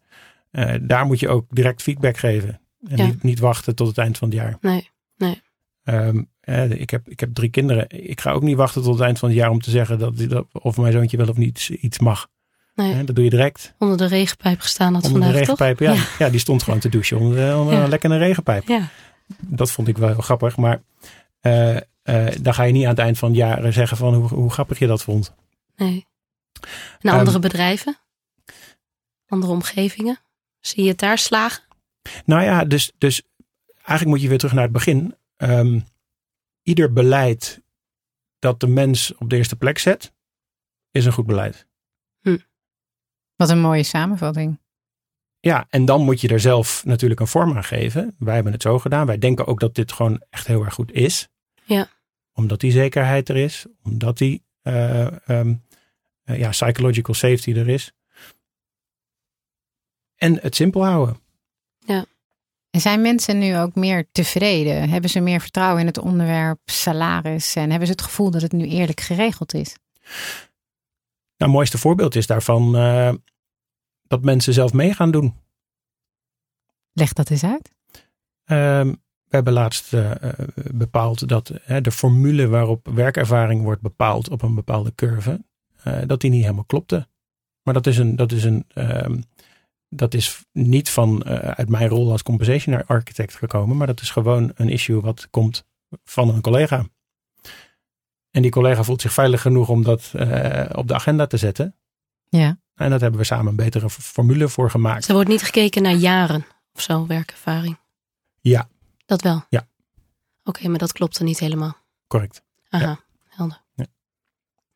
Eh, 0.50 0.80
daar 0.82 1.06
moet 1.06 1.20
je 1.20 1.28
ook 1.28 1.46
direct 1.48 1.82
feedback 1.82 2.16
geven. 2.16 2.60
En 2.88 2.96
Ja. 2.96 3.06
niet, 3.06 3.22
niet 3.22 3.38
wachten 3.38 3.74
tot 3.74 3.86
het 3.86 3.98
eind 3.98 4.18
van 4.18 4.28
het 4.28 4.36
jaar. 4.36 4.58
Nee. 4.60 5.42
Ehm, 5.84 6.22
eh, 6.40 6.70
ik, 6.70 6.90
heb, 6.90 7.08
ik 7.08 7.20
heb 7.20 7.34
drie 7.34 7.50
kinderen. 7.50 7.84
Ik 7.88 8.20
ga 8.20 8.30
ook 8.30 8.42
niet 8.42 8.56
wachten 8.56 8.82
tot 8.82 8.92
het 8.92 9.02
eind 9.02 9.18
van 9.18 9.28
het 9.28 9.38
jaar 9.38 9.50
om 9.50 9.60
te 9.60 9.70
zeggen 9.70 9.98
dat, 9.98 10.16
dat 10.16 10.46
of 10.52 10.76
mijn 10.76 10.92
zoontje 10.92 11.16
wel 11.16 11.28
of 11.28 11.36
niet 11.36 11.68
iets 11.80 11.98
mag. 11.98 12.28
Nee. 12.78 12.92
Hè, 12.94 13.04
dat 13.04 13.14
doe 13.14 13.24
je 13.24 13.30
direct. 13.30 13.74
Onder 13.78 13.96
de 13.96 14.06
regenpijp 14.06 14.60
gestaan 14.60 14.94
had 14.94 15.04
Onder 15.04 15.20
de 15.20 15.24
vandaag 15.26 15.40
regenpijp. 15.40 15.78
toch? 15.78 15.96
Ja, 16.18 16.24
ja. 16.24 16.30
die 16.30 16.40
stond 16.40 16.62
gewoon 16.62 16.78
te 16.78 16.88
douchen 16.88 17.18
onder, 17.18 17.36
de- 17.50 17.56
onder 17.56 17.74
Ja. 17.74 17.82
een 17.82 17.88
lekkere 17.88 18.16
regenpijp. 18.18 18.68
Ja. 18.68 18.88
Dat 19.40 19.70
vond 19.70 19.88
ik 19.88 19.98
wel 19.98 20.14
grappig. 20.14 20.56
Maar 20.56 20.82
eh, 21.40 21.76
eh, 21.76 21.82
dan 22.40 22.54
ga 22.54 22.62
je 22.62 22.72
niet 22.72 22.82
aan 22.84 22.90
het 22.90 22.98
eind 22.98 23.18
van 23.18 23.28
het 23.28 23.38
jaar 23.38 23.72
zeggen 23.72 23.96
van 23.96 24.14
hoe, 24.14 24.28
hoe 24.28 24.50
grappig 24.50 24.78
je 24.78 24.86
dat 24.86 25.02
vond. 25.02 25.34
Nee. 25.76 26.06
En 27.00 27.10
Ehm, 27.10 27.18
andere 27.18 27.38
bedrijven? 27.38 27.98
Andere 29.26 29.52
omgevingen? 29.52 30.18
Zie 30.60 30.82
je 30.82 30.88
het 30.88 30.98
daar 30.98 31.18
slagen? 31.18 31.62
Nou 32.24 32.42
ja, 32.42 32.64
dus, 32.64 32.92
dus 32.98 33.22
eigenlijk 33.74 34.06
moet 34.08 34.20
je 34.22 34.28
weer 34.28 34.38
terug 34.38 34.54
naar 34.54 34.62
het 34.62 34.72
begin. 34.72 35.14
Ehm, 35.36 35.80
ieder 36.62 36.92
beleid 36.92 37.60
dat 38.38 38.60
de 38.60 38.66
mens 38.66 39.14
op 39.14 39.30
de 39.30 39.36
eerste 39.36 39.56
plek 39.56 39.78
zet, 39.78 40.12
is 40.90 41.04
een 41.04 41.12
goed 41.12 41.26
beleid. 41.26 41.66
Wat 43.38 43.50
een 43.50 43.60
mooie 43.60 43.82
samenvatting. 43.82 44.58
Ja, 45.40 45.66
en 45.68 45.84
dan 45.84 46.04
moet 46.04 46.20
je 46.20 46.28
er 46.28 46.40
zelf 46.40 46.84
natuurlijk 46.84 47.20
een 47.20 47.26
vorm 47.26 47.56
aan 47.56 47.64
geven. 47.64 48.14
Wij 48.18 48.34
hebben 48.34 48.52
het 48.52 48.62
zo 48.62 48.78
gedaan. 48.78 49.06
Wij 49.06 49.18
denken 49.18 49.46
ook 49.46 49.60
dat 49.60 49.74
dit 49.74 49.92
gewoon 49.92 50.22
echt 50.30 50.46
heel 50.46 50.64
erg 50.64 50.74
goed 50.74 50.92
is. 50.92 51.28
Ja. 51.64 51.88
Omdat 52.32 52.60
die 52.60 52.72
zekerheid 52.72 53.28
er 53.28 53.36
is. 53.36 53.66
Omdat 53.82 54.18
die 54.18 54.42
eh, 54.62 55.28
ehm, 55.28 55.54
eh, 56.24 56.38
ja, 56.38 56.48
psychological 56.48 57.14
safety 57.14 57.52
er 57.52 57.68
is. 57.68 57.92
En 60.16 60.38
het 60.40 60.54
simpel 60.54 60.84
houden. 60.84 61.20
En 62.70 62.80
zijn 62.80 63.00
mensen 63.00 63.38
nu 63.38 63.56
ook 63.56 63.74
meer 63.74 64.08
tevreden? 64.12 64.88
Hebben 64.88 65.10
ze 65.10 65.20
meer 65.20 65.40
vertrouwen 65.40 65.80
in 65.80 65.86
het 65.86 65.98
onderwerp 65.98 66.58
salaris? 66.64 67.56
En 67.56 67.70
hebben 67.70 67.86
ze 67.86 67.92
het 67.92 68.02
gevoel 68.02 68.30
dat 68.30 68.42
het 68.42 68.52
nu 68.52 68.66
eerlijk 68.66 69.00
geregeld 69.00 69.54
is? 69.54 69.76
Nou, 71.38 71.50
het 71.50 71.58
mooiste 71.58 71.78
voorbeeld 71.78 72.14
is 72.14 72.26
daarvan 72.26 72.76
eh, 72.76 73.12
dat 74.02 74.22
mensen 74.22 74.52
zelf 74.52 74.72
mee 74.72 74.94
gaan 74.94 75.10
doen. 75.10 75.34
Leg 76.92 77.12
dat 77.12 77.30
eens 77.30 77.44
uit. 77.44 77.72
Ehm, 78.44 78.88
we 79.24 79.36
hebben 79.36 79.52
laatst 79.52 79.94
eh, 79.94 80.22
eh, 80.22 80.32
bepaald 80.72 81.28
dat 81.28 81.52
de 81.82 81.90
formule 81.90 82.48
waarop 82.48 82.88
werkervaring 82.88 83.62
wordt 83.62 83.82
bepaald 83.82 84.30
op 84.30 84.42
een 84.42 84.54
bepaalde 84.54 84.94
curve, 84.94 85.46
dat 86.06 86.20
die 86.20 86.30
niet 86.30 86.42
helemaal 86.42 86.64
klopte. 86.64 87.08
Maar 87.62 87.74
dat 87.74 87.86
is, 87.86 87.98
een, 87.98 88.16
dat 88.16 88.32
is, 88.32 88.44
een, 88.44 88.64
ehm, 88.68 89.20
dat 89.88 90.14
is 90.14 90.44
niet 90.52 90.90
van 90.90 91.24
uit 91.24 91.68
mijn 91.68 91.88
rol 91.88 92.10
als 92.10 92.22
compensation 92.22 92.86
architect 92.86 93.34
gekomen, 93.34 93.76
maar 93.76 93.86
dat 93.86 94.00
is 94.00 94.10
gewoon 94.10 94.52
een 94.54 94.68
issue 94.68 95.00
wat 95.00 95.30
komt 95.30 95.66
van 96.04 96.28
een 96.28 96.40
collega. 96.40 96.86
En 98.38 98.44
die 98.44 98.52
collega 98.52 98.82
voelt 98.82 99.00
zich 99.00 99.12
veilig 99.12 99.40
genoeg 99.40 99.68
om 99.68 99.82
dat 99.82 100.10
eh, 100.14 100.70
op 100.72 100.88
de 100.88 100.94
agenda 100.94 101.26
te 101.26 101.36
zetten. 101.36 101.74
Ja. 102.28 102.58
En 102.74 102.90
dat 102.90 103.00
hebben 103.00 103.20
we 103.20 103.26
samen 103.26 103.46
een 103.46 103.56
betere 103.56 103.90
formule 103.90 104.48
voor 104.48 104.70
gemaakt. 104.70 104.98
Dus 104.98 105.08
er 105.08 105.14
wordt 105.14 105.28
niet 105.28 105.42
gekeken 105.42 105.82
naar 105.82 105.94
jaren 105.94 106.46
of 106.74 106.80
zo, 106.82 107.06
werkervaring. 107.06 107.78
Ja. 108.40 108.68
Dat 109.06 109.22
wel? 109.22 109.44
Ja. 109.48 109.66
Oké, 110.44 110.68
maar 110.68 110.78
dat 110.78 110.92
klopt 110.92 111.18
er 111.18 111.24
niet 111.24 111.38
helemaal. 111.38 111.76
Correct. 112.06 112.42
Aha, 112.68 113.00
helder. 113.28 113.60
Ja. 113.74 113.86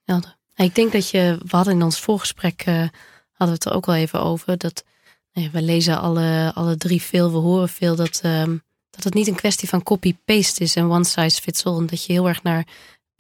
Helder. 0.04 0.36
Nou, 0.54 0.68
Ik 0.68 0.74
denk 0.74 0.92
dat 0.92 1.10
je, 1.10 1.38
we 1.46 1.56
hadden 1.56 1.74
in 1.74 1.82
ons 1.82 2.00
voorgesprek, 2.00 2.62
eh, 2.62 2.74
hadden 2.74 2.92
we 3.38 3.52
het 3.52 3.64
er 3.64 3.72
ook 3.72 3.86
al 3.86 3.94
even 3.94 4.20
over, 4.20 4.58
dat 4.58 4.84
nou 5.32 5.46
ja, 5.46 5.52
we 5.52 5.62
lezen 5.62 6.00
alle, 6.00 6.52
alle 6.54 6.76
drie 6.76 7.02
veel, 7.02 7.32
we 7.32 7.38
horen 7.38 7.68
veel, 7.68 7.96
dat, 7.96 8.20
ehm, 8.22 8.56
dat 8.90 9.04
het 9.04 9.14
niet 9.14 9.28
een 9.28 9.34
kwestie 9.34 9.68
van 9.68 9.82
copy-paste 9.82 10.62
is 10.62 10.76
en 10.76 10.90
one 10.90 11.04
size 11.04 11.40
fits 11.40 11.64
all. 11.64 11.78
En 11.78 11.86
dat 11.86 12.04
je 12.04 12.12
heel 12.12 12.28
erg 12.28 12.42
naar 12.42 12.66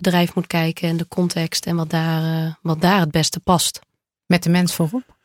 bedrijf 0.02 0.34
moet 0.34 0.46
kijken 0.46 0.88
en 0.88 0.96
de 0.96 1.08
context 1.08 1.66
en 1.66 1.76
wat 1.76 1.90
daar, 1.90 2.44
eh, 2.44 2.54
wat 2.62 2.80
daar 2.80 3.00
het 3.00 3.10
beste 3.10 3.40
past. 3.40 3.80
Met 4.26 4.42
de 4.42 4.50
mens 4.50 4.74
voorop. 4.74 5.20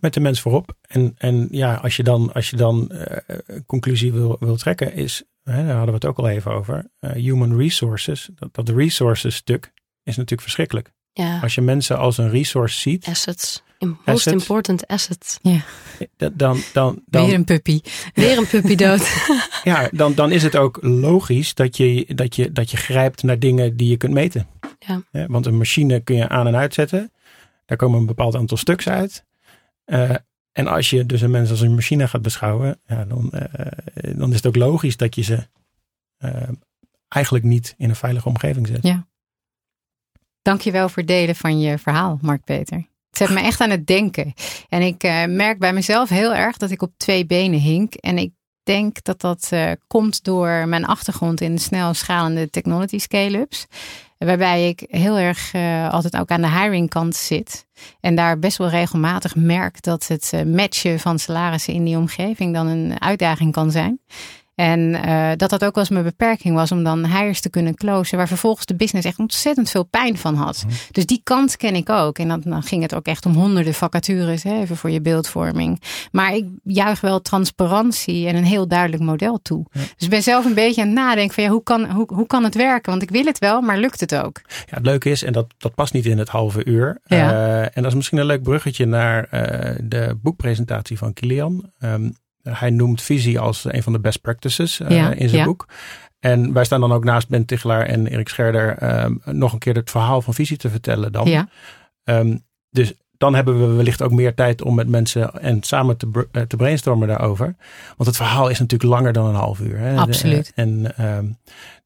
met 0.00 0.14
de 0.14 0.20
mens 0.20 0.40
voorop. 0.40 0.76
En, 0.82 1.14
en 1.18 1.48
ja, 1.50 1.74
als 1.74 1.96
je 1.96 2.02
dan, 2.02 2.32
als 2.32 2.50
je 2.50 2.56
dan 2.56 2.90
eh, 2.90 3.36
een 3.46 3.66
conclusie 3.66 4.12
wil, 4.12 4.36
wil 4.40 4.56
trekken, 4.56 4.94
is, 4.94 5.22
hè, 5.42 5.66
daar 5.66 5.76
hadden 5.76 5.86
we 5.86 5.94
het 5.94 6.04
ook 6.04 6.18
al 6.18 6.28
even 6.28 6.52
over, 6.52 6.90
eh, 6.98 7.12
human 7.12 7.56
resources. 7.56 8.30
Dat, 8.34 8.54
dat 8.54 8.68
resources 8.68 9.34
stuk 9.34 9.72
is 10.02 10.16
natuurlijk 10.16 10.42
verschrikkelijk. 10.42 10.92
Ja, 11.12 11.40
Als 11.40 11.54
je 11.54 11.60
mensen 11.60 11.98
als 11.98 12.18
een 12.18 12.30
resource 12.30 12.78
ziet, 12.78 13.06
assets. 13.06 13.62
Most 14.04 14.26
important 14.26 14.86
assets. 14.86 15.38
dan, 15.42 15.62
dan, 16.16 16.62
dan, 16.72 17.02
dan, 17.06 17.26
Weer 17.26 17.34
een 17.34 17.44
puppy. 17.44 17.80
Weer 18.14 18.38
een 18.38 18.46
puppy 18.46 18.74
dood. 18.74 19.26
ja, 19.64 19.88
dan, 19.92 20.14
dan 20.14 20.30
is 20.30 20.42
het 20.42 20.56
ook 20.56 20.78
logisch 20.80 21.54
dat 21.54 21.76
je, 21.76 22.06
dat, 22.14 22.36
je, 22.36 22.52
dat 22.52 22.70
je 22.70 22.76
grijpt 22.76 23.22
naar 23.22 23.38
dingen 23.38 23.76
die 23.76 23.88
je 23.88 23.96
kunt 23.96 24.12
meten. 24.12 24.46
Ja. 24.78 25.02
Hè, 25.10 25.26
want 25.26 25.46
een 25.46 25.56
machine 25.56 26.00
kun 26.00 26.16
je 26.16 26.28
aan 26.28 26.46
en 26.46 26.56
uitzetten. 26.56 27.12
Daar 27.66 27.76
komen 27.76 28.00
een 28.00 28.06
bepaald 28.06 28.36
aantal 28.36 28.56
stuks 28.56 28.88
uit. 28.88 29.24
Eh, 29.84 30.14
en 30.52 30.66
als 30.66 30.90
je 30.90 31.06
dus 31.06 31.20
een 31.20 31.30
mens 31.30 31.50
als 31.50 31.60
een 31.60 31.74
machine 31.74 32.08
gaat 32.08 32.22
beschouwen, 32.22 32.80
ja, 32.86 33.04
dan, 33.04 33.30
eh, 33.30 34.16
dan 34.16 34.30
is 34.30 34.36
het 34.36 34.46
ook 34.46 34.56
logisch 34.56 34.96
dat 34.96 35.14
je 35.14 35.22
ze 35.22 35.48
eh, 36.16 36.48
eigenlijk 37.08 37.44
niet 37.44 37.74
in 37.78 37.88
een 37.88 37.96
veilige 37.96 38.28
omgeving 38.28 38.66
zet. 38.66 38.82
Ja. 38.82 39.06
Dankjewel 40.42 40.88
voor 40.88 41.02
het 41.02 41.06
delen 41.06 41.36
van 41.36 41.60
je 41.60 41.78
verhaal, 41.78 42.18
Mark 42.20 42.44
Peter. 42.44 42.90
Het 43.12 43.20
zet 43.20 43.30
me 43.30 43.40
echt 43.40 43.60
aan 43.60 43.70
het 43.70 43.86
denken. 43.86 44.34
En 44.68 44.82
ik 44.82 45.02
eh, 45.02 45.24
merk 45.24 45.58
bij 45.58 45.72
mezelf 45.72 46.08
heel 46.08 46.34
erg 46.34 46.56
dat 46.56 46.70
ik 46.70 46.82
op 46.82 46.92
twee 46.96 47.26
benen 47.26 47.60
hink. 47.60 47.94
En 47.94 48.18
ik 48.18 48.32
denk 48.62 49.02
dat 49.02 49.20
dat 49.20 49.48
eh, 49.50 49.70
komt 49.86 50.24
door 50.24 50.68
mijn 50.68 50.84
achtergrond 50.84 51.40
in 51.40 51.58
snel 51.58 51.94
schalende 51.94 52.50
technology 52.50 52.98
scale-ups. 52.98 53.66
Waarbij 54.18 54.68
ik 54.68 54.84
heel 54.86 55.18
erg 55.18 55.52
eh, 55.52 55.90
altijd 55.90 56.16
ook 56.16 56.30
aan 56.30 56.40
de 56.40 56.50
hiring 56.50 56.88
kant 56.88 57.16
zit. 57.16 57.66
En 58.00 58.14
daar 58.14 58.38
best 58.38 58.58
wel 58.58 58.68
regelmatig 58.68 59.34
merk 59.34 59.82
dat 59.82 60.06
het 60.06 60.32
matchen 60.46 61.00
van 61.00 61.18
salarissen 61.18 61.74
in 61.74 61.84
die 61.84 61.96
omgeving 61.96 62.54
dan 62.54 62.66
een 62.66 63.00
uitdaging 63.00 63.52
kan 63.52 63.70
zijn. 63.70 64.00
En 64.54 64.94
eh, 64.94 65.30
dat 65.36 65.50
dat 65.50 65.64
ook 65.64 65.74
wel 65.74 65.84
eens 65.84 65.92
mijn 65.92 66.04
beperking 66.04 66.54
was 66.54 66.72
om 66.72 66.84
dan 66.84 67.06
hires 67.06 67.40
te 67.40 67.50
kunnen 67.50 67.74
closen, 67.74 68.16
waar 68.16 68.28
vervolgens 68.28 68.66
de 68.66 68.74
business 68.74 69.06
echt 69.06 69.18
ontzettend 69.18 69.70
veel 69.70 69.84
pijn 69.84 70.18
van 70.18 70.34
had. 70.34 70.64
Dus 70.90 71.06
die 71.06 71.20
kant 71.24 71.56
ken 71.56 71.74
ik 71.74 71.90
ook. 71.90 72.18
En 72.18 72.28
dan, 72.28 72.40
dan 72.44 72.62
ging 72.62 72.82
het 72.82 72.94
ook 72.94 73.06
echt 73.06 73.26
om 73.26 73.34
honderden 73.34 73.74
vacatures, 73.74 74.42
hè, 74.42 74.60
even 74.60 74.76
voor 74.76 74.90
je 74.90 75.00
beeldvorming. 75.00 75.82
Maar 76.10 76.34
ik 76.34 76.46
juich 76.62 77.00
wel 77.00 77.20
transparantie 77.20 78.26
en 78.26 78.36
een 78.36 78.44
heel 78.44 78.68
duidelijk 78.68 79.02
model 79.02 79.38
toe. 79.42 79.66
Dus 79.72 79.92
ik 79.98 80.10
ben 80.10 80.22
zelf 80.22 80.44
een 80.44 80.54
beetje 80.54 80.80
aan 80.80 80.86
het 80.86 80.96
nadenken 80.96 81.34
van 81.34 81.44
ja, 81.44 81.50
hoe 81.50 81.62
kan, 81.62 81.90
hoe, 81.90 82.14
hoe 82.14 82.26
kan 82.26 82.44
het 82.44 82.54
werken? 82.54 82.90
Want 82.90 83.02
ik 83.02 83.10
wil 83.10 83.24
het 83.24 83.38
wel, 83.38 83.60
maar 83.60 83.78
lukt 83.78 84.00
het 84.00 84.14
ook? 84.14 84.40
Ja, 84.48 84.76
het 84.76 84.86
leuke 84.86 85.10
is, 85.10 85.22
en 85.22 85.32
dat, 85.32 85.46
dat 85.58 85.74
past 85.74 85.92
niet 85.92 86.06
in 86.06 86.18
het 86.18 86.28
halve 86.28 86.64
uur. 86.64 87.00
Ja. 87.04 87.30
eh, 87.30 87.62
en 87.62 87.82
dat 87.82 87.86
is 87.86 87.94
misschien 87.94 88.18
een 88.18 88.26
leuk 88.26 88.42
bruggetje 88.42 88.86
naar 88.86 89.24
eh, 89.24 89.76
de 89.82 90.18
boekpresentatie 90.22 90.98
van 90.98 91.12
Kilian. 91.12 91.70
Ehm, 91.78 92.10
hij 92.42 92.70
noemt 92.70 93.02
visie 93.02 93.38
als 93.38 93.64
een 93.64 93.82
van 93.82 93.92
de 93.92 94.00
best 94.00 94.20
practices 94.20 94.80
eh, 94.80 94.96
Ja, 94.96 95.12
in 95.12 95.28
zijn 95.28 95.40
ja. 95.40 95.46
boek. 95.46 95.66
En 96.20 96.52
wij 96.52 96.64
staan 96.64 96.80
dan 96.80 96.92
ook 96.92 97.04
naast 97.04 97.28
Ben 97.28 97.44
Tichelaar 97.44 97.86
en 97.86 98.06
Erik 98.06 98.28
Scherder 98.28 98.76
ehm, 98.78 99.14
nog 99.24 99.52
een 99.52 99.58
keer 99.58 99.74
het 99.74 99.90
verhaal 99.90 100.22
van 100.22 100.34
visie 100.34 100.56
te 100.56 100.70
vertellen 100.70 101.12
dan. 101.12 101.28
Ja. 101.28 101.48
Ehm, 102.04 102.36
dus 102.70 102.92
dan 103.16 103.34
hebben 103.34 103.68
we 103.68 103.74
wellicht 103.74 104.02
ook 104.02 104.10
meer 104.10 104.34
tijd 104.34 104.62
om 104.62 104.74
met 104.74 104.88
mensen 104.88 105.40
en 105.40 105.62
samen 105.62 105.96
te, 105.96 106.06
br- 106.06 106.20
eh, 106.32 106.42
te 106.42 106.56
brainstormen 106.56 107.08
daarover. 107.08 107.56
Want 107.96 108.08
het 108.08 108.16
verhaal 108.16 108.48
is 108.48 108.58
natuurlijk 108.58 108.90
langer 108.90 109.12
dan 109.12 109.26
een 109.26 109.34
half 109.34 109.60
uur. 109.60 109.78
Hè? 109.78 109.96
Absoluut. 109.96 110.52
En 110.54 110.96
ehm, 110.96 111.26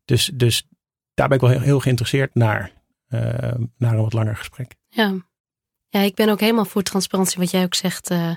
dus, 0.04 0.30
dus 0.34 0.68
daar 1.14 1.28
ben 1.28 1.36
ik 1.36 1.42
wel 1.42 1.52
heel, 1.52 1.60
heel 1.60 1.80
geïnteresseerd 1.80 2.34
naar. 2.34 2.70
naar 3.78 3.92
een 3.92 4.02
wat 4.02 4.12
langer 4.12 4.36
gesprek. 4.36 4.74
Ja. 4.88 5.14
ja, 5.88 6.00
ik 6.00 6.14
ben 6.14 6.28
ook 6.28 6.40
helemaal 6.40 6.64
voor 6.64 6.82
transparantie, 6.82 7.38
wat 7.38 7.50
jij 7.50 7.64
ook 7.64 7.74
zegt, 7.74 8.10
eh 8.10 8.30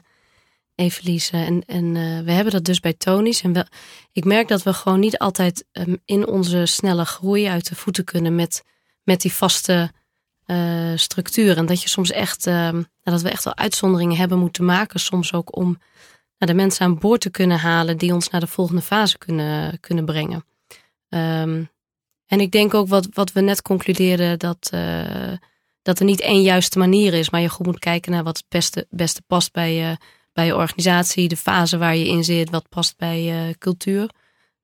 Evelise. 0.80 1.38
En, 1.38 1.64
en 1.66 1.96
eh, 1.96 2.20
we 2.26 2.32
hebben 2.32 2.54
dat 2.54 2.66
dus 2.66 2.80
bij 2.80 2.94
Tony's. 2.94 3.42
En 3.42 3.54
wel, 3.54 3.66
ik 4.12 4.26
merk 4.26 4.48
dat 4.48 4.64
we 4.64 4.74
gewoon 4.74 5.00
niet 5.00 5.18
altijd 5.18 5.66
ehm, 5.72 5.96
in 6.06 6.28
onze 6.28 6.66
snelle 6.66 7.06
groei 7.06 7.48
uit 7.48 7.70
de 7.70 7.76
voeten 7.76 8.04
kunnen 8.04 8.36
met, 8.36 8.64
met 9.04 9.22
die 9.22 9.34
vaste 9.34 9.92
eh 10.46 10.92
structuur. 10.96 11.58
En 11.58 11.66
dat 11.66 11.82
je 11.82 11.90
soms 11.90 12.12
echt, 12.12 12.48
ehm, 12.48 12.74
nou, 12.74 12.86
dat 13.04 13.22
we 13.22 13.30
echt 13.30 13.44
wel 13.44 13.56
uitzonderingen 13.56 14.18
hebben 14.18 14.40
moeten 14.40 14.66
maken, 14.66 15.00
soms 15.00 15.34
ook 15.34 15.56
om 15.56 15.78
de 16.38 16.54
mensen 16.54 16.86
aan 16.86 17.00
boord 17.00 17.22
te 17.22 17.30
kunnen 17.30 17.60
halen 17.60 17.98
die 17.98 18.14
ons 18.14 18.30
naar 18.30 18.42
de 18.42 18.48
volgende 18.48 18.82
fase 18.82 19.18
kunnen, 19.18 19.80
kunnen 19.80 20.06
brengen. 20.06 20.46
Ehm, 21.10 21.64
en 22.26 22.40
ik 22.40 22.52
denk 22.52 22.74
ook 22.74 22.88
wat, 22.88 23.08
wat 23.14 23.32
we 23.32 23.42
net 23.42 23.62
concludeerden, 23.62 24.40
dat, 24.40 24.70
uh, 24.74 25.34
dat 25.82 26.00
er 26.00 26.06
niet 26.06 26.22
één 26.22 26.42
juiste 26.42 26.78
manier 26.78 27.14
is, 27.14 27.30
maar 27.30 27.42
je 27.42 27.50
goed 27.50 27.66
moet 27.66 27.80
kijken 27.80 28.12
naar 28.12 28.24
wat 28.24 28.38
het 28.38 28.46
beste, 28.50 28.88
beste 28.90 29.22
past 29.28 29.52
bij 29.52 29.74
je, 29.74 29.98
bij 30.34 30.46
je 30.46 30.56
organisatie, 30.56 31.28
de 31.28 31.38
fase 31.38 31.78
waar 31.78 31.96
je 31.96 32.08
in 32.08 32.24
zit, 32.24 32.50
wat 32.50 32.70
past 32.70 32.98
bij 32.98 33.24
je 33.24 33.56
cultuur. 33.58 34.10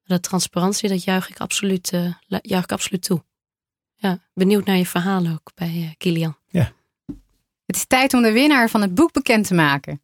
Dat 0.03 0.23
transparantie, 0.23 0.89
dat 0.89 1.03
juich 1.03 1.29
ik 1.29 1.39
absoluut, 1.39 1.91
uh, 1.91 2.13
juich 2.41 2.63
ik 2.63 2.71
absoluut 2.71 3.01
toe. 3.01 3.23
Ja, 3.95 4.19
benieuwd 4.33 4.65
naar 4.65 4.77
je 4.77 4.85
verhaal 4.85 5.27
ook 5.27 5.51
bij 5.55 5.73
uh, 5.75 5.89
Kilian. 5.97 6.37
Ja. 6.47 6.71
Het 7.65 7.75
is 7.75 7.85
tijd 7.85 8.13
om 8.13 8.21
de 8.21 8.31
winnaar 8.31 8.69
van 8.69 8.81
het 8.81 8.95
boek 8.95 9.11
bekend 9.11 9.47
te 9.47 9.53
maken. 9.53 10.01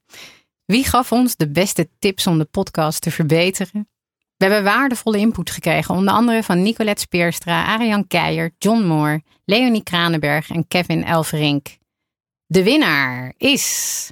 Wie 0.65 0.83
gaf 0.83 1.11
ons 1.11 1.35
de 1.35 1.49
beste 1.49 1.89
tips 1.99 2.27
om 2.27 2.37
de 2.37 2.45
podcast 2.45 3.01
te 3.01 3.11
verbeteren? 3.11 3.89
We 4.37 4.45
hebben 4.45 4.63
waardevolle 4.63 5.17
input 5.17 5.49
gekregen, 5.49 5.95
onder 5.95 6.13
andere 6.13 6.43
van 6.43 6.61
Nicolette 6.61 7.01
Speerstra, 7.01 7.65
Ariane 7.65 8.07
Keijer, 8.07 8.51
John 8.57 8.81
Moore, 8.81 9.23
Leonie 9.45 9.83
Kranenberg 9.83 10.49
en 10.49 10.67
Kevin 10.67 11.03
Elverink. 11.03 11.77
De 12.45 12.63
winnaar 12.63 13.33
is 13.37 14.11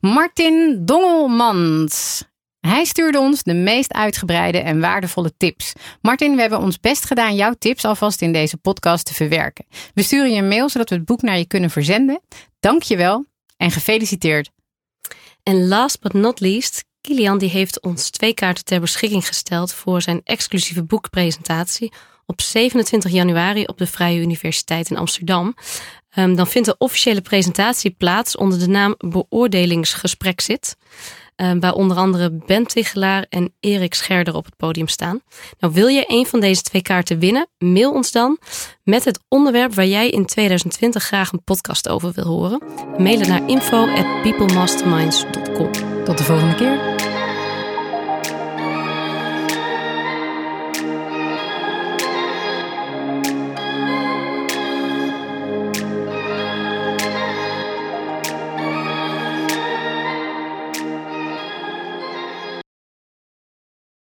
Martin 0.00 0.82
Dongelmans. 0.84 2.24
Hij 2.60 2.84
stuurde 2.84 3.18
ons 3.18 3.42
de 3.42 3.54
meest 3.54 3.92
uitgebreide 3.92 4.58
en 4.58 4.80
waardevolle 4.80 5.32
tips. 5.36 5.72
Martin, 6.00 6.34
we 6.34 6.40
hebben 6.40 6.58
ons 6.58 6.80
best 6.80 7.04
gedaan 7.04 7.34
jouw 7.34 7.52
tips 7.58 7.84
alvast 7.84 8.22
in 8.22 8.32
deze 8.32 8.56
podcast 8.56 9.06
te 9.06 9.14
verwerken. 9.14 9.66
We 9.94 10.02
sturen 10.02 10.32
je 10.32 10.38
een 10.38 10.48
mail 10.48 10.68
zodat 10.68 10.88
we 10.88 10.94
het 10.94 11.04
boek 11.04 11.22
naar 11.22 11.38
je 11.38 11.46
kunnen 11.46 11.70
verzenden. 11.70 12.20
Dank 12.60 12.82
je 12.82 12.96
wel 12.96 13.26
en 13.56 13.70
gefeliciteerd. 13.70 14.50
En 15.42 15.68
last 15.68 16.00
but 16.00 16.12
not 16.12 16.40
least, 16.40 16.84
Kilian 17.00 17.38
die 17.38 17.50
heeft 17.50 17.80
ons 17.80 18.10
twee 18.10 18.34
kaarten 18.34 18.64
ter 18.64 18.80
beschikking 18.80 19.26
gesteld 19.26 19.72
voor 19.72 20.02
zijn 20.02 20.20
exclusieve 20.24 20.84
boekpresentatie 20.84 21.92
op 22.26 22.40
27 22.40 23.10
januari 23.10 23.64
op 23.64 23.78
de 23.78 23.86
Vrije 23.86 24.20
Universiteit 24.20 24.90
in 24.90 24.96
Amsterdam. 24.96 25.54
Um, 26.18 26.36
dan 26.36 26.46
vindt 26.46 26.68
de 26.68 26.74
officiële 26.78 27.20
presentatie 27.20 27.90
plaats 27.90 28.36
onder 28.36 28.58
de 28.58 28.68
naam 28.68 28.94
Beoordelingsgesprek 28.98 30.40
zit. 30.40 30.76
Um, 31.36 31.60
waar 31.60 31.74
onder 31.74 31.96
andere 31.96 32.38
Ben 32.46 32.66
Tichelaar 32.66 33.26
en 33.28 33.54
Erik 33.60 33.94
Scherder 33.94 34.34
op 34.34 34.44
het 34.44 34.56
podium 34.56 34.88
staan. 34.88 35.22
Nou, 35.58 35.72
wil 35.72 35.86
je 35.86 36.04
een 36.06 36.26
van 36.26 36.40
deze 36.40 36.62
twee 36.62 36.82
kaarten 36.82 37.18
winnen? 37.18 37.48
Mail 37.58 37.92
ons 37.92 38.12
dan 38.12 38.38
met 38.82 39.04
het 39.04 39.20
onderwerp 39.28 39.74
waar 39.74 39.86
jij 39.86 40.10
in 40.10 40.26
2020 40.26 41.02
graag 41.02 41.32
een 41.32 41.44
podcast 41.44 41.88
over 41.88 42.12
wil 42.12 42.24
horen. 42.24 42.62
Mail 42.98 43.18
het 43.18 43.28
naar 43.28 43.48
info@peoplemasterminds.com. 43.48 45.70
Tot 46.04 46.18
de 46.18 46.24
volgende 46.24 46.54
keer. 46.54 47.18